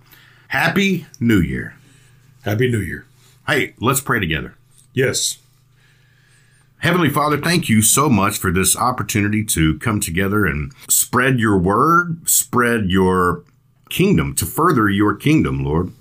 Happy 0.48 1.06
New 1.20 1.40
Year. 1.40 1.76
Happy 2.42 2.70
New 2.70 2.80
Year. 2.80 3.06
Hey, 3.46 3.74
let's 3.78 4.00
pray 4.00 4.20
together. 4.20 4.54
Yes. 4.92 5.38
Heavenly 6.78 7.10
Father, 7.10 7.36
thank 7.36 7.68
you 7.68 7.82
so 7.82 8.08
much 8.08 8.38
for 8.38 8.50
this 8.50 8.74
opportunity 8.74 9.44
to 9.44 9.78
come 9.80 10.00
together 10.00 10.46
and 10.46 10.72
spread 10.88 11.38
your 11.38 11.58
word, 11.58 12.28
spread 12.28 12.90
your 12.90 13.44
kingdom, 13.90 14.34
to 14.36 14.46
further 14.46 14.88
your 14.88 15.14
kingdom, 15.14 15.62
Lord. 15.62 15.92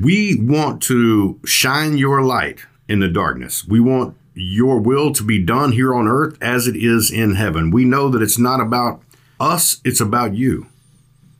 We 0.00 0.38
want 0.40 0.82
to 0.84 1.38
shine 1.44 1.98
your 1.98 2.22
light 2.22 2.60
in 2.88 3.00
the 3.00 3.08
darkness. 3.08 3.66
We 3.66 3.80
want 3.80 4.16
your 4.34 4.78
will 4.78 5.12
to 5.12 5.22
be 5.22 5.38
done 5.38 5.72
here 5.72 5.94
on 5.94 6.08
earth 6.08 6.38
as 6.40 6.66
it 6.66 6.76
is 6.76 7.10
in 7.10 7.34
heaven. 7.34 7.70
We 7.70 7.84
know 7.84 8.08
that 8.08 8.22
it's 8.22 8.38
not 8.38 8.60
about 8.60 9.02
us, 9.38 9.80
it's 9.84 10.00
about 10.00 10.34
you. 10.34 10.66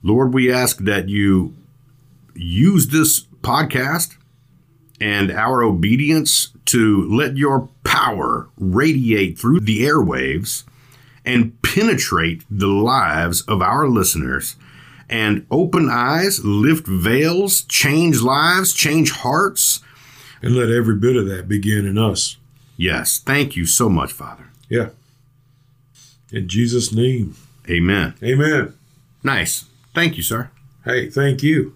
Lord, 0.02 0.34
we 0.34 0.52
ask 0.52 0.78
that 0.78 1.08
you 1.08 1.54
use 2.34 2.88
this 2.88 3.20
podcast 3.42 4.16
and 5.00 5.30
our 5.30 5.62
obedience 5.62 6.52
to 6.66 7.08
let 7.08 7.36
your 7.36 7.68
power 7.84 8.48
radiate 8.56 9.38
through 9.38 9.60
the 9.60 9.82
airwaves 9.82 10.64
and 11.24 11.60
penetrate 11.62 12.44
the 12.50 12.66
lives 12.66 13.42
of 13.42 13.62
our 13.62 13.88
listeners 13.88 14.56
and 15.12 15.46
open 15.50 15.90
eyes, 15.90 16.42
lift 16.42 16.86
veils, 16.86 17.62
change 17.64 18.22
lives, 18.22 18.72
change 18.72 19.10
hearts. 19.10 19.80
And 20.40 20.56
let 20.56 20.70
every 20.70 20.96
bit 20.96 21.16
of 21.16 21.26
that 21.28 21.46
begin 21.46 21.86
in 21.86 21.98
us. 21.98 22.38
Yes. 22.78 23.18
Thank 23.18 23.54
you 23.54 23.66
so 23.66 23.88
much, 23.90 24.10
Father. 24.10 24.48
Yeah. 24.68 24.88
In 26.32 26.48
Jesus' 26.48 26.92
name. 26.92 27.36
Amen. 27.68 28.14
Amen. 28.24 28.74
Nice. 29.22 29.66
Thank 29.94 30.16
you, 30.16 30.22
sir. 30.22 30.50
Hey, 30.84 31.10
thank 31.10 31.42
you. 31.42 31.74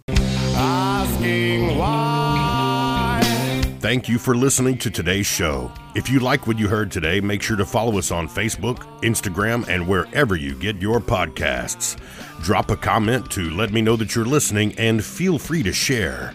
Thank 3.86 4.08
you 4.08 4.18
for 4.18 4.34
listening 4.34 4.78
to 4.78 4.90
today's 4.90 5.26
show. 5.26 5.70
If 5.94 6.10
you 6.10 6.18
like 6.18 6.48
what 6.48 6.58
you 6.58 6.66
heard 6.66 6.90
today, 6.90 7.20
make 7.20 7.40
sure 7.40 7.56
to 7.56 7.64
follow 7.64 7.98
us 7.98 8.10
on 8.10 8.28
Facebook, 8.28 8.78
Instagram, 9.02 9.68
and 9.68 9.86
wherever 9.86 10.34
you 10.34 10.56
get 10.56 10.82
your 10.82 10.98
podcasts. 10.98 11.96
Drop 12.42 12.72
a 12.72 12.76
comment 12.76 13.30
to 13.30 13.48
let 13.50 13.72
me 13.72 13.80
know 13.80 13.94
that 13.94 14.12
you're 14.12 14.24
listening 14.24 14.74
and 14.76 15.04
feel 15.04 15.38
free 15.38 15.62
to 15.62 15.72
share. 15.72 16.34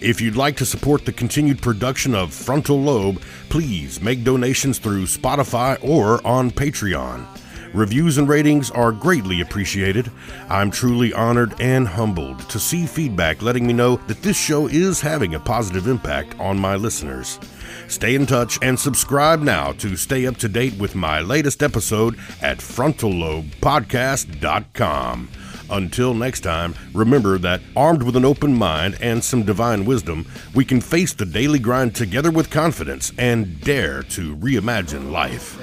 If 0.00 0.20
you'd 0.20 0.34
like 0.34 0.56
to 0.56 0.66
support 0.66 1.04
the 1.04 1.12
continued 1.12 1.62
production 1.62 2.12
of 2.12 2.34
Frontal 2.34 2.80
Lobe, 2.82 3.22
please 3.50 4.02
make 4.02 4.24
donations 4.24 4.80
through 4.80 5.04
Spotify 5.04 5.78
or 5.88 6.20
on 6.26 6.50
Patreon. 6.50 7.24
Reviews 7.72 8.18
and 8.18 8.28
ratings 8.28 8.70
are 8.72 8.90
greatly 8.90 9.40
appreciated. 9.40 10.10
I'm 10.48 10.70
truly 10.70 11.12
honored 11.12 11.54
and 11.60 11.86
humbled 11.86 12.40
to 12.50 12.58
see 12.58 12.86
feedback 12.86 13.42
letting 13.42 13.64
me 13.66 13.72
know 13.72 13.96
that 14.08 14.22
this 14.22 14.36
show 14.36 14.66
is 14.66 15.00
having 15.00 15.34
a 15.34 15.40
positive 15.40 15.86
impact 15.86 16.38
on 16.40 16.58
my 16.58 16.74
listeners. 16.74 17.38
Stay 17.86 18.16
in 18.16 18.26
touch 18.26 18.58
and 18.62 18.78
subscribe 18.78 19.40
now 19.40 19.72
to 19.72 19.96
stay 19.96 20.26
up 20.26 20.36
to 20.38 20.48
date 20.48 20.78
with 20.78 20.94
my 20.94 21.20
latest 21.20 21.62
episode 21.62 22.16
at 22.42 22.58
frontallobepodcast.com. 22.58 25.28
Until 25.70 26.14
next 26.14 26.40
time, 26.40 26.74
remember 26.92 27.38
that 27.38 27.60
armed 27.76 28.02
with 28.02 28.16
an 28.16 28.24
open 28.24 28.56
mind 28.56 28.98
and 29.00 29.22
some 29.22 29.44
divine 29.44 29.84
wisdom, 29.84 30.26
we 30.54 30.64
can 30.64 30.80
face 30.80 31.14
the 31.14 31.24
daily 31.24 31.60
grind 31.60 31.94
together 31.94 32.30
with 32.30 32.50
confidence 32.50 33.12
and 33.16 33.60
dare 33.60 34.02
to 34.02 34.36
reimagine 34.36 35.10
life. 35.12 35.58